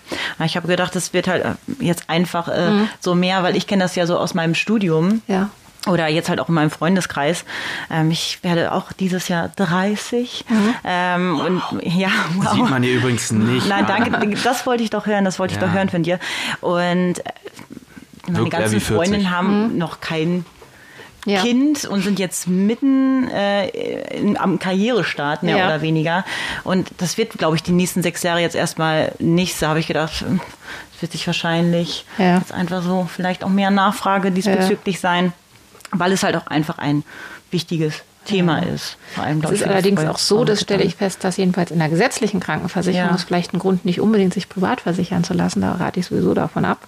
Ich 0.45 0.55
habe 0.55 0.67
gedacht, 0.67 0.95
es 0.95 1.11
wird 1.11 1.27
halt 1.27 1.43
äh, 1.43 1.55
jetzt 1.79 2.09
einfach 2.09 2.47
äh, 2.47 2.71
mhm. 2.71 2.89
so 3.01 3.13
mehr, 3.13 3.43
weil 3.43 3.57
ich 3.57 3.67
kenne 3.67 3.83
das 3.83 3.95
ja 3.95 4.05
so 4.05 4.17
aus 4.17 4.33
meinem 4.33 4.55
Studium. 4.55 5.21
Ja. 5.27 5.49
Oder 5.87 6.07
jetzt 6.07 6.29
halt 6.29 6.39
auch 6.39 6.49
in 6.49 6.55
meinem 6.55 6.71
Freundeskreis. 6.71 7.45
Ähm, 7.89 8.11
ich 8.11 8.39
werde 8.41 8.73
auch 8.73 8.91
dieses 8.91 9.27
Jahr 9.27 9.49
30. 9.49 10.45
Mhm. 10.47 10.75
Ähm, 10.83 11.39
und 11.39 11.61
ja, 11.83 12.09
wow. 12.35 12.53
Sieht 12.53 12.69
man 12.69 12.83
hier 12.83 12.95
übrigens 12.95 13.31
nicht. 13.31 13.67
Nein, 13.67 13.85
danke. 13.87 14.37
Das 14.43 14.65
wollte 14.65 14.83
ich 14.83 14.89
doch 14.89 15.05
hören. 15.05 15.25
Das 15.25 15.39
wollte 15.39 15.55
ja. 15.55 15.59
ich 15.59 15.65
doch 15.65 15.73
hören 15.73 15.89
von 15.89 16.03
dir. 16.03 16.19
Und 16.61 17.19
äh, 17.19 17.31
meine 18.27 18.39
Wirkt 18.39 18.51
ganzen 18.51 18.81
Freundinnen 18.81 19.31
haben 19.31 19.73
mhm. 19.73 19.77
noch 19.77 20.01
kein 20.01 20.45
ja. 21.25 21.41
Kind 21.41 21.85
und 21.85 22.01
sind 22.01 22.19
jetzt 22.19 22.47
mitten 22.47 23.27
äh, 23.29 23.67
in, 24.17 24.37
am 24.37 24.59
Karrierestart, 24.59 25.43
mehr 25.43 25.57
ja. 25.57 25.65
oder 25.65 25.81
weniger. 25.81 26.25
Und 26.63 26.89
das 26.97 27.17
wird, 27.17 27.33
glaube 27.37 27.55
ich, 27.55 27.63
die 27.63 27.71
nächsten 27.71 28.01
sechs 28.01 28.23
Jahre 28.23 28.39
jetzt 28.39 28.55
erstmal 28.55 29.13
nichts. 29.19 29.59
Da 29.59 29.69
habe 29.69 29.79
ich 29.79 29.87
gedacht, 29.87 30.21
hm, 30.21 30.39
es 30.95 31.01
wird 31.01 31.11
sich 31.11 31.27
wahrscheinlich 31.27 32.05
ja. 32.17 32.37
jetzt 32.37 32.53
einfach 32.53 32.81
so 32.83 33.07
vielleicht 33.13 33.43
auch 33.43 33.49
mehr 33.49 33.71
Nachfrage 33.71 34.31
diesbezüglich 34.31 34.99
sein, 34.99 35.33
weil 35.91 36.11
es 36.11 36.23
halt 36.23 36.35
auch 36.35 36.47
einfach 36.47 36.77
ein 36.77 37.03
wichtiges 37.51 38.03
Thema 38.25 38.59
ist. 38.59 38.97
Vor 39.15 39.23
allem, 39.23 39.41
es 39.43 39.51
ist 39.51 39.63
allerdings 39.63 40.03
auch 40.05 40.17
so, 40.17 40.43
das 40.43 40.61
stelle 40.61 40.83
ich 40.83 40.95
fest, 40.95 41.23
dass 41.23 41.37
jedenfalls 41.37 41.71
in 41.71 41.79
der 41.79 41.89
gesetzlichen 41.89 42.39
Krankenversicherung 42.39 43.09
ja. 43.09 43.15
ist 43.15 43.23
vielleicht 43.23 43.53
ein 43.53 43.59
Grund, 43.59 43.85
nicht 43.85 43.99
unbedingt 43.99 44.33
sich 44.33 44.49
privat 44.49 44.81
versichern 44.81 45.23
zu 45.23 45.33
lassen. 45.33 45.61
Da 45.61 45.73
rate 45.73 45.99
ich 45.99 46.07
sowieso 46.07 46.33
davon 46.33 46.65
ab, 46.65 46.85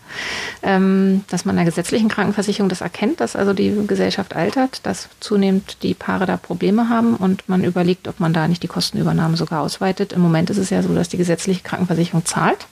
ähm, 0.62 1.24
dass 1.30 1.46
man 1.46 1.54
in 1.54 1.58
der 1.58 1.65
gesetzlichen 1.65 2.10
Krankenversicherung 2.10 2.70
das 2.70 2.82
erkennt, 2.82 3.22
dass 3.22 3.36
also 3.36 3.54
die 3.54 3.76
Gesellschaft 3.88 4.36
altert, 4.36 4.86
dass 4.86 5.10
zunehmend 5.20 5.82
die 5.84 5.94
Paare 5.94 6.26
da 6.26 6.38
Probleme 6.38 6.89
haben 6.89 7.15
und 7.15 7.48
man 7.50 7.63
überlegt, 7.63 8.08
ob 8.08 8.20
man 8.20 8.34
da 8.34 8.48
nicht 8.48 8.62
die 8.62 8.67
Kostenübernahme 8.67 9.38
sogar 9.38 9.62
ausweitet. 9.62 10.13
Im 10.13 10.22
Moment 10.22 10.50
ist 10.50 10.58
es 10.58 10.70
ja 10.70 10.84
so, 10.84 10.94
dass 10.94 11.10
die 11.10 11.17
gesetzliche 11.17 11.62
Krankenversicherung 11.62 12.26
zahlt 12.26 12.67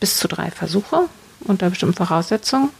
bis 0.00 0.18
zu 0.18 0.28
drei 0.28 0.50
Versuche 0.50 1.08
unter 1.40 1.70
bestimmten 1.70 1.96
Voraussetzungen. 1.96 2.70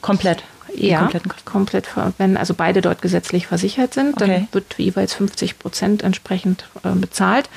Komplett 0.00 0.42
Ja, 0.76 1.00
kompletten 1.00 1.30
Kosten? 1.30 1.44
komplett, 1.50 1.88
wenn 2.18 2.36
also 2.36 2.54
beide 2.54 2.80
dort 2.80 3.00
gesetzlich 3.02 3.46
versichert 3.46 3.94
sind, 3.94 4.14
Okay. 4.20 4.26
dann 4.40 4.48
wird 4.52 4.74
jeweils 4.78 5.14
50 5.14 5.58
Prozent 5.58 6.02
entsprechend 6.02 6.64
äh, 6.82 6.90
bezahlt, 6.90 7.48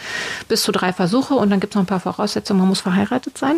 bis 0.47 0.63
zu 0.63 0.71
drei 0.71 0.93
Versuche 0.93 1.33
und 1.35 1.49
dann 1.49 1.59
gibt 1.59 1.73
es 1.73 1.75
noch 1.75 1.83
ein 1.83 1.87
paar 1.87 1.99
Voraussetzungen. 1.99 2.59
Man 2.59 2.69
muss 2.69 2.81
verheiratet 2.81 3.37
sein. 3.37 3.57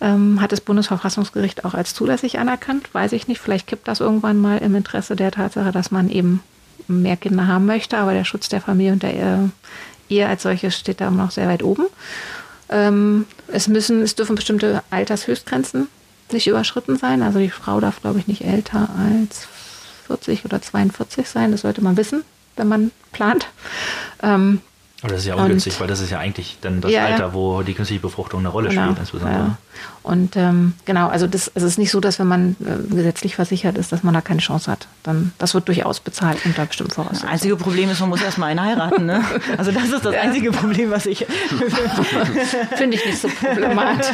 Ähm, 0.00 0.40
hat 0.42 0.52
das 0.52 0.60
Bundesverfassungsgericht 0.60 1.64
auch 1.64 1.72
als 1.74 1.94
zulässig 1.94 2.38
anerkannt? 2.38 2.92
Weiß 2.92 3.12
ich 3.12 3.28
nicht. 3.28 3.40
Vielleicht 3.40 3.66
kippt 3.66 3.88
das 3.88 4.00
irgendwann 4.00 4.38
mal 4.38 4.58
im 4.58 4.74
Interesse 4.74 5.16
der 5.16 5.30
Tatsache, 5.30 5.72
dass 5.72 5.90
man 5.90 6.10
eben 6.10 6.42
mehr 6.88 7.16
Kinder 7.16 7.46
haben 7.46 7.64
möchte, 7.66 7.96
aber 7.96 8.12
der 8.12 8.24
Schutz 8.24 8.48
der 8.50 8.60
Familie 8.60 8.92
und 8.92 9.02
der 9.02 9.14
Ehe, 9.14 9.50
Ehe 10.10 10.28
als 10.28 10.42
solches 10.42 10.76
steht 10.78 11.00
da 11.00 11.08
immer 11.08 11.24
noch 11.24 11.30
sehr 11.30 11.48
weit 11.48 11.62
oben. 11.62 11.86
Ähm, 12.68 13.24
es 13.48 13.68
müssen, 13.68 14.02
es 14.02 14.14
dürfen 14.14 14.36
bestimmte 14.36 14.82
Altershöchstgrenzen 14.90 15.88
nicht 16.32 16.46
überschritten 16.46 16.96
sein. 16.96 17.22
Also 17.22 17.38
die 17.38 17.50
Frau 17.50 17.80
darf, 17.80 18.00
glaube 18.00 18.18
ich, 18.18 18.26
nicht 18.26 18.44
älter 18.44 18.88
als 18.98 19.46
40 20.06 20.44
oder 20.44 20.60
42 20.60 21.28
sein. 21.28 21.52
Das 21.52 21.62
sollte 21.62 21.82
man 21.82 21.96
wissen, 21.96 22.24
wenn 22.56 22.68
man 22.68 22.90
plant. 23.12 23.48
Ähm, 24.22 24.60
Aber 25.02 25.12
das 25.12 25.20
ist 25.20 25.26
ja 25.26 25.34
Und- 25.34 25.42
ungünstig, 25.42 25.78
weil 25.80 25.88
das 25.88 26.00
ist 26.00 26.10
ja 26.10 26.18
eigentlich 26.18 26.56
dann 26.62 26.80
das 26.80 26.90
Ja, 26.90 27.00
ja. 27.06 27.14
Alter, 27.14 27.34
wo 27.34 27.62
die 27.62 27.74
künstliche 27.74 28.00
Befruchtung 28.00 28.40
eine 28.40 28.48
Rolle 28.48 28.70
spielt, 28.72 28.98
insbesondere. 28.98 29.38
ja. 29.40 29.58
Und 30.02 30.36
ähm, 30.36 30.72
genau, 30.86 31.08
also 31.08 31.26
das, 31.26 31.48
also 31.54 31.66
es 31.66 31.72
ist 31.74 31.78
nicht 31.78 31.90
so, 31.90 32.00
dass 32.00 32.18
wenn 32.18 32.28
man 32.28 32.56
äh, 32.64 32.94
gesetzlich 32.94 33.34
versichert 33.34 33.76
ist, 33.76 33.92
dass 33.92 34.02
man 34.02 34.14
da 34.14 34.22
keine 34.22 34.40
Chance 34.40 34.70
hat. 34.70 34.86
Dann, 35.02 35.32
das 35.36 35.52
wird 35.52 35.68
durchaus 35.68 36.00
bezahlt 36.00 36.38
unter 36.46 36.64
bestimmten 36.64 36.90
Das 36.90 36.94
Voraussetzungen. 36.96 37.32
einzige 37.32 37.56
Problem 37.56 37.90
ist, 37.90 38.00
man 38.00 38.08
muss 38.08 38.22
erstmal 38.22 38.50
einen 38.50 38.62
heiraten. 38.62 39.04
Ne? 39.04 39.22
Also 39.58 39.72
das 39.72 39.84
ist 39.84 40.02
das 40.04 40.14
einzige 40.14 40.50
Problem, 40.52 40.90
was 40.90 41.04
ich... 41.04 41.26
Finde 42.76 42.96
ich 42.96 43.04
nicht 43.04 43.20
so 43.20 43.28
problematisch. 43.28 44.06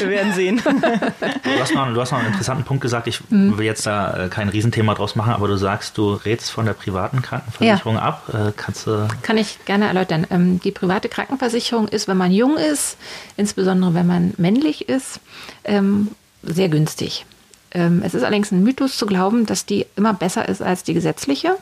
Wir 0.00 0.08
werden 0.08 0.32
sehen. 0.34 0.60
Du 0.64 1.60
hast, 1.60 1.74
noch, 1.74 1.92
du 1.92 2.00
hast 2.00 2.10
noch 2.10 2.18
einen 2.18 2.28
interessanten 2.28 2.64
Punkt 2.64 2.80
gesagt. 2.82 3.06
Ich 3.06 3.20
Mhm. 3.30 3.56
will 3.58 3.64
jetzt 3.66 3.86
da 3.86 4.24
äh, 4.24 4.28
kein 4.28 4.48
Riesenthema 4.48 4.94
draus 4.94 5.14
machen, 5.14 5.32
aber 5.32 5.46
du 5.48 5.56
sagst, 5.56 5.96
du 5.96 6.14
rätst 6.14 6.50
von 6.50 6.66
der 6.66 6.72
privaten 6.72 7.22
Krankenversicherung 7.22 7.98
ab. 7.98 8.22
Äh, 8.32 8.52
Kannst 8.56 8.86
du. 8.86 9.06
Kann 9.22 9.36
ich 9.38 9.58
gerne 9.64 9.88
erläutern. 9.92 10.26
Ähm, 10.30 10.60
die 10.60 10.72
private 10.72 11.08
Krankenversicherung 11.08 11.88
ist, 11.88 12.08
wenn 12.08 12.16
man 12.16 12.32
jung 12.32 12.56
ist, 12.56 12.96
insbesondere 13.36 13.94
wenn 13.94 14.06
man 14.06 14.34
männlich 14.36 14.88
ist, 14.88 15.20
ähm, 15.64 16.08
sehr 16.42 16.68
günstig. 16.68 17.26
Ähm, 17.74 18.02
es 18.04 18.14
ist 18.14 18.22
allerdings 18.22 18.50
ein 18.50 18.62
Mythos 18.62 18.96
zu 18.96 19.06
glauben, 19.06 19.46
dass 19.46 19.64
die 19.64 19.86
immer 19.96 20.12
besser 20.12 20.48
ist 20.48 20.62
als 20.62 20.82
die 20.82 20.94
gesetzliche. 20.94 21.56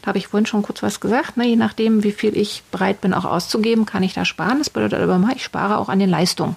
Da 0.00 0.08
habe 0.08 0.18
ich 0.18 0.28
vorhin 0.28 0.46
schon 0.46 0.62
kurz 0.62 0.82
was 0.82 1.00
gesagt. 1.00 1.36
Ne? 1.36 1.46
Je 1.46 1.56
nachdem, 1.56 2.02
wie 2.02 2.12
viel 2.12 2.36
ich 2.36 2.62
bereit 2.70 3.00
bin, 3.00 3.14
auch 3.14 3.24
auszugeben, 3.24 3.86
kann 3.86 4.02
ich 4.02 4.14
da 4.14 4.24
sparen. 4.24 4.58
Das 4.58 4.70
bedeutet 4.70 5.00
aber 5.00 5.16
immer, 5.16 5.34
ich 5.36 5.44
spare 5.44 5.78
auch 5.78 5.88
an 5.88 5.98
den 5.98 6.10
Leistungen. 6.10 6.56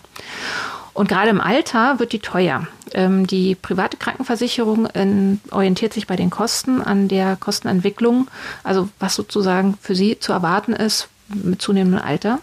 Und 0.93 1.09
gerade 1.09 1.29
im 1.29 1.41
Alter 1.41 1.99
wird 1.99 2.13
die 2.13 2.19
teuer. 2.19 2.67
Ähm, 2.93 3.27
die 3.27 3.53
private 3.55 3.97
Krankenversicherung 3.97 4.87
ähm, 4.93 5.41
orientiert 5.51 5.93
sich 5.93 6.07
bei 6.07 6.15
den 6.15 6.29
Kosten 6.29 6.81
an 6.81 7.09
der 7.09 7.35
Kostenentwicklung, 7.35 8.27
also 8.63 8.87
was 8.99 9.15
sozusagen 9.15 9.77
für 9.81 9.93
sie 9.93 10.17
zu 10.19 10.31
erwarten 10.31 10.73
ist 10.73 11.09
mit 11.27 11.61
zunehmendem 11.61 12.01
Alter, 12.01 12.39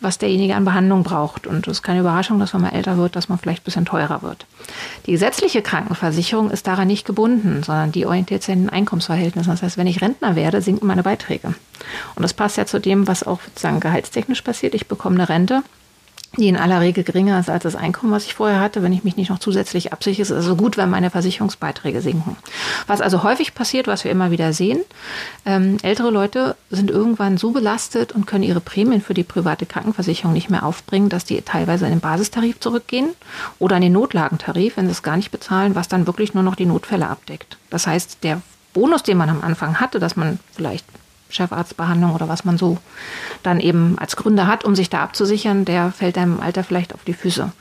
was 0.00 0.18
derjenige 0.18 0.54
an 0.54 0.64
Behandlung 0.64 1.02
braucht. 1.02 1.46
Und 1.46 1.66
es 1.66 1.78
ist 1.78 1.82
keine 1.82 2.00
Überraschung, 2.00 2.38
dass 2.38 2.54
wenn 2.54 2.60
man 2.60 2.72
älter 2.72 2.96
wird, 2.96 3.16
dass 3.16 3.28
man 3.28 3.38
vielleicht 3.38 3.62
ein 3.62 3.64
bisschen 3.64 3.84
teurer 3.84 4.22
wird. 4.22 4.46
Die 5.06 5.12
gesetzliche 5.12 5.62
Krankenversicherung 5.62 6.50
ist 6.50 6.66
daran 6.66 6.88
nicht 6.88 7.06
gebunden, 7.06 7.62
sondern 7.62 7.92
die 7.92 8.06
orientiert 8.06 8.42
sich 8.42 8.52
an 8.52 8.62
den 8.62 8.70
Einkommensverhältnissen. 8.70 9.50
Das 9.50 9.62
heißt, 9.62 9.78
wenn 9.78 9.86
ich 9.86 10.00
Rentner 10.00 10.36
werde, 10.36 10.60
sinken 10.60 10.86
meine 10.86 11.02
Beiträge. 11.02 11.54
Und 12.14 12.22
das 12.22 12.34
passt 12.34 12.56
ja 12.56 12.66
zu 12.66 12.78
dem, 12.78 13.06
was 13.06 13.22
auch 13.22 13.40
sozusagen 13.42 13.80
gehaltstechnisch 13.80 14.42
passiert. 14.42 14.74
Ich 14.74 14.86
bekomme 14.86 15.16
eine 15.16 15.28
Rente, 15.28 15.62
die 16.36 16.48
in 16.48 16.56
aller 16.56 16.80
Regel 16.80 17.04
geringer 17.04 17.38
ist 17.38 17.50
als 17.50 17.62
das 17.62 17.76
Einkommen, 17.76 18.12
was 18.12 18.26
ich 18.26 18.34
vorher 18.34 18.60
hatte, 18.60 18.82
wenn 18.82 18.92
ich 18.92 19.04
mich 19.04 19.16
nicht 19.16 19.30
noch 19.30 19.38
zusätzlich 19.38 19.92
absichere. 19.92 20.22
Es 20.22 20.30
ist 20.30 20.36
also 20.36 20.56
gut, 20.56 20.76
wenn 20.76 20.90
meine 20.90 21.10
Versicherungsbeiträge 21.10 22.00
sinken. 22.00 22.36
Was 22.86 23.00
also 23.00 23.22
häufig 23.22 23.54
passiert, 23.54 23.86
was 23.86 24.04
wir 24.04 24.10
immer 24.10 24.30
wieder 24.30 24.52
sehen, 24.52 24.80
ähm, 25.44 25.78
ältere 25.82 26.10
Leute 26.10 26.56
sind 26.70 26.90
irgendwann 26.90 27.38
so 27.38 27.52
belastet 27.52 28.12
und 28.12 28.26
können 28.26 28.44
ihre 28.44 28.60
Prämien 28.60 29.00
für 29.00 29.14
die 29.14 29.24
private 29.24 29.66
Krankenversicherung 29.66 30.32
nicht 30.32 30.50
mehr 30.50 30.64
aufbringen, 30.64 31.08
dass 31.08 31.24
die 31.24 31.40
teilweise 31.42 31.86
in 31.86 31.92
den 31.92 32.00
Basistarif 32.00 32.60
zurückgehen 32.60 33.10
oder 33.58 33.76
in 33.76 33.82
den 33.82 33.92
Notlagentarif, 33.92 34.76
wenn 34.76 34.86
sie 34.86 34.92
es 34.92 35.02
gar 35.02 35.16
nicht 35.16 35.30
bezahlen, 35.30 35.74
was 35.74 35.88
dann 35.88 36.06
wirklich 36.06 36.34
nur 36.34 36.42
noch 36.42 36.56
die 36.56 36.66
Notfälle 36.66 37.08
abdeckt. 37.08 37.56
Das 37.70 37.86
heißt, 37.86 38.18
der 38.22 38.42
Bonus, 38.72 39.02
den 39.02 39.16
man 39.16 39.30
am 39.30 39.40
Anfang 39.42 39.80
hatte, 39.80 39.98
dass 39.98 40.16
man 40.16 40.38
vielleicht 40.54 40.84
Chefarztbehandlung 41.36 42.14
oder 42.14 42.28
was 42.28 42.44
man 42.44 42.58
so 42.58 42.78
dann 43.42 43.60
eben 43.60 43.98
als 43.98 44.16
Gründe 44.16 44.46
hat, 44.46 44.64
um 44.64 44.74
sich 44.74 44.90
da 44.90 45.02
abzusichern, 45.02 45.64
der 45.64 45.92
fällt 45.92 46.18
einem 46.18 46.36
im 46.36 46.42
Alter 46.42 46.64
vielleicht 46.64 46.94
auf 46.94 47.04
die 47.04 47.14
Füße. 47.14 47.52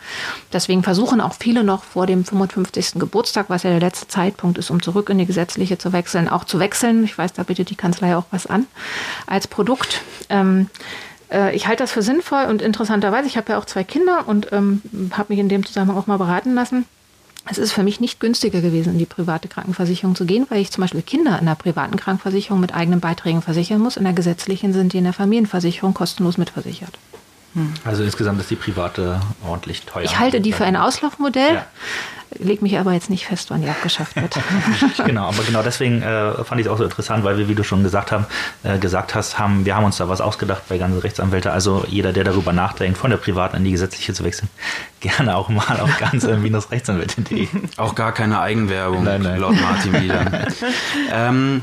Deswegen 0.53 0.83
versuchen 0.83 1.21
auch 1.21 1.33
viele 1.33 1.63
noch 1.63 1.83
vor 1.83 2.07
dem 2.07 2.25
55. 2.25 2.93
Geburtstag, 2.95 3.45
was 3.49 3.63
ja 3.63 3.69
der 3.69 3.79
letzte 3.79 4.07
Zeitpunkt 4.07 4.57
ist, 4.57 4.69
um 4.69 4.81
zurück 4.81 5.09
in 5.09 5.17
die 5.17 5.25
gesetzliche 5.25 5.77
zu 5.77 5.93
wechseln, 5.93 6.27
auch 6.29 6.43
zu 6.43 6.59
wechseln. 6.59 7.03
Ich 7.03 7.17
weiß, 7.17 7.33
da 7.33 7.43
bietet 7.43 7.69
die 7.69 7.75
Kanzlei 7.75 8.15
auch 8.15 8.25
was 8.31 8.47
an 8.47 8.65
als 9.27 9.47
Produkt. 9.47 10.01
Ähm, 10.29 10.69
äh, 11.31 11.55
ich 11.55 11.67
halte 11.67 11.83
das 11.83 11.91
für 11.91 12.01
sinnvoll 12.01 12.45
und 12.45 12.61
interessanterweise, 12.61 13.27
ich 13.27 13.37
habe 13.37 13.51
ja 13.51 13.59
auch 13.59 13.65
zwei 13.65 13.83
Kinder 13.83 14.27
und 14.27 14.51
ähm, 14.51 14.81
habe 15.11 15.33
mich 15.33 15.39
in 15.39 15.49
dem 15.49 15.65
Zusammenhang 15.65 15.97
auch 15.97 16.07
mal 16.07 16.17
beraten 16.17 16.53
lassen. 16.53 16.85
Es 17.47 17.57
ist 17.59 17.73
für 17.73 17.83
mich 17.83 17.99
nicht 17.99 18.19
günstiger 18.19 18.59
gewesen, 18.61 18.93
in 18.93 18.99
die 18.99 19.05
private 19.05 19.47
Krankenversicherung 19.47 20.15
zu 20.15 20.25
gehen, 20.25 20.47
weil 20.49 20.61
ich 20.61 20.71
zum 20.71 20.81
Beispiel 20.81 21.01
Kinder 21.03 21.37
in 21.39 21.45
der 21.45 21.55
privaten 21.55 21.95
Krankenversicherung 21.95 22.59
mit 22.59 22.73
eigenen 22.73 22.99
Beiträgen 22.99 23.41
versichern 23.43 23.79
muss. 23.81 23.97
In 23.97 24.03
der 24.03 24.13
gesetzlichen 24.13 24.73
sind 24.73 24.93
die 24.93 24.97
in 24.97 25.03
der 25.03 25.13
Familienversicherung 25.13 25.93
kostenlos 25.93 26.37
mitversichert. 26.37 26.97
Also 27.85 28.03
insgesamt 28.03 28.41
ist 28.41 28.49
die 28.49 28.57
private 28.57 29.21
ordentlich 29.47 29.83
teuer. 29.83 30.03
Ich 30.03 30.19
halte 30.19 30.41
die 30.41 30.51
für 30.51 30.65
ein 30.65 30.75
Auslaufmodell, 30.75 31.53
Ja. 31.53 31.65
Leg 32.39 32.61
mich 32.61 32.77
aber 32.77 32.93
jetzt 32.93 33.09
nicht 33.09 33.25
fest, 33.25 33.49
wann 33.49 33.61
die 33.61 33.69
abgeschafft 33.69 34.15
wird. 34.15 34.37
genau, 35.05 35.27
aber 35.27 35.43
genau 35.43 35.61
deswegen 35.63 36.01
äh, 36.01 36.43
fand 36.43 36.59
ich 36.61 36.67
es 36.67 36.71
auch 36.71 36.77
so 36.77 36.83
interessant, 36.83 37.23
weil 37.23 37.37
wir, 37.37 37.47
wie 37.47 37.55
du 37.55 37.63
schon 37.63 37.83
gesagt, 37.83 38.11
haben, 38.11 38.25
äh, 38.63 38.77
gesagt 38.77 39.15
hast, 39.15 39.39
haben, 39.39 39.65
wir 39.65 39.75
haben 39.75 39.85
uns 39.85 39.97
da 39.97 40.09
was 40.09 40.21
ausgedacht 40.21 40.63
bei 40.69 40.77
ganzen 40.77 40.99
Rechtsanwälte. 40.99 41.51
Also 41.51 41.85
jeder, 41.87 42.13
der 42.13 42.23
darüber 42.23 42.53
nachdenkt, 42.53 42.97
von 42.97 43.09
der 43.09 43.17
privaten 43.17 43.57
in 43.57 43.63
die 43.63 43.71
gesetzliche 43.71 44.13
zu 44.13 44.23
wechseln, 44.23 44.49
gerne 44.99 45.35
auch 45.35 45.49
mal 45.49 45.79
auf 45.79 45.97
ganze-rechtsanwältin.de. 45.97 47.47
Auch 47.77 47.95
gar 47.95 48.11
keine 48.13 48.39
Eigenwerbung, 48.39 49.03
Nein, 49.03 49.21
nein. 49.21 49.39
laut 49.39 49.55
Martin 49.59 50.01
wieder. 50.01 50.47
ähm, 51.11 51.61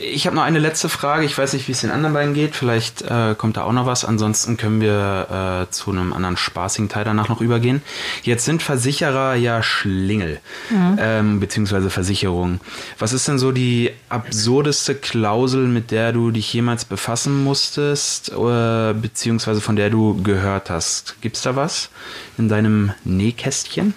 ich 0.00 0.26
habe 0.26 0.34
noch 0.34 0.42
eine 0.42 0.58
letzte 0.58 0.88
Frage. 0.88 1.26
Ich 1.26 1.36
weiß 1.36 1.52
nicht, 1.52 1.68
wie 1.68 1.72
es 1.72 1.82
den 1.82 1.90
anderen 1.90 2.14
beiden 2.14 2.34
geht. 2.34 2.56
Vielleicht 2.56 3.02
äh, 3.02 3.34
kommt 3.36 3.56
da 3.56 3.64
auch 3.64 3.72
noch 3.72 3.86
was. 3.86 4.04
Ansonsten 4.04 4.56
können 4.56 4.80
wir 4.80 5.66
äh, 5.68 5.70
zu 5.70 5.90
einem 5.90 6.12
anderen 6.12 6.36
spaßigen 6.36 6.88
Teil 6.88 7.04
danach 7.04 7.28
noch 7.28 7.40
übergehen. 7.40 7.82
Jetzt 8.22 8.46
sind 8.46 8.62
Versicherer 8.62 9.34
ja 9.34 9.62
Schlingel, 9.62 10.40
ähm, 10.70 11.40
beziehungsweise 11.40 11.90
Versicherungen. 11.90 12.60
Was 12.98 13.12
ist 13.12 13.28
denn 13.28 13.38
so 13.38 13.52
die 13.52 13.90
absurdeste 14.08 14.94
Klausel, 14.94 15.66
mit 15.66 15.90
der 15.90 16.12
du 16.12 16.30
dich 16.30 16.52
jemals 16.52 16.84
befassen 16.84 17.44
musstest, 17.44 18.30
äh, 18.30 18.94
beziehungsweise 18.94 19.60
von 19.60 19.76
der 19.76 19.90
du 19.90 20.22
gehört 20.22 20.70
hast? 20.70 21.20
Gibt's 21.20 21.42
da 21.42 21.56
was 21.56 21.90
in 22.38 22.48
deinem 22.48 22.92
Nähkästchen? 23.04 23.94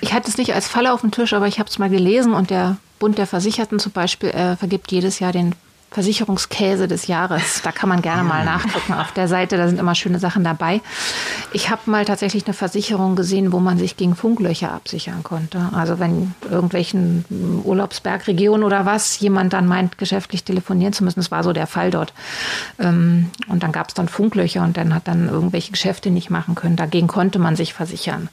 Ich 0.00 0.12
hatte 0.12 0.28
es 0.28 0.36
nicht 0.36 0.54
als 0.54 0.68
Falle 0.68 0.92
auf 0.92 1.00
dem 1.00 1.10
Tisch, 1.10 1.32
aber 1.32 1.46
ich 1.46 1.58
habe 1.58 1.68
es 1.68 1.78
mal 1.78 1.90
gelesen 1.90 2.34
und 2.34 2.50
der 2.50 2.76
Bund 3.04 3.18
der 3.18 3.26
Versicherten 3.26 3.78
zum 3.78 3.92
Beispiel 3.92 4.30
äh, 4.30 4.56
vergibt 4.56 4.90
jedes 4.90 5.18
Jahr 5.18 5.30
den 5.30 5.54
Versicherungskäse 5.90 6.88
des 6.88 7.06
Jahres. 7.06 7.60
Da 7.62 7.70
kann 7.70 7.90
man 7.90 8.00
gerne 8.00 8.24
mal 8.24 8.46
nachgucken 8.46 8.94
auf 8.94 9.12
der 9.12 9.28
Seite, 9.28 9.58
da 9.58 9.68
sind 9.68 9.78
immer 9.78 9.94
schöne 9.94 10.18
Sachen 10.18 10.42
dabei. 10.42 10.80
Ich 11.52 11.68
habe 11.68 11.82
mal 11.84 12.06
tatsächlich 12.06 12.46
eine 12.46 12.54
Versicherung 12.54 13.14
gesehen, 13.14 13.52
wo 13.52 13.60
man 13.60 13.76
sich 13.76 13.98
gegen 13.98 14.16
Funklöcher 14.16 14.72
absichern 14.72 15.22
konnte. 15.22 15.68
Also 15.72 15.98
wenn 15.98 16.34
irgendwelchen 16.50 17.26
Urlaubsbergregionen 17.62 18.64
oder 18.64 18.86
was 18.86 19.20
jemand 19.20 19.52
dann 19.52 19.66
meint, 19.66 19.98
geschäftlich 19.98 20.44
telefonieren 20.44 20.94
zu 20.94 21.04
müssen, 21.04 21.20
das 21.20 21.30
war 21.30 21.44
so 21.44 21.52
der 21.52 21.66
Fall 21.66 21.90
dort. 21.90 22.14
Ähm, 22.78 23.30
Und 23.48 23.62
dann 23.62 23.70
gab 23.70 23.88
es 23.88 23.94
dann 23.94 24.08
Funklöcher 24.08 24.64
und 24.64 24.78
dann 24.78 24.94
hat 24.94 25.06
dann 25.06 25.28
irgendwelche 25.28 25.72
Geschäfte 25.72 26.10
nicht 26.10 26.30
machen 26.30 26.54
können. 26.54 26.76
Dagegen 26.76 27.06
konnte 27.06 27.38
man 27.38 27.54
sich 27.54 27.74
versichern. 27.74 28.30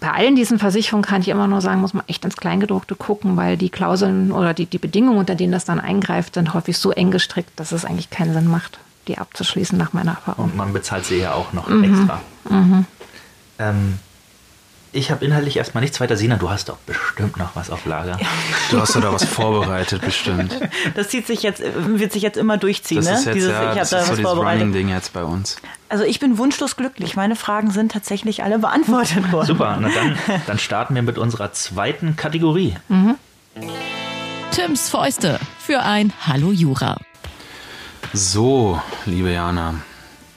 Bei 0.00 0.12
allen 0.12 0.34
diesen 0.34 0.58
Versicherungen 0.58 1.04
kann 1.04 1.20
ich 1.20 1.28
immer 1.28 1.46
nur 1.46 1.60
sagen, 1.60 1.80
muss 1.82 1.92
man 1.94 2.04
echt 2.06 2.24
ins 2.24 2.36
Kleingedruckte 2.36 2.94
gucken, 2.94 3.36
weil 3.36 3.56
die 3.58 3.68
Klauseln 3.68 4.32
oder 4.32 4.54
die, 4.54 4.64
die 4.66 4.78
Bedingungen, 4.78 5.18
unter 5.18 5.34
denen 5.34 5.52
das 5.52 5.66
dann 5.66 5.78
eingreift, 5.78 6.34
sind 6.34 6.54
häufig 6.54 6.78
so 6.78 6.90
eng 6.90 7.10
gestrickt, 7.10 7.50
dass 7.56 7.70
es 7.72 7.84
eigentlich 7.84 8.08
keinen 8.08 8.32
Sinn 8.32 8.46
macht, 8.48 8.78
die 9.08 9.18
abzuschließen 9.18 9.76
nach 9.76 9.92
meiner 9.92 10.12
Erfahrung. 10.12 10.46
Und 10.46 10.56
man 10.56 10.72
bezahlt 10.72 11.04
sie 11.04 11.18
ja 11.18 11.34
auch 11.34 11.52
noch 11.52 11.68
Mhm. 11.68 11.84
extra. 11.84 12.20
Ähm, 13.58 13.98
ich 14.92 15.10
habe 15.10 15.24
inhaltlich 15.24 15.56
erstmal 15.56 15.82
nichts 15.82 16.00
weiter. 16.00 16.16
Sina, 16.16 16.36
du 16.36 16.50
hast 16.50 16.68
doch 16.68 16.76
bestimmt 16.78 17.36
noch 17.36 17.54
was 17.54 17.70
auf 17.70 17.84
Lager. 17.86 18.18
Du 18.70 18.80
hast 18.80 18.94
da 18.96 19.12
was 19.12 19.24
vorbereitet, 19.24 20.02
bestimmt. 20.02 20.54
Das 20.94 21.08
zieht 21.08 21.26
sich 21.26 21.42
jetzt, 21.42 21.62
wird 21.62 22.12
sich 22.12 22.22
jetzt 22.22 22.36
immer 22.36 22.56
durchziehen, 22.56 22.96
Das 22.98 23.06
ne? 23.06 23.12
ist 23.14 23.24
jetzt 23.26 23.34
Dieses, 23.36 23.50
ja, 23.50 23.72
ich 23.72 23.78
das 23.78 23.78
habe 23.78 23.80
ist 23.82 23.92
da 23.92 23.96
so 23.98 24.02
was 24.02 24.16
dieses 24.16 24.22
vorbereitet. 24.22 24.60
Running-Ding 24.62 24.88
jetzt 24.88 25.12
bei 25.12 25.22
uns. 25.24 25.56
Also 25.88 26.04
ich 26.04 26.18
bin 26.20 26.38
wunschlos 26.38 26.76
glücklich. 26.76 27.16
Meine 27.16 27.36
Fragen 27.36 27.70
sind 27.70 27.92
tatsächlich 27.92 28.42
alle 28.42 28.58
beantwortet 28.58 29.30
worden. 29.32 29.46
Super, 29.46 29.76
na 29.80 29.88
dann, 29.88 30.18
dann 30.46 30.58
starten 30.58 30.94
wir 30.94 31.02
mit 31.02 31.18
unserer 31.18 31.52
zweiten 31.52 32.16
Kategorie. 32.16 32.76
Tims 34.52 34.88
Fäuste 34.88 35.38
für 35.58 35.80
ein 35.80 36.12
Hallo 36.26 36.52
Jura. 36.52 36.96
So, 38.12 38.80
liebe 39.06 39.30
Jana. 39.30 39.74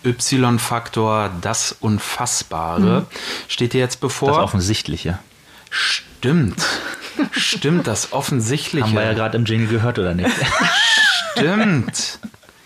Y-Faktor, 0.05 1.31
das 1.41 1.75
Unfassbare, 1.79 3.05
steht 3.47 3.73
dir 3.73 3.79
jetzt 3.79 3.95
Das 3.95 4.01
bevor. 4.01 4.43
Offensichtliche. 4.43 5.19
Stimmt. 5.69 6.63
Stimmt, 7.31 7.87
das 7.87 8.13
Offensichtliche. 8.13 8.87
Haben 8.87 8.95
wir 8.95 9.03
ja 9.03 9.13
gerade 9.13 9.37
im 9.37 9.45
Jingle 9.45 9.67
gehört, 9.67 9.99
oder 9.99 10.13
nicht? 10.13 10.29
Stimmt. 11.33 12.19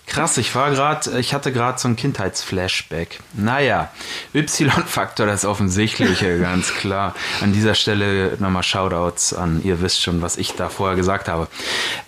Krass, 0.07 0.37
ich 0.37 0.55
war 0.55 0.71
gerade, 0.71 1.19
ich 1.19 1.33
hatte 1.33 1.51
gerade 1.51 1.77
so 1.77 1.89
ein 1.89 1.97
Kindheitsflashback. 1.97 3.19
Naja, 3.33 3.91
Y-Faktor, 4.33 5.27
das 5.27 5.43
Offensichtliche, 5.43 6.39
ganz 6.39 6.73
klar. 6.73 7.13
An 7.41 7.51
dieser 7.51 7.75
Stelle 7.75 8.37
nochmal 8.39 8.63
Shoutouts 8.63 9.33
an, 9.33 9.61
ihr 9.65 9.81
wisst 9.81 10.01
schon, 10.01 10.21
was 10.21 10.37
ich 10.37 10.53
da 10.53 10.69
vorher 10.69 10.95
gesagt 10.95 11.27
habe. 11.27 11.49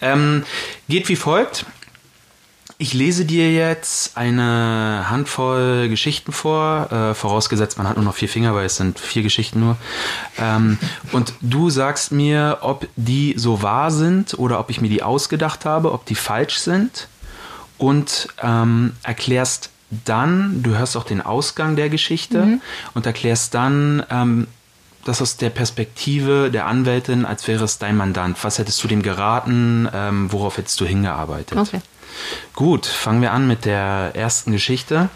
Ähm, 0.01 0.45
geht 0.87 1.09
wie 1.09 1.17
folgt. 1.17 1.65
Ich 2.81 2.93
lese 2.93 3.25
dir 3.25 3.51
jetzt 3.51 4.15
eine 4.15 5.07
Handvoll 5.09 5.89
Geschichten 5.89 6.31
vor, 6.31 6.89
äh, 6.89 7.13
vorausgesetzt 7.13 7.77
man 7.77 7.85
hat 7.85 7.97
nur 7.97 8.05
noch 8.05 8.15
vier 8.15 8.29
Finger, 8.29 8.55
weil 8.55 8.65
es 8.67 8.77
sind 8.77 8.97
vier 8.97 9.21
Geschichten 9.21 9.59
nur. 9.59 9.75
Ähm, 10.37 10.77
und 11.11 11.33
du 11.41 11.69
sagst 11.69 12.13
mir, 12.13 12.59
ob 12.61 12.87
die 12.95 13.33
so 13.35 13.61
wahr 13.61 13.91
sind 13.91 14.33
oder 14.39 14.61
ob 14.61 14.69
ich 14.69 14.79
mir 14.79 14.87
die 14.87 15.03
ausgedacht 15.03 15.65
habe, 15.65 15.91
ob 15.91 16.05
die 16.05 16.15
falsch 16.15 16.57
sind 16.59 17.09
und 17.77 18.29
ähm, 18.41 18.93
erklärst 19.03 19.71
dann, 20.05 20.63
du 20.63 20.77
hörst 20.77 20.95
auch 20.95 21.03
den 21.03 21.19
Ausgang 21.19 21.75
der 21.75 21.89
Geschichte 21.89 22.45
mhm. 22.45 22.61
und 22.93 23.05
erklärst 23.05 23.55
dann 23.55 24.05
ähm, 24.09 24.47
das 25.03 25.21
aus 25.21 25.35
der 25.35 25.49
Perspektive 25.49 26.49
der 26.49 26.65
Anwältin, 26.65 27.25
als 27.25 27.45
wäre 27.45 27.65
es 27.65 27.77
dein 27.77 27.97
Mandant. 27.97 28.41
Was 28.41 28.57
hättest 28.57 28.81
du 28.81 28.87
dem 28.87 29.01
geraten? 29.01 29.89
Ähm, 29.93 30.31
worauf 30.31 30.55
hättest 30.55 30.79
du 30.79 30.85
hingearbeitet? 30.85 31.57
Okay. 31.57 31.81
Gut, 32.53 32.85
fangen 32.85 33.21
wir 33.21 33.31
an 33.31 33.47
mit 33.47 33.65
der 33.65 34.11
ersten 34.13 34.51
Geschichte. 34.51 35.09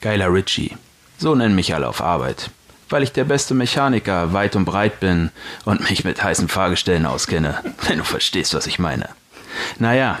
Geiler 0.00 0.32
Richie. 0.32 0.76
So 1.18 1.34
nennen 1.34 1.54
mich 1.54 1.74
alle 1.74 1.88
auf 1.88 2.00
Arbeit. 2.00 2.50
Weil 2.88 3.04
ich 3.04 3.12
der 3.12 3.24
beste 3.24 3.54
Mechaniker 3.54 4.32
weit 4.32 4.56
und 4.56 4.64
breit 4.64 5.00
bin 5.00 5.30
und 5.64 5.88
mich 5.88 6.04
mit 6.04 6.22
heißen 6.22 6.48
Fahrgestellen 6.48 7.06
auskenne, 7.06 7.62
wenn 7.86 7.98
du 7.98 8.04
verstehst, 8.04 8.54
was 8.54 8.66
ich 8.66 8.78
meine. 8.78 9.08
Naja, 9.78 10.18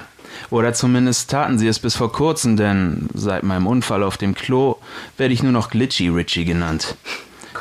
oder 0.50 0.72
zumindest 0.74 1.30
taten 1.30 1.58
sie 1.58 1.66
es 1.66 1.78
bis 1.78 1.96
vor 1.96 2.12
kurzem, 2.12 2.56
denn 2.56 3.08
seit 3.14 3.42
meinem 3.42 3.66
Unfall 3.66 4.02
auf 4.02 4.18
dem 4.18 4.34
Klo 4.34 4.76
werde 5.16 5.34
ich 5.34 5.42
nur 5.42 5.52
noch 5.52 5.70
Glitchy 5.70 6.08
Richie 6.08 6.44
genannt. 6.44 6.94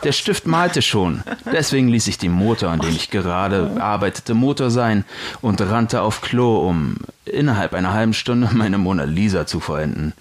Der 0.03 0.11
Stift 0.11 0.47
malte 0.47 0.81
schon. 0.81 1.23
Deswegen 1.51 1.87
ließ 1.87 2.07
ich 2.07 2.17
den 2.17 2.31
Motor, 2.31 2.69
an 2.69 2.79
dem 2.79 2.95
ich 2.95 3.09
gerade 3.11 3.77
arbeitete, 3.79 4.33
Motor 4.33 4.71
sein 4.71 5.05
und 5.41 5.61
rannte 5.61 6.01
auf 6.01 6.21
Klo, 6.21 6.67
um 6.67 6.95
innerhalb 7.25 7.73
einer 7.73 7.93
halben 7.93 8.13
Stunde 8.13 8.49
meine 8.53 8.77
Mona 8.77 9.03
Lisa 9.03 9.45
zu 9.45 9.59
vollenden. 9.59 10.13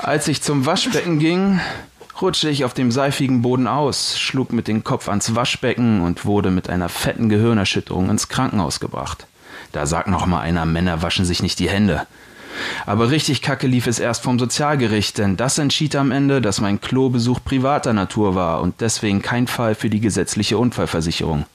Als 0.00 0.28
ich 0.28 0.42
zum 0.42 0.64
Waschbecken 0.64 1.18
ging, 1.18 1.60
rutschte 2.20 2.48
ich 2.48 2.64
auf 2.64 2.74
dem 2.74 2.90
seifigen 2.90 3.42
Boden 3.42 3.66
aus, 3.66 4.18
schlug 4.18 4.52
mit 4.52 4.68
dem 4.68 4.84
Kopf 4.84 5.08
ans 5.08 5.34
Waschbecken 5.34 6.00
und 6.00 6.24
wurde 6.24 6.50
mit 6.50 6.70
einer 6.70 6.88
fetten 6.88 7.28
Gehirnerschütterung 7.28 8.08
ins 8.10 8.28
Krankenhaus 8.28 8.80
gebracht. 8.80 9.26
Da 9.72 9.86
sagt 9.86 10.08
noch 10.08 10.26
mal 10.26 10.40
einer, 10.40 10.64
Männer 10.64 11.02
waschen 11.02 11.24
sich 11.24 11.42
nicht 11.42 11.58
die 11.58 11.68
Hände. 11.68 12.06
Aber 12.86 13.10
richtig 13.10 13.42
kacke 13.42 13.66
lief 13.66 13.86
es 13.86 13.98
erst 13.98 14.22
vom 14.22 14.38
Sozialgericht, 14.38 15.18
denn 15.18 15.36
das 15.36 15.58
entschied 15.58 15.96
am 15.96 16.10
Ende, 16.10 16.40
dass 16.40 16.60
mein 16.60 16.80
Klobesuch 16.80 17.40
privater 17.44 17.92
Natur 17.92 18.34
war 18.34 18.60
und 18.60 18.80
deswegen 18.80 19.22
kein 19.22 19.46
Fall 19.46 19.74
für 19.74 19.90
die 19.90 20.00
gesetzliche 20.00 20.58
Unfallversicherung. 20.58 21.46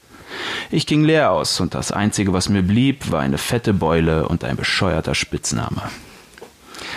Ich 0.70 0.86
ging 0.86 1.04
leer 1.04 1.30
aus 1.30 1.60
und 1.60 1.74
das 1.74 1.92
Einzige, 1.92 2.32
was 2.32 2.48
mir 2.48 2.62
blieb, 2.62 3.10
war 3.10 3.20
eine 3.20 3.38
fette 3.38 3.72
Beule 3.72 4.28
und 4.28 4.44
ein 4.44 4.56
bescheuerter 4.56 5.14
Spitzname. 5.14 5.82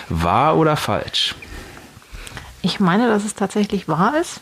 Wahr 0.10 0.58
oder 0.58 0.76
falsch? 0.76 1.36
Ich 2.62 2.80
meine, 2.80 3.08
dass 3.08 3.24
es 3.24 3.36
tatsächlich 3.36 3.88
wahr 3.88 4.20
ist. 4.20 4.42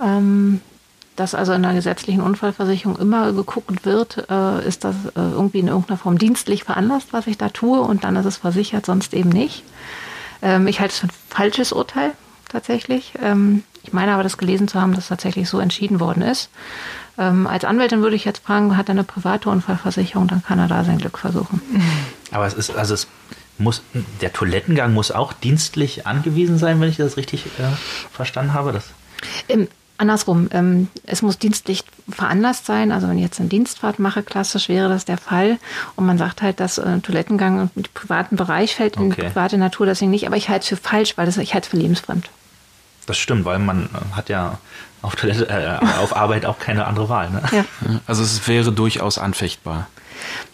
Ähm, 0.00 0.60
dass 1.18 1.34
also 1.34 1.52
in 1.52 1.62
der 1.62 1.74
gesetzlichen 1.74 2.22
Unfallversicherung 2.22 2.96
immer 2.98 3.32
geguckt 3.32 3.84
wird, 3.84 4.26
äh, 4.30 4.66
ist 4.66 4.84
das 4.84 4.94
äh, 5.06 5.10
irgendwie 5.16 5.58
in 5.58 5.68
irgendeiner 5.68 5.98
Form 5.98 6.18
dienstlich 6.18 6.64
veranlasst, 6.64 7.12
was 7.12 7.26
ich 7.26 7.36
da 7.36 7.48
tue 7.48 7.80
und 7.80 8.04
dann 8.04 8.16
ist 8.16 8.26
es 8.26 8.36
versichert, 8.36 8.86
sonst 8.86 9.14
eben 9.14 9.30
nicht. 9.30 9.64
Ähm, 10.42 10.66
ich 10.66 10.80
halte 10.80 10.92
es 10.92 10.98
für 11.00 11.06
ein 11.06 11.12
falsches 11.28 11.72
Urteil 11.72 12.12
tatsächlich. 12.48 13.12
Ähm, 13.20 13.64
ich 13.82 13.92
meine 13.92 14.12
aber, 14.12 14.22
das 14.22 14.38
gelesen 14.38 14.68
zu 14.68 14.80
haben, 14.80 14.94
dass 14.94 15.08
tatsächlich 15.08 15.48
so 15.48 15.58
entschieden 15.58 15.98
worden 15.98 16.22
ist. 16.22 16.50
Ähm, 17.18 17.46
als 17.46 17.64
Anwältin 17.64 18.02
würde 18.02 18.14
ich 18.14 18.24
jetzt 18.24 18.44
fragen, 18.44 18.76
hat 18.76 18.88
er 18.88 18.92
eine 18.92 19.04
private 19.04 19.50
Unfallversicherung, 19.50 20.28
dann 20.28 20.44
kann 20.44 20.58
er 20.58 20.68
da 20.68 20.84
sein 20.84 20.98
Glück 20.98 21.18
versuchen. 21.18 21.60
Aber 22.30 22.46
es 22.46 22.54
ist, 22.54 22.70
also 22.70 22.94
es 22.94 23.08
muss, 23.58 23.82
der 24.20 24.32
Toilettengang 24.32 24.94
muss 24.94 25.10
auch 25.10 25.32
dienstlich 25.32 26.06
angewiesen 26.06 26.58
sein, 26.58 26.80
wenn 26.80 26.88
ich 26.88 26.96
das 26.96 27.16
richtig 27.16 27.46
äh, 27.58 27.64
verstanden 28.12 28.54
habe. 28.54 28.72
Das 28.72 28.84
ähm, 29.48 29.66
Andersrum, 29.98 30.48
ähm, 30.52 30.88
es 31.04 31.22
muss 31.22 31.38
dienstlich 31.38 31.82
veranlasst 32.08 32.66
sein. 32.66 32.92
Also 32.92 33.08
wenn 33.08 33.18
ich 33.18 33.24
jetzt 33.24 33.40
eine 33.40 33.48
Dienstfahrt 33.48 33.98
mache, 33.98 34.22
klassisch 34.22 34.68
wäre 34.68 34.88
das 34.88 35.04
der 35.04 35.18
Fall. 35.18 35.58
Und 35.96 36.06
man 36.06 36.18
sagt 36.18 36.40
halt, 36.40 36.60
dass 36.60 36.78
äh, 36.78 37.00
Toilettengang 37.00 37.70
im 37.74 37.82
privaten 37.94 38.36
Bereich 38.36 38.76
fällt, 38.76 38.96
okay. 38.96 39.04
in 39.04 39.10
die 39.10 39.16
private 39.16 39.58
Natur 39.58 39.86
deswegen 39.86 40.12
nicht. 40.12 40.26
Aber 40.26 40.36
ich 40.36 40.48
halte 40.48 40.62
es 40.62 40.68
für 40.68 40.76
falsch, 40.76 41.16
weil 41.16 41.26
das, 41.26 41.36
ich 41.36 41.52
halte 41.52 41.66
es 41.66 41.70
für 41.70 41.76
lebensfremd. 41.76 42.30
Das 43.06 43.18
stimmt, 43.18 43.44
weil 43.44 43.58
man 43.58 43.86
äh, 43.86 44.16
hat 44.16 44.28
ja 44.28 44.58
auf, 45.02 45.16
Toilette, 45.16 45.48
äh, 45.48 45.84
auf 45.98 46.16
Arbeit 46.16 46.46
auch 46.46 46.60
keine 46.60 46.86
andere 46.86 47.08
Wahl. 47.08 47.30
Ne? 47.30 47.42
Ja. 47.50 47.64
Also 48.06 48.22
es 48.22 48.46
wäre 48.46 48.70
durchaus 48.70 49.18
anfechtbar. 49.18 49.88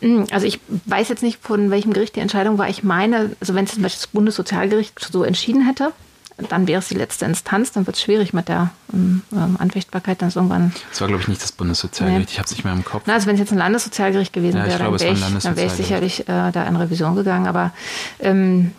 Hm, 0.00 0.26
also 0.30 0.46
ich 0.46 0.60
weiß 0.86 1.08
jetzt 1.10 1.22
nicht, 1.22 1.40
von 1.42 1.70
welchem 1.70 1.92
Gericht 1.92 2.16
die 2.16 2.20
Entscheidung 2.20 2.56
war. 2.56 2.68
Ich 2.68 2.82
meine, 2.82 3.36
also 3.40 3.54
wenn 3.54 3.64
es 3.64 3.74
zum 3.74 3.82
Beispiel 3.82 4.00
das 4.00 4.06
Bundessozialgericht 4.08 4.98
so 5.12 5.22
entschieden 5.22 5.66
hätte, 5.66 5.92
dann 6.36 6.66
wäre 6.66 6.80
es 6.80 6.88
die 6.88 6.94
letzte 6.94 7.24
Instanz, 7.24 7.72
dann 7.72 7.86
wird 7.86 7.96
es 7.96 8.02
schwierig 8.02 8.32
mit 8.32 8.48
der 8.48 8.70
ähm, 8.92 9.22
ähm, 9.32 9.56
Anfechtbarkeit. 9.58 10.20
Dann 10.20 10.30
irgendwann. 10.30 10.72
Das 10.90 11.00
war, 11.00 11.08
glaube 11.08 11.22
ich, 11.22 11.28
nicht 11.28 11.42
das 11.42 11.52
Bundessozialgericht, 11.52 12.28
nee. 12.28 12.32
ich 12.32 12.38
habe 12.38 12.46
es 12.46 12.52
nicht 12.52 12.64
mehr 12.64 12.72
im 12.72 12.84
Kopf. 12.84 13.04
Na, 13.06 13.14
also 13.14 13.26
wenn 13.26 13.34
es 13.34 13.40
jetzt 13.40 13.52
ein 13.52 13.58
Landessozialgericht 13.58 14.32
gewesen 14.32 14.56
ja, 14.56 14.66
wäre, 14.66 14.78
dann 14.78 15.00
wäre 15.00 15.12
ich, 15.12 15.56
wär 15.56 15.66
ich, 15.66 15.72
sicherlich 15.72 16.28
äh, 16.28 16.50
da 16.50 16.64
in 16.64 16.76
Revision 16.76 17.14
gegangen. 17.14 17.46
Aber 17.46 17.72
ähm, 18.18 18.72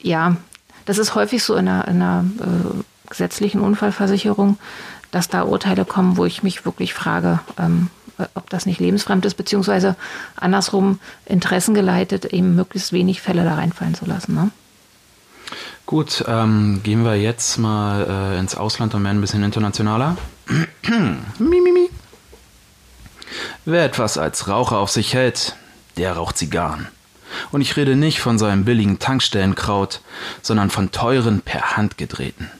ja, 0.00 0.36
das 0.86 0.98
ist 0.98 1.14
häufig 1.14 1.42
so 1.42 1.54
in 1.54 1.68
einer, 1.68 1.86
in 1.88 2.00
einer 2.00 2.24
äh, 2.40 3.08
gesetzlichen 3.08 3.60
Unfallversicherung, 3.60 4.58
dass 5.10 5.28
da 5.28 5.42
Urteile 5.42 5.84
kommen, 5.84 6.16
wo 6.16 6.24
ich 6.24 6.42
mich 6.42 6.64
wirklich 6.64 6.94
frage, 6.94 7.40
ähm, 7.58 7.90
ob 8.34 8.48
das 8.48 8.64
nicht 8.64 8.80
lebensfremd 8.80 9.24
ist, 9.26 9.34
beziehungsweise 9.34 9.96
andersrum 10.36 10.98
interessengeleitet, 11.26 12.24
eben 12.24 12.54
möglichst 12.54 12.92
wenig 12.92 13.20
Fälle 13.20 13.44
da 13.44 13.54
reinfallen 13.54 13.94
zu 13.94 14.06
lassen. 14.06 14.34
Ne? 14.34 14.50
Gut, 15.86 16.24
ähm, 16.26 16.80
gehen 16.82 17.04
wir 17.04 17.14
jetzt 17.14 17.58
mal 17.58 18.32
äh, 18.34 18.38
ins 18.40 18.56
Ausland 18.56 18.92
und 18.94 19.04
werden 19.04 19.18
ein 19.18 19.20
bisschen 19.20 19.44
internationaler. 19.44 20.16
mi, 21.38 21.60
mi, 21.60 21.70
mi. 21.70 21.88
Wer 23.64 23.84
etwas 23.84 24.18
als 24.18 24.48
Raucher 24.48 24.78
auf 24.78 24.90
sich 24.90 25.14
hält, 25.14 25.54
der 25.96 26.14
raucht 26.14 26.38
Zigarren. 26.38 26.88
Und 27.52 27.60
ich 27.60 27.76
rede 27.76 27.94
nicht 27.94 28.20
von 28.20 28.36
seinem 28.36 28.64
billigen 28.64 28.98
Tankstellenkraut, 28.98 30.00
sondern 30.42 30.70
von 30.70 30.90
teuren 30.90 31.40
per 31.40 31.76
Hand 31.76 31.96
gedrehten. 31.98 32.50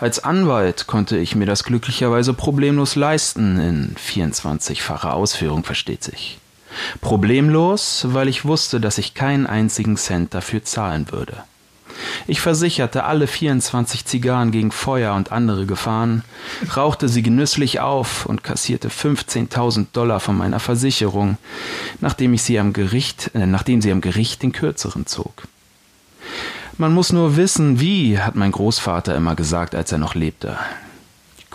Als 0.00 0.24
Anwalt 0.24 0.88
konnte 0.88 1.18
ich 1.18 1.36
mir 1.36 1.46
das 1.46 1.62
glücklicherweise 1.62 2.34
problemlos 2.34 2.96
leisten, 2.96 3.60
in 3.60 3.94
24-facher 3.96 5.12
Ausführung 5.12 5.62
versteht 5.62 6.02
sich. 6.02 6.38
Problemlos, 7.00 8.06
weil 8.08 8.26
ich 8.26 8.44
wusste, 8.44 8.80
dass 8.80 8.98
ich 8.98 9.14
keinen 9.14 9.46
einzigen 9.46 9.96
Cent 9.96 10.34
dafür 10.34 10.64
zahlen 10.64 11.12
würde. 11.12 11.44
Ich 12.26 12.40
versicherte 12.40 13.04
alle 13.04 13.26
24 13.26 14.04
Zigarren 14.04 14.50
gegen 14.50 14.72
Feuer 14.72 15.14
und 15.14 15.32
andere 15.32 15.66
Gefahren, 15.66 16.22
rauchte 16.76 17.08
sie 17.08 17.22
genüsslich 17.22 17.80
auf 17.80 18.26
und 18.26 18.42
kassierte 18.42 18.88
15.000 18.88 19.86
Dollar 19.92 20.20
von 20.20 20.36
meiner 20.36 20.60
Versicherung, 20.60 21.38
nachdem 22.00 22.34
ich 22.34 22.42
sie 22.42 22.58
am 22.58 22.72
Gericht, 22.72 23.30
äh, 23.34 23.46
nachdem 23.46 23.80
sie 23.80 23.92
am 23.92 24.00
Gericht 24.00 24.42
den 24.42 24.52
kürzeren 24.52 25.06
zog. 25.06 25.44
Man 26.78 26.92
muss 26.92 27.12
nur 27.12 27.36
wissen, 27.36 27.80
wie, 27.80 28.18
hat 28.18 28.34
mein 28.34 28.52
Großvater 28.52 29.14
immer 29.16 29.34
gesagt, 29.34 29.74
als 29.74 29.92
er 29.92 29.98
noch 29.98 30.14
lebte. 30.14 30.58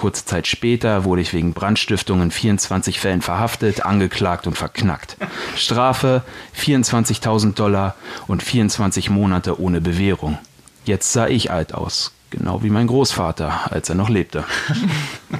Kurze 0.02 0.26
Zeit 0.26 0.48
später 0.48 1.04
wurde 1.04 1.22
ich 1.22 1.32
wegen 1.32 1.54
Brandstiftung 1.54 2.24
in 2.24 2.32
24 2.32 3.00
Fällen 3.00 3.22
verhaftet, 3.22 3.86
angeklagt 3.86 4.48
und 4.48 4.58
verknackt. 4.58 5.16
Strafe 5.56 6.24
24.000 6.60 7.54
Dollar 7.54 7.94
und 8.26 8.42
24 8.42 9.12
Monate 9.12 9.62
ohne 9.62 9.80
Bewährung. 9.80 10.40
Jetzt 10.86 11.14
sah 11.14 11.28
ich 11.28 11.52
alt 11.52 11.76
aus, 11.76 12.14
genau 12.32 12.64
wie 12.64 12.72
mein 12.72 12.88
Großvater, 12.88 13.72
als 13.72 13.90
er 13.90 13.96
noch 13.96 14.10
lebte. 14.10 14.44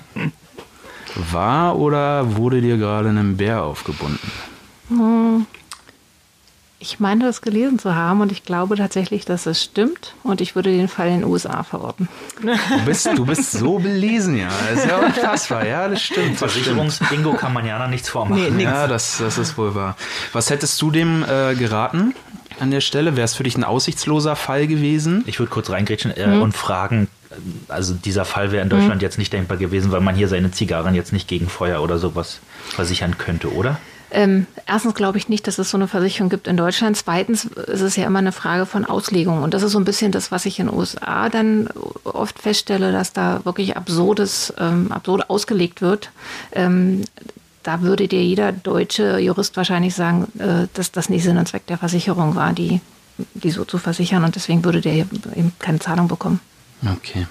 War 1.32 1.80
oder 1.80 2.36
wurde 2.36 2.62
dir 2.62 2.78
gerade 2.78 3.10
ein 3.10 3.38
Bär 3.38 3.64
aufgebunden? 3.64 4.32
Hm, 6.82 6.88
ich 6.88 7.00
meine, 7.00 7.26
das 7.26 7.42
gelesen 7.42 7.80
zu 7.80 7.96
haben 7.96 8.22
und 8.22 8.32
ich 8.32 8.44
glaube 8.44 8.76
tatsächlich, 8.76 9.26
dass 9.26 9.46
es 9.46 9.64
stimmt 9.64 10.16
und 10.24 10.42
ich 10.42 10.56
würde 10.56 10.72
den 10.72 10.88
Fall 10.88 11.08
in 11.08 11.22
den 11.22 11.24
USA 11.26 11.64
verorten. 11.64 12.10
Du 12.42 12.86
bist, 12.86 13.10
du 13.16 13.26
bist 13.26 13.52
so 13.52 13.80
belesen, 13.80 14.38
ja. 14.38 14.50
Das 14.70 14.84
ist 14.84 14.90
ja 14.90 14.98
unfassbar, 14.98 15.66
ja, 15.66 15.88
das 15.88 16.02
stimmt. 16.02 16.38
Versicherungsbingo 16.38 17.34
kann 17.34 17.54
man 17.54 17.66
ja 17.66 17.78
noch 17.80 17.88
nichts 17.88 18.10
vormachen. 18.10 18.58
Nee, 18.58 18.64
ja, 18.64 18.88
das, 18.88 19.20
das 19.20 19.38
ist 19.38 19.58
wohl 19.58 19.76
wahr. 19.76 19.96
Was 20.34 20.50
hättest 20.50 20.82
du 20.82 20.92
dem 20.92 21.24
äh, 21.24 21.56
geraten 21.56 22.16
an 22.60 22.72
der 22.72 22.82
Stelle? 22.82 23.16
Wäre 23.16 23.26
es 23.26 23.36
für 23.36 23.44
dich 23.44 23.58
ein 23.58 23.64
aussichtsloser 23.64 24.36
Fall 24.36 24.68
gewesen? 24.68 25.24
Ich 25.28 25.40
würde 25.40 25.52
kurz 25.52 25.70
reingrätschen 25.70 26.12
äh, 26.12 26.28
mhm. 26.28 26.42
und 26.42 26.54
fragen, 26.54 27.08
also 27.68 27.94
dieser 27.94 28.26
Fall 28.26 28.52
wäre 28.52 28.64
in 28.64 28.70
Deutschland 28.70 28.96
mhm. 28.96 29.02
jetzt 29.02 29.18
nicht 29.18 29.32
denkbar 29.32 29.58
gewesen, 29.58 29.92
weil 29.92 30.02
man 30.02 30.16
hier 30.16 30.28
seine 30.28 30.52
Zigarren 30.52 30.96
jetzt 30.96 31.14
nicht 31.14 31.28
gegen 31.28 31.48
Feuer 31.48 31.82
oder 31.82 31.98
sowas 31.98 32.40
versichern 32.70 33.18
könnte, 33.18 33.54
oder? 33.54 33.80
Ähm, 34.12 34.46
erstens 34.68 34.94
glaube 34.94 35.18
ich 35.18 35.30
nicht, 35.30 35.48
dass 35.48 35.58
es 35.58 35.70
so 35.70 35.78
eine 35.78 35.88
Versicherung 35.88 36.30
gibt 36.30 36.48
in 36.48 36.58
Deutschland. 36.58 36.98
Zweitens 36.98 37.46
ist 37.46 37.82
es 37.82 37.96
ja 37.96 38.06
immer 38.06 38.20
eine 38.20 38.34
Frage 38.34 38.66
von 38.66 38.86
Auslegung. 38.86 39.42
Und 39.42 39.54
das 39.54 39.64
ist 39.64 39.72
so 39.72 39.80
ein 39.80 39.86
bisschen 39.86 40.12
das, 40.12 40.32
was 40.32 40.46
ich 40.46 40.60
in 40.60 40.68
den 40.68 40.76
USA 40.76 41.30
dann 41.30 41.70
oft 42.04 42.40
feststelle, 42.40 42.92
dass 42.92 43.14
da 43.14 43.46
wirklich 43.46 43.78
absurdes, 43.78 44.54
ähm, 44.58 44.92
absurd 44.92 45.30
ausgelegt 45.30 45.82
wird. 45.82 46.12
Ähm, 46.52 47.04
da 47.64 47.82
würde 47.82 48.08
dir 48.08 48.24
jeder 48.24 48.52
deutsche 48.52 49.20
Jurist 49.20 49.56
wahrscheinlich 49.56 49.96
sagen, 49.96 50.28
äh, 50.40 50.68
dass 50.74 50.92
das 50.92 51.10
nicht 51.10 51.24
Sinn 51.24 51.38
und 51.38 51.48
Zweck 51.48 51.68
der 51.68 51.78
Versicherung 51.78 52.36
war, 52.36 52.52
die, 52.52 52.82
die 53.34 53.52
so 53.52 53.64
zu 53.64 53.78
versichern. 53.78 54.26
Und 54.26 54.36
deswegen 54.36 54.66
würde 54.66 54.82
der 54.82 54.94
eben 54.94 55.54
keine 55.60 55.80
Zahlung 55.80 56.10
bekommen. 56.10 56.42
Okay. 56.86 57.28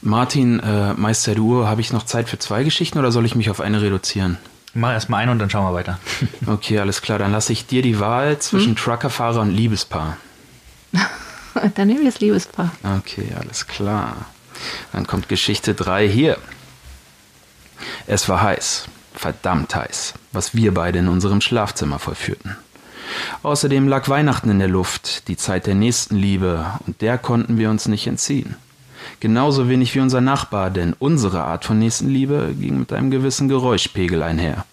Martin, 0.00 0.60
äh, 0.60 0.94
Meister 0.94 1.34
du, 1.34 1.66
habe 1.66 1.80
ich 1.80 1.92
noch 1.92 2.04
Zeit 2.04 2.28
für 2.28 2.38
zwei 2.38 2.62
Geschichten 2.62 2.98
oder 2.98 3.10
soll 3.10 3.24
ich 3.24 3.34
mich 3.34 3.50
auf 3.50 3.60
eine 3.60 3.80
reduzieren? 3.80 4.38
Mach 4.74 4.92
erstmal 4.92 5.22
eine 5.22 5.32
und 5.32 5.38
dann 5.38 5.50
schauen 5.50 5.66
wir 5.66 5.74
weiter. 5.74 5.98
Okay, 6.46 6.78
alles 6.78 7.00
klar. 7.00 7.18
Dann 7.18 7.32
lasse 7.32 7.52
ich 7.52 7.66
dir 7.66 7.82
die 7.82 8.00
Wahl 8.00 8.38
zwischen 8.38 8.70
hm? 8.70 8.76
Truckerfahrer 8.76 9.40
und 9.40 9.50
Liebespaar. 9.50 10.16
dann 11.74 11.88
nehme 11.88 12.00
ich 12.00 12.06
das 12.06 12.20
Liebespaar. 12.20 12.70
Okay, 12.98 13.28
alles 13.38 13.66
klar. 13.66 14.26
Dann 14.92 15.06
kommt 15.06 15.28
Geschichte 15.28 15.74
3 15.74 16.08
hier. 16.08 16.38
Es 18.06 18.28
war 18.28 18.42
heiß, 18.42 18.86
verdammt 19.14 19.74
heiß, 19.74 20.14
was 20.32 20.54
wir 20.54 20.74
beide 20.74 20.98
in 20.98 21.08
unserem 21.08 21.40
Schlafzimmer 21.40 21.98
vollführten. 21.98 22.56
Außerdem 23.42 23.88
lag 23.88 24.08
Weihnachten 24.08 24.50
in 24.50 24.58
der 24.58 24.68
Luft, 24.68 25.28
die 25.28 25.36
Zeit 25.36 25.66
der 25.66 25.74
Nächstenliebe, 25.74 26.66
und 26.86 27.00
der 27.00 27.18
konnten 27.18 27.58
wir 27.58 27.70
uns 27.70 27.86
nicht 27.86 28.06
entziehen. 28.06 28.56
Genauso 29.20 29.68
wenig 29.68 29.94
wie 29.94 30.00
unser 30.00 30.20
Nachbar, 30.20 30.70
denn 30.70 30.94
unsere 30.98 31.42
Art 31.42 31.64
von 31.64 31.78
Nächstenliebe 31.78 32.54
ging 32.58 32.78
mit 32.78 32.92
einem 32.92 33.10
gewissen 33.10 33.48
Geräuschpegel 33.48 34.22
einher. 34.22 34.64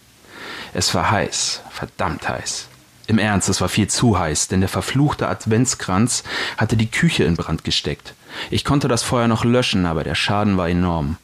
Es 0.73 0.93
war 0.95 1.11
heiß, 1.11 1.61
verdammt 1.69 2.27
heiß. 2.27 2.67
Im 3.07 3.17
Ernst, 3.17 3.49
es 3.49 3.59
war 3.59 3.69
viel 3.69 3.87
zu 3.87 4.17
heiß, 4.17 4.47
denn 4.47 4.61
der 4.61 4.69
verfluchte 4.69 5.27
Adventskranz 5.27 6.23
hatte 6.57 6.77
die 6.77 6.89
Küche 6.89 7.23
in 7.25 7.35
Brand 7.35 7.63
gesteckt. 7.63 8.13
Ich 8.49 8.63
konnte 8.63 8.87
das 8.87 9.03
Feuer 9.03 9.27
noch 9.27 9.43
löschen, 9.43 9.85
aber 9.85 10.03
der 10.03 10.15
Schaden 10.15 10.57
war 10.57 10.69
enorm. 10.69 11.17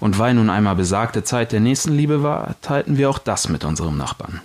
Und 0.00 0.18
weil 0.18 0.34
nun 0.34 0.48
einmal 0.48 0.76
besagte 0.76 1.24
Zeit 1.24 1.52
der 1.52 1.60
Nächstenliebe 1.60 2.22
war, 2.22 2.54
teilten 2.62 2.96
wir 2.96 3.10
auch 3.10 3.18
das 3.18 3.48
mit 3.48 3.64
unserem 3.64 3.98
Nachbarn. 3.98 4.40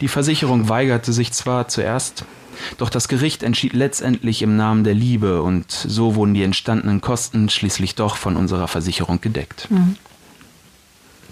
Die 0.00 0.08
Versicherung 0.08 0.70
weigerte 0.70 1.12
sich 1.12 1.32
zwar 1.32 1.68
zuerst, 1.68 2.24
doch 2.78 2.90
das 2.90 3.08
Gericht 3.08 3.42
entschied 3.42 3.72
letztendlich 3.72 4.42
im 4.42 4.56
Namen 4.56 4.84
der 4.84 4.94
Liebe 4.94 5.42
und 5.42 5.70
so 5.70 6.14
wurden 6.14 6.34
die 6.34 6.42
entstandenen 6.42 7.00
Kosten 7.00 7.48
schließlich 7.48 7.94
doch 7.94 8.16
von 8.16 8.36
unserer 8.36 8.68
Versicherung 8.68 9.20
gedeckt. 9.20 9.70
Mhm. 9.70 9.96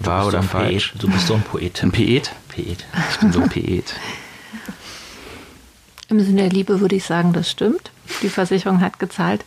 Wahr 0.01 0.26
oder 0.26 0.43
so 0.43 0.49
falsch? 0.49 0.93
Poet. 0.93 1.03
Du 1.03 1.11
bist 1.11 1.26
so 1.26 1.35
ein 1.35 1.43
Poet. 1.43 1.83
Ein 1.83 1.93
Poet? 1.93 2.31
Poet. 2.55 2.85
Ich 3.11 3.18
bin 3.18 3.33
so 3.33 3.41
ein 3.41 3.49
Poet. 3.49 3.95
Im 6.11 6.20
Sinne 6.20 6.43
der 6.43 6.51
Liebe 6.51 6.81
würde 6.81 6.97
ich 6.97 7.05
sagen, 7.05 7.35
das 7.35 7.51
stimmt. 7.51 7.91
Die 8.22 8.31
Versicherung 8.31 8.81
hat 8.81 8.99
gezahlt. 8.99 9.45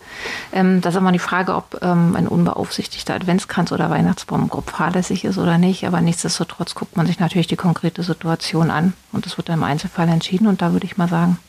Ähm, 0.53 0.81
das 0.81 0.93
ist 0.93 0.99
immer 0.99 1.11
die 1.11 1.17
Frage, 1.17 1.55
ob 1.55 1.79
ähm, 1.81 2.15
ein 2.15 2.27
unbeaufsichtigter 2.27 3.15
Adventskranz 3.15 3.71
oder 3.71 3.89
Weihnachtsbaum 3.89 4.47
grob 4.47 4.69
fahrlässig 4.69 5.25
ist 5.25 5.39
oder 5.39 5.57
nicht. 5.57 5.87
Aber 5.87 6.01
nichtsdestotrotz 6.01 6.75
guckt 6.75 6.95
man 6.95 7.07
sich 7.07 7.19
natürlich 7.19 7.47
die 7.47 7.55
konkrete 7.55 8.03
Situation 8.03 8.69
an 8.69 8.93
und 9.11 9.25
es 9.25 9.37
wird 9.37 9.49
dann 9.49 9.57
im 9.57 9.63
Einzelfall 9.63 10.07
entschieden. 10.09 10.45
Und 10.45 10.61
da 10.61 10.71
würde 10.71 10.85
ich 10.85 10.97
mal 10.97 11.07
sagen, 11.07 11.39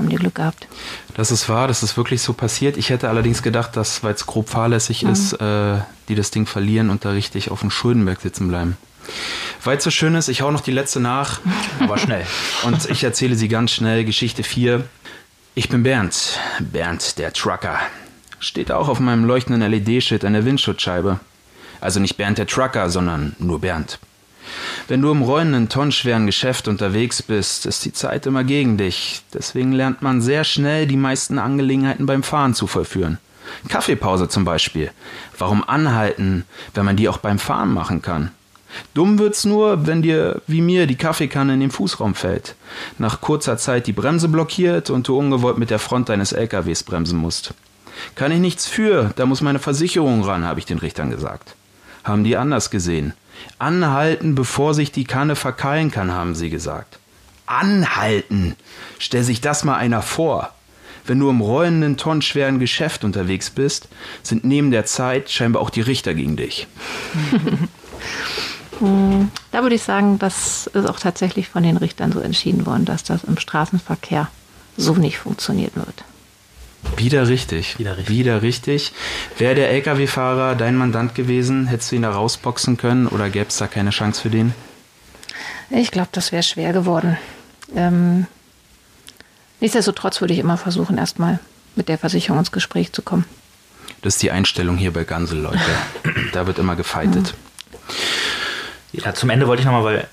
haben 0.00 0.08
die 0.08 0.16
Glück 0.16 0.34
gehabt. 0.34 0.66
Das 1.14 1.30
ist 1.30 1.48
wahr, 1.48 1.68
das 1.68 1.82
ist 1.82 1.96
wirklich 1.96 2.22
so 2.22 2.32
passiert. 2.32 2.76
Ich 2.76 2.90
hätte 2.90 3.08
allerdings 3.08 3.42
gedacht, 3.42 3.76
dass, 3.76 4.02
weil 4.02 4.14
es 4.14 4.26
grob 4.26 4.48
fahrlässig 4.48 5.04
mhm. 5.04 5.10
ist, 5.10 5.34
äh, 5.34 5.78
die 6.08 6.14
das 6.14 6.30
Ding 6.30 6.46
verlieren 6.46 6.90
und 6.90 7.04
da 7.04 7.10
richtig 7.10 7.50
auf 7.50 7.60
dem 7.60 7.70
Schuldenberg 7.70 8.20
sitzen 8.20 8.48
bleiben. 8.48 8.76
Weil 9.62 9.78
es 9.78 9.84
so 9.84 9.90
schön 9.90 10.14
ist, 10.14 10.28
ich 10.28 10.42
hau 10.42 10.50
noch 10.50 10.60
die 10.60 10.72
letzte 10.72 11.00
nach, 11.00 11.40
aber 11.80 11.98
schnell. 11.98 12.24
Und 12.64 12.88
ich 12.90 13.02
erzähle 13.02 13.34
sie 13.34 13.48
ganz 13.48 13.72
schnell. 13.72 14.04
Geschichte 14.04 14.42
4. 14.42 14.84
Ich 15.54 15.68
bin 15.68 15.82
Bernd. 15.82 16.38
Bernd, 16.60 17.18
der 17.18 17.32
Trucker. 17.32 17.78
Steht 18.38 18.70
auch 18.70 18.88
auf 18.88 19.00
meinem 19.00 19.24
leuchtenden 19.24 19.68
LED-Schild 19.68 20.24
an 20.24 20.34
der 20.34 20.44
Windschutzscheibe. 20.44 21.20
Also 21.80 21.98
nicht 21.98 22.16
Bernd 22.16 22.38
der 22.38 22.46
Trucker, 22.46 22.88
sondern 22.88 23.34
nur 23.38 23.60
Bernd. 23.60 23.98
Wenn 24.88 25.02
du 25.02 25.10
im 25.10 25.22
rollenden, 25.22 25.68
tonnenschweren 25.68 26.26
Geschäft 26.26 26.68
unterwegs 26.68 27.22
bist, 27.22 27.66
ist 27.66 27.84
die 27.84 27.92
Zeit 27.92 28.26
immer 28.26 28.44
gegen 28.44 28.76
dich. 28.76 29.22
Deswegen 29.32 29.72
lernt 29.72 30.02
man 30.02 30.20
sehr 30.20 30.44
schnell, 30.44 30.86
die 30.86 30.96
meisten 30.96 31.38
Angelegenheiten 31.38 32.06
beim 32.06 32.22
Fahren 32.22 32.54
zu 32.54 32.66
vollführen. 32.66 33.18
Kaffeepause 33.68 34.28
zum 34.28 34.44
Beispiel. 34.44 34.90
Warum 35.38 35.68
anhalten, 35.68 36.44
wenn 36.74 36.84
man 36.84 36.96
die 36.96 37.08
auch 37.08 37.18
beim 37.18 37.38
Fahren 37.38 37.72
machen 37.72 38.02
kann? 38.02 38.30
Dumm 38.94 39.18
wird's 39.18 39.44
nur, 39.44 39.86
wenn 39.86 40.02
dir, 40.02 40.42
wie 40.46 40.60
mir, 40.60 40.86
die 40.86 40.96
Kaffeekanne 40.96 41.54
in 41.54 41.60
den 41.60 41.70
Fußraum 41.70 42.14
fällt. 42.14 42.54
Nach 42.98 43.20
kurzer 43.20 43.56
Zeit 43.56 43.86
die 43.86 43.92
Bremse 43.92 44.28
blockiert 44.28 44.90
und 44.90 45.08
du 45.08 45.18
ungewollt 45.18 45.58
mit 45.58 45.70
der 45.70 45.80
Front 45.80 46.08
deines 46.08 46.32
LKWs 46.32 46.84
bremsen 46.84 47.18
musst. 47.18 47.52
Kann 48.14 48.32
ich 48.32 48.38
nichts 48.38 48.66
für, 48.66 49.12
da 49.16 49.26
muss 49.26 49.40
meine 49.40 49.58
Versicherung 49.58 50.22
ran, 50.22 50.44
habe 50.44 50.60
ich 50.60 50.66
den 50.66 50.78
Richtern 50.78 51.10
gesagt. 51.10 51.54
Haben 52.04 52.24
die 52.24 52.36
anders 52.36 52.70
gesehen. 52.70 53.12
Anhalten, 53.58 54.34
bevor 54.34 54.74
sich 54.74 54.92
die 54.92 55.04
Kanne 55.04 55.36
verkeilen 55.36 55.90
kann, 55.90 56.12
haben 56.12 56.34
sie 56.34 56.50
gesagt. 56.50 56.98
Anhalten! 57.46 58.56
Stell 58.98 59.22
sich 59.22 59.40
das 59.40 59.64
mal 59.64 59.76
einer 59.76 60.02
vor. 60.02 60.54
Wenn 61.06 61.18
du 61.18 61.30
im 61.30 61.40
rollenden, 61.40 61.96
tonnenschweren 61.96 62.58
Geschäft 62.58 63.04
unterwegs 63.04 63.50
bist, 63.50 63.88
sind 64.22 64.44
neben 64.44 64.70
der 64.70 64.84
Zeit 64.84 65.30
scheinbar 65.30 65.62
auch 65.62 65.70
die 65.70 65.80
Richter 65.80 66.14
gegen 66.14 66.36
dich. 66.36 66.66
Da 69.50 69.62
würde 69.62 69.74
ich 69.74 69.82
sagen, 69.82 70.18
das 70.18 70.66
ist 70.66 70.88
auch 70.88 70.98
tatsächlich 70.98 71.48
von 71.48 71.62
den 71.62 71.76
Richtern 71.76 72.12
so 72.12 72.20
entschieden 72.20 72.64
worden, 72.64 72.86
dass 72.86 73.04
das 73.04 73.24
im 73.24 73.38
Straßenverkehr 73.38 74.28
so 74.78 74.94
nicht 74.94 75.18
funktionieren 75.18 75.72
wird. 75.74 76.02
Wieder 76.96 77.28
richtig. 77.28 77.78
Wieder 77.78 77.96
richtig. 77.96 78.16
Wieder 78.16 78.42
richtig. 78.42 78.92
Wäre 79.38 79.54
der 79.54 79.70
Lkw-Fahrer 79.70 80.54
dein 80.54 80.76
Mandant 80.76 81.14
gewesen, 81.14 81.66
hättest 81.66 81.92
du 81.92 81.96
ihn 81.96 82.02
da 82.02 82.10
rausboxen 82.10 82.76
können 82.76 83.06
oder 83.06 83.30
gäbe 83.30 83.48
es 83.48 83.56
da 83.56 83.66
keine 83.66 83.90
Chance 83.90 84.22
für 84.22 84.30
den? 84.30 84.54
Ich 85.70 85.90
glaube, 85.90 86.08
das 86.12 86.32
wäre 86.32 86.42
schwer 86.42 86.72
geworden. 86.72 87.16
Ähm, 87.76 88.26
nichtsdestotrotz 89.60 90.20
würde 90.20 90.34
ich 90.34 90.40
immer 90.40 90.56
versuchen, 90.56 90.98
erstmal 90.98 91.38
mit 91.76 91.88
der 91.88 91.98
Versicherung 91.98 92.38
ins 92.38 92.52
Gespräch 92.52 92.92
zu 92.92 93.02
kommen. 93.02 93.24
Das 94.02 94.14
ist 94.14 94.22
die 94.22 94.30
Einstellung 94.30 94.76
hier 94.76 94.92
bei 94.92 95.04
Gansel, 95.04 95.40
Leute. 95.40 95.60
da 96.32 96.46
wird 96.46 96.58
immer 96.58 96.76
gefeitet. 96.76 97.34
Ja, 98.92 99.14
zum 99.14 99.30
Ende 99.30 99.46
wollte 99.46 99.60
ich 99.60 99.66
nochmal, 99.66 99.84
weil 99.84 100.08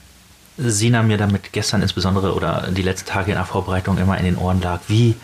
Sina 0.58 1.04
mir 1.04 1.18
damit 1.18 1.54
gestern 1.54 1.82
insbesondere 1.82 2.34
oder 2.34 2.70
die 2.72 2.82
letzten 2.82 3.08
Tage 3.10 3.32
in 3.32 3.38
der 3.38 3.46
Vorbereitung 3.46 3.98
immer 3.98 4.18
in 4.18 4.26
den 4.26 4.38
Ohren 4.38 4.62
lag, 4.62 4.82
wie 4.88 5.16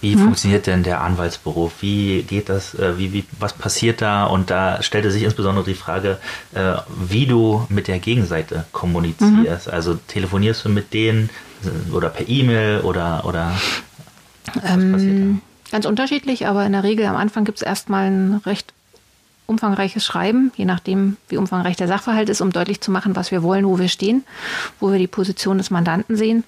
wie 0.00 0.16
mhm. 0.16 0.20
funktioniert 0.20 0.66
denn 0.66 0.82
der 0.82 1.00
Anwaltsberuf? 1.00 1.72
Wie 1.80 2.22
geht 2.22 2.48
das? 2.48 2.74
Äh, 2.74 2.98
wie, 2.98 3.12
wie, 3.12 3.24
was 3.38 3.52
passiert 3.52 4.00
da? 4.00 4.24
Und 4.24 4.50
da 4.50 4.82
stellte 4.82 5.10
sich 5.10 5.22
insbesondere 5.22 5.64
die 5.64 5.74
Frage, 5.74 6.18
äh, 6.54 6.74
wie 7.08 7.26
du 7.26 7.66
mit 7.68 7.88
der 7.88 7.98
Gegenseite 7.98 8.64
kommunizierst. 8.72 9.66
Mhm. 9.66 9.72
Also 9.72 9.94
telefonierst 9.94 10.64
du 10.64 10.68
mit 10.68 10.94
denen 10.94 11.30
äh, 11.64 11.92
oder 11.92 12.08
per 12.08 12.28
E-Mail 12.28 12.80
oder, 12.80 13.24
oder 13.24 13.52
ähm, 14.64 15.40
Ganz 15.70 15.86
unterschiedlich, 15.86 16.46
aber 16.46 16.66
in 16.66 16.72
der 16.72 16.82
Regel 16.82 17.06
am 17.06 17.16
Anfang 17.16 17.44
gibt 17.44 17.58
es 17.58 17.62
erstmal 17.62 18.06
ein 18.06 18.40
recht 18.44 18.72
umfangreiches 19.46 20.04
Schreiben, 20.04 20.52
je 20.56 20.64
nachdem, 20.64 21.16
wie 21.28 21.36
umfangreich 21.36 21.76
der 21.76 21.88
Sachverhalt 21.88 22.28
ist, 22.28 22.40
um 22.40 22.50
deutlich 22.50 22.80
zu 22.80 22.90
machen, 22.90 23.16
was 23.16 23.30
wir 23.30 23.42
wollen, 23.42 23.66
wo 23.66 23.78
wir 23.78 23.88
stehen, 23.88 24.24
wo 24.78 24.90
wir 24.92 24.98
die 24.98 25.06
Position 25.06 25.58
des 25.58 25.70
Mandanten 25.70 26.16
sehen. 26.16 26.44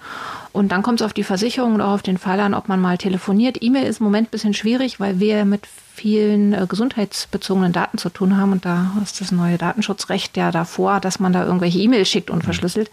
Und 0.53 0.71
dann 0.71 0.83
kommt 0.83 1.01
es 1.01 1.07
auf 1.07 1.15
die 1.15 1.25
Versicherung 1.25 1.75
und 1.75 1.81
auch 1.81 1.95
auf 1.95 2.03
den 2.03 2.19
Fall 2.19 2.39
an, 2.41 2.55
ob 2.55 2.69
man 2.69 2.81
mal 2.81 2.99
telefoniert. 2.99 3.63
E-Mail 3.63 3.87
ist 3.87 4.01
im 4.01 4.05
Moment 4.05 4.29
ein 4.29 4.31
bisschen 4.31 4.55
schwierig, 4.55 5.01
weil 5.01 5.19
wir 5.19 5.45
mit 5.45 5.67
vielen 5.95 6.53
äh, 6.53 6.67
gesundheitsbezogenen 6.69 7.73
Daten 7.73 7.99
zu 7.99 8.11
tun 8.11 8.37
haben 8.37 8.53
und 8.53 8.65
da 8.65 8.93
ist 9.03 9.21
das 9.21 9.33
neue 9.33 9.59
Datenschutzrecht 9.59 10.37
ja 10.37 10.51
davor, 10.51 11.01
dass 11.01 11.21
man 11.21 11.33
da 11.33 11.45
irgendwelche 11.45 11.79
E-Mails 11.79 12.09
schickt 12.09 12.31
unverschlüsselt. 12.31 12.91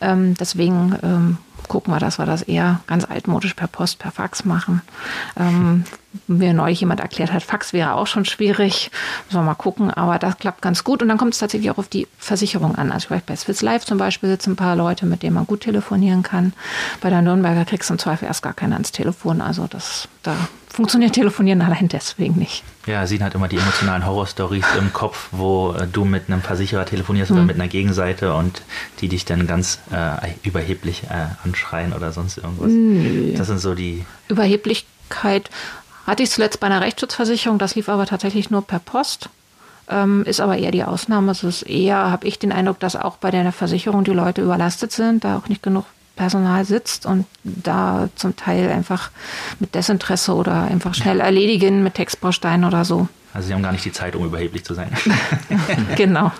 Ähm, 0.00 0.34
deswegen 0.38 0.96
ähm, 1.02 1.38
gucken 1.68 1.92
wir, 1.92 2.00
dass 2.00 2.18
wir 2.18 2.26
das 2.26 2.42
eher 2.42 2.80
ganz 2.86 3.04
altmodisch 3.04 3.54
per 3.54 3.68
Post, 3.68 3.98
per 3.98 4.10
Fax 4.10 4.44
machen. 4.44 4.82
Ähm, 5.38 5.84
mir 6.26 6.52
neulich 6.52 6.80
jemand 6.80 7.00
erklärt 7.00 7.32
hat, 7.32 7.42
Fax 7.42 7.72
wäre 7.72 7.94
auch 7.94 8.06
schon 8.06 8.24
schwierig. 8.24 8.90
Müssen 9.26 9.38
wir 9.38 9.42
mal 9.42 9.54
gucken, 9.54 9.90
aber 9.90 10.18
das 10.18 10.38
klappt 10.38 10.62
ganz 10.62 10.84
gut. 10.84 11.02
Und 11.02 11.08
dann 11.08 11.18
kommt 11.18 11.34
es 11.34 11.40
tatsächlich 11.40 11.70
auch 11.70 11.78
auf 11.78 11.88
die 11.88 12.06
Versicherung 12.18 12.76
an. 12.76 12.92
Also 12.92 13.08
vielleicht 13.08 13.26
bei 13.26 13.36
Swiss 13.36 13.62
Life 13.62 13.86
zum 13.86 13.98
Beispiel 13.98 14.28
sitzen 14.28 14.52
ein 14.52 14.56
paar 14.56 14.76
Leute, 14.76 15.06
mit 15.06 15.22
denen 15.22 15.34
man 15.34 15.46
gut 15.46 15.62
telefonieren 15.62 16.22
kann. 16.22 16.52
Bei 17.00 17.10
der 17.10 17.22
Nürnberger 17.22 17.64
kriegst 17.64 17.90
du 17.90 17.94
im 17.94 17.98
Zweifel 17.98 18.26
erst 18.26 18.42
gar 18.42 18.54
keiner 18.54 18.76
ans 18.76 18.92
Telefon. 18.92 19.40
Also 19.40 19.66
das, 19.66 20.08
da 20.22 20.36
funktioniert 20.74 21.12
Telefonieren 21.12 21.62
allein 21.62 21.88
deswegen 21.88 22.34
nicht. 22.34 22.64
Ja, 22.86 23.06
sie 23.06 23.22
hat 23.22 23.34
immer 23.34 23.46
die 23.46 23.56
emotionalen 23.56 24.04
Horrorstories 24.04 24.66
im 24.76 24.92
Kopf, 24.92 25.28
wo 25.30 25.72
äh, 25.72 25.86
du 25.86 26.04
mit 26.04 26.28
einem 26.28 26.42
Versicherer 26.42 26.84
telefonierst 26.84 27.30
mhm. 27.30 27.36
oder 27.36 27.46
mit 27.46 27.56
einer 27.56 27.68
Gegenseite 27.68 28.34
und 28.34 28.62
die 29.00 29.08
dich 29.08 29.24
dann 29.24 29.46
ganz 29.46 29.78
äh, 29.92 30.32
überheblich 30.42 31.04
äh, 31.04 31.26
anschreien 31.46 31.92
oder 31.92 32.12
sonst 32.12 32.38
irgendwas. 32.38 32.70
Mhm. 32.70 33.34
Das 33.36 33.46
sind 33.46 33.58
so 33.58 33.74
die. 33.74 34.04
Überheblichkeit 34.28 35.48
Hatte 36.06 36.24
ich 36.24 36.30
zuletzt 36.30 36.58
bei 36.60 36.66
einer 36.66 36.80
Rechtsschutzversicherung, 36.80 37.58
das 37.58 37.76
lief 37.76 37.88
aber 37.88 38.06
tatsächlich 38.06 38.50
nur 38.50 38.66
per 38.66 38.80
Post. 38.80 39.30
Ähm, 39.88 40.24
ist 40.24 40.40
aber 40.40 40.56
eher 40.56 40.70
die 40.70 40.82
Ausnahme. 40.82 41.30
Es 41.30 41.44
ist 41.44 41.62
eher, 41.62 42.10
habe 42.10 42.26
ich 42.26 42.38
den 42.38 42.52
Eindruck, 42.52 42.80
dass 42.80 42.96
auch 42.96 43.16
bei 43.18 43.30
der 43.30 43.52
Versicherung 43.52 44.02
die 44.02 44.12
Leute 44.12 44.42
überlastet 44.42 44.92
sind, 44.92 45.24
da 45.24 45.36
auch 45.36 45.48
nicht 45.48 45.62
genug 45.62 45.84
Personal 46.16 46.64
sitzt 46.64 47.06
und 47.06 47.26
da 47.42 48.08
zum 48.14 48.36
Teil 48.36 48.70
einfach 48.70 49.10
mit 49.58 49.74
Desinteresse 49.74 50.34
oder 50.34 50.62
einfach 50.62 50.94
schnell 50.94 51.20
erledigen 51.20 51.82
mit 51.82 51.94
Textbausteinen 51.94 52.64
oder 52.64 52.84
so. 52.84 53.08
Also 53.32 53.48
Sie 53.48 53.54
haben 53.54 53.62
gar 53.62 53.72
nicht 53.72 53.84
die 53.84 53.92
Zeit, 53.92 54.14
um 54.14 54.24
überheblich 54.24 54.64
zu 54.64 54.74
sein. 54.74 54.90
genau. 55.96 56.30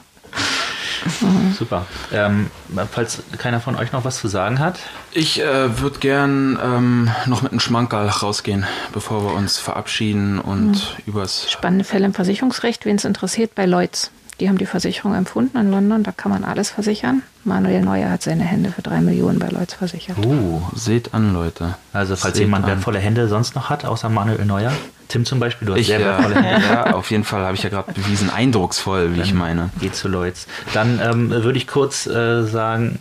Super. 1.57 1.87
Ähm, 2.13 2.51
falls 2.91 3.23
keiner 3.39 3.61
von 3.61 3.77
euch 3.77 3.93
noch 3.93 4.05
was 4.05 4.19
zu 4.19 4.29
sagen 4.29 4.59
hat. 4.59 4.79
Ich 5.13 5.41
äh, 5.41 5.81
würde 5.81 5.99
gern 5.99 6.59
ähm, 6.63 7.11
noch 7.27 7.43
mit 7.43 7.53
einem 7.53 7.61
Schmankerl 7.61 8.09
rausgehen, 8.09 8.65
bevor 8.93 9.25
wir 9.25 9.35
uns 9.35 9.59
verabschieden 9.59 10.39
und 10.39 10.73
mhm. 10.73 11.03
übers. 11.07 11.51
Spannende 11.51 11.85
Fälle 11.85 12.07
im 12.07 12.15
Versicherungsrecht, 12.15 12.87
wen 12.87 12.97
es 12.97 13.05
interessiert, 13.05 13.55
bei 13.55 13.67
Lloyds. 13.67 14.11
Die 14.41 14.49
haben 14.49 14.59
die 14.59 14.67
Versicherung 14.67 15.15
empfunden 15.15 15.57
in 15.59 15.71
London, 15.71 16.03
da 16.03 16.13
kann 16.13 16.31
man 16.31 16.45
alles 16.45 16.71
versichern. 16.71 17.23
Manuel 17.45 17.83
Neuer 17.83 18.11
hat 18.11 18.23
seine 18.23 18.43
Hände 18.45 18.71
für 18.73 18.83
drei 18.83 19.01
Millionen 19.01 19.39
bei 19.39 19.49
Lloyds 19.49 19.75
versichert. 19.75 20.17
Uh, 20.25 20.61
seht 20.75 21.15
an, 21.15 21.33
Leute. 21.33 21.77
Also 21.93 22.17
falls 22.17 22.35
seht 22.35 22.45
jemand 22.45 22.65
an. 22.65 22.73
wertvolle 22.73 22.99
Hände 22.99 23.29
sonst 23.29 23.55
noch 23.55 23.71
hat, 23.71 23.85
außer 23.85 24.09
Manuel 24.09 24.45
Neuer. 24.45 24.73
Tim 25.09 25.25
zum 25.25 25.39
Beispiel, 25.39 25.67
du 25.67 25.75
hast 25.75 25.81
ich, 25.81 25.87
sehr 25.87 26.01
wertvolle 26.01 26.43
Hände. 26.43 26.67
Ja, 26.67 26.95
auf 26.95 27.11
jeden 27.11 27.25
Fall 27.25 27.45
habe 27.45 27.55
ich 27.55 27.63
ja 27.63 27.69
gerade 27.69 27.93
bewiesen, 27.93 28.31
eindrucksvoll, 28.31 29.13
wie 29.13 29.19
Dann 29.19 29.27
ich 29.27 29.35
meine. 29.35 29.71
Geht 29.81 29.95
zu 29.95 30.09
Lloyds. 30.09 30.47
Dann 30.73 31.01
ähm, 31.03 31.31
würde 31.31 31.59
ich 31.59 31.67
kurz 31.67 32.07
äh, 32.07 32.45
sagen, 32.45 32.99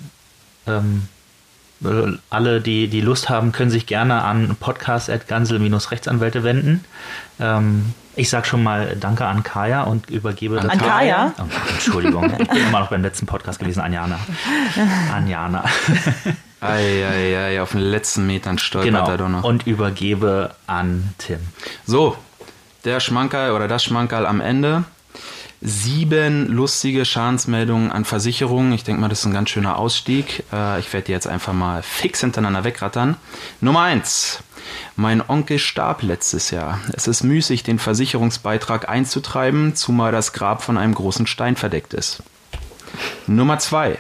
ähm, 0.67 1.07
alle, 2.29 2.61
die, 2.61 2.87
die 2.87 3.01
Lust 3.01 3.29
haben, 3.29 3.51
können 3.51 3.71
sich 3.71 3.85
gerne 3.85 4.23
an 4.23 4.55
podcast.gansel-rechtsanwälte 4.59 6.43
wenden. 6.43 6.83
Ähm, 7.39 7.93
ich 8.15 8.29
sage 8.29 8.45
schon 8.45 8.63
mal 8.63 8.95
Danke 8.99 9.25
an 9.25 9.43
Kaya 9.43 9.83
und 9.83 10.09
übergebe 10.09 10.59
an 10.59 10.67
das. 10.67 10.71
An 10.73 10.79
Kaya? 10.79 11.33
Oh, 11.37 11.43
Entschuldigung, 11.71 12.31
ich 12.39 12.47
bin 12.47 12.67
immer 12.67 12.79
noch 12.81 12.89
beim 12.89 13.01
letzten 13.01 13.25
Podcast 13.25 13.59
gewesen, 13.59 13.81
Anjana. 13.81 14.19
Anjana. 15.13 15.63
Eieiei, 16.61 17.61
auf 17.61 17.71
den 17.71 17.81
letzten 17.81 18.25
Metern 18.25 18.57
stolpert 18.57 18.91
genau. 18.91 19.09
er 19.09 19.17
doch 19.17 19.29
noch. 19.29 19.43
Und 19.43 19.67
übergebe 19.67 20.55
an 20.65 21.13
Tim. 21.17 21.39
So, 21.85 22.17
der 22.85 22.99
Schmankerl 22.99 23.51
oder 23.51 23.67
das 23.67 23.83
Schmankerl 23.83 24.25
am 24.25 24.39
Ende 24.39 24.85
sieben 25.65 26.47
lustige 26.49 27.05
Schadensmeldungen 27.05 27.89
an 27.89 28.03
Versicherungen. 28.03 28.73
Ich 28.73 28.83
denke 28.83 28.99
mal, 28.99 29.07
das 29.07 29.19
ist 29.19 29.25
ein 29.25 29.33
ganz 29.33 29.49
schöner 29.49 29.77
Ausstieg. 29.77 30.43
Äh, 30.51 30.79
ich 30.81 30.91
werde 30.91 31.05
die 31.05 31.13
jetzt 31.13 31.27
einfach 31.27 31.53
mal 31.53 31.81
fix 31.81 32.19
hintereinander 32.19 32.65
wegrattern. 32.65 33.15
Nummer 33.61 33.81
eins. 33.81 34.43
Mein 34.97 35.27
Onkel 35.27 35.59
starb 35.59 36.03
letztes 36.03 36.51
Jahr. 36.51 36.79
Es 36.91 37.07
ist 37.07 37.23
müßig, 37.23 37.63
den 37.63 37.79
Versicherungsbeitrag 37.79 38.89
einzutreiben, 38.89 39.75
zumal 39.75 40.11
das 40.11 40.33
Grab 40.33 40.63
von 40.63 40.77
einem 40.77 40.93
großen 40.93 41.27
Stein 41.27 41.55
verdeckt 41.55 41.93
ist. 41.93 42.23
Nummer 43.25 43.57
zwei. 43.59 43.99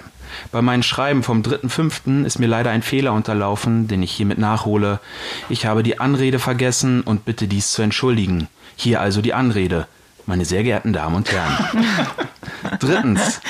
Bei 0.51 0.61
meinen 0.61 0.83
Schreiben 0.83 1.23
vom 1.23 1.43
3.5. 1.43 2.25
ist 2.25 2.39
mir 2.39 2.47
leider 2.47 2.71
ein 2.71 2.81
Fehler 2.81 3.13
unterlaufen, 3.13 3.87
den 3.87 4.03
ich 4.03 4.11
hiermit 4.11 4.37
nachhole. 4.37 4.99
Ich 5.47 5.65
habe 5.65 5.83
die 5.83 5.99
Anrede 5.99 6.39
vergessen 6.39 7.01
und 7.01 7.23
bitte 7.23 7.47
dies 7.47 7.71
zu 7.71 7.81
entschuldigen. 7.81 8.47
Hier 8.75 8.99
also 8.99 9.21
die 9.21 9.33
Anrede 9.33 9.87
meine 10.25 10.45
sehr 10.45 10.63
geehrten 10.63 10.93
Damen 10.93 11.15
und 11.15 11.31
Herren. 11.31 11.57
Drittens. 12.79 13.41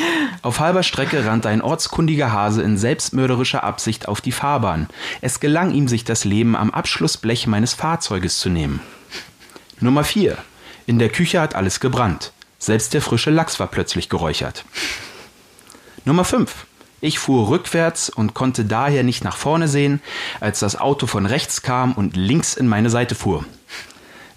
Auf 0.42 0.60
halber 0.60 0.84
Strecke 0.84 1.26
rannte 1.26 1.50
ein 1.50 1.62
ortskundiger 1.62 2.32
Hase 2.32 2.62
in 2.62 2.78
selbstmörderischer 2.78 3.64
Absicht 3.64 4.08
auf 4.08 4.22
die 4.22 4.32
Fahrbahn. 4.32 4.88
Es 5.22 5.40
gelang 5.40 5.72
ihm, 5.72 5.88
sich 5.88 6.04
das 6.04 6.26
Leben 6.26 6.56
am 6.56 6.72
Abschlussblech 6.72 7.48
meines 7.48 7.74
Fahrzeuges 7.74 8.40
zu 8.40 8.50
nehmen. 8.50 8.82
Nummer 9.80 10.04
4. 10.04 10.38
In 10.86 11.00
der 11.00 11.10
Küche 11.10 11.40
hat 11.40 11.56
alles 11.56 11.80
gebrannt. 11.80 12.34
Selbst 12.60 12.94
der 12.94 13.02
frische 13.02 13.30
Lachs 13.30 13.60
war 13.60 13.68
plötzlich 13.68 14.10
geräuchert. 14.10 14.66
Nummer 16.06 16.26
5. 16.26 16.66
Ich 17.02 17.20
fuhr 17.20 17.50
rückwärts 17.50 18.10
und 18.10 18.34
konnte 18.34 18.64
daher 18.64 19.04
nicht 19.04 19.26
nach 19.26 19.36
vorne 19.36 19.68
sehen, 19.68 20.02
als 20.40 20.60
das 20.60 20.80
Auto 20.80 21.06
von 21.06 21.26
rechts 21.26 21.62
kam 21.62 21.92
und 21.94 22.16
links 22.16 22.54
in 22.56 22.68
meine 22.68 22.90
Seite 22.90 23.16
fuhr. 23.16 23.44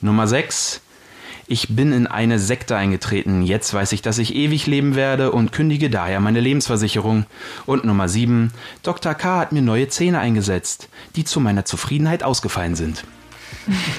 Nummer 0.00 0.26
6. 0.26 0.80
Ich 1.48 1.68
bin 1.76 1.92
in 1.92 2.08
eine 2.08 2.40
Sekte 2.40 2.76
eingetreten. 2.76 3.42
Jetzt 3.42 3.72
weiß 3.72 3.92
ich, 3.92 4.02
dass 4.02 4.18
ich 4.18 4.34
ewig 4.34 4.66
leben 4.66 4.96
werde 4.96 5.30
und 5.30 5.52
kündige 5.52 5.90
daher 5.90 6.18
meine 6.18 6.40
Lebensversicherung. 6.40 7.24
Und 7.66 7.84
Nummer 7.84 8.08
7. 8.08 8.52
Dr. 8.82 9.14
K. 9.14 9.38
hat 9.38 9.52
mir 9.52 9.62
neue 9.62 9.88
Zähne 9.88 10.18
eingesetzt, 10.18 10.88
die 11.14 11.24
zu 11.24 11.38
meiner 11.38 11.64
Zufriedenheit 11.64 12.24
ausgefallen 12.24 12.74
sind. 12.74 13.04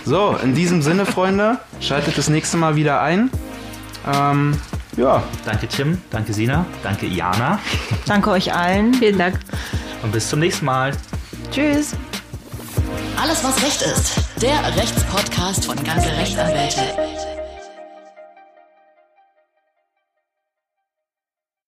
So, 0.05 0.37
in 0.43 0.55
diesem 0.55 0.81
Sinne, 0.81 1.05
Freunde, 1.05 1.59
schaltet 1.79 2.17
das 2.17 2.29
nächste 2.29 2.57
Mal 2.57 2.75
wieder 2.75 3.01
ein. 3.01 3.29
Ähm, 4.13 4.59
ja. 4.97 5.23
Danke, 5.45 5.67
Tim. 5.67 6.01
Danke, 6.09 6.33
Sina. 6.33 6.65
Danke, 6.83 7.05
Jana. 7.05 7.59
Danke 8.05 8.31
euch 8.31 8.53
allen. 8.53 8.93
Vielen 8.93 9.17
Dank. 9.17 9.39
Und 10.03 10.11
bis 10.11 10.29
zum 10.29 10.39
nächsten 10.39 10.65
Mal. 10.65 10.91
Tschüss. 11.51 11.95
Alles, 13.21 13.43
was 13.43 13.61
Recht 13.63 13.81
ist. 13.81 14.41
Der 14.41 14.75
Rechtspodcast 14.75 15.65
von 15.65 15.75
ganze 15.83 16.09
Rechtsanwälte. 16.09 17.36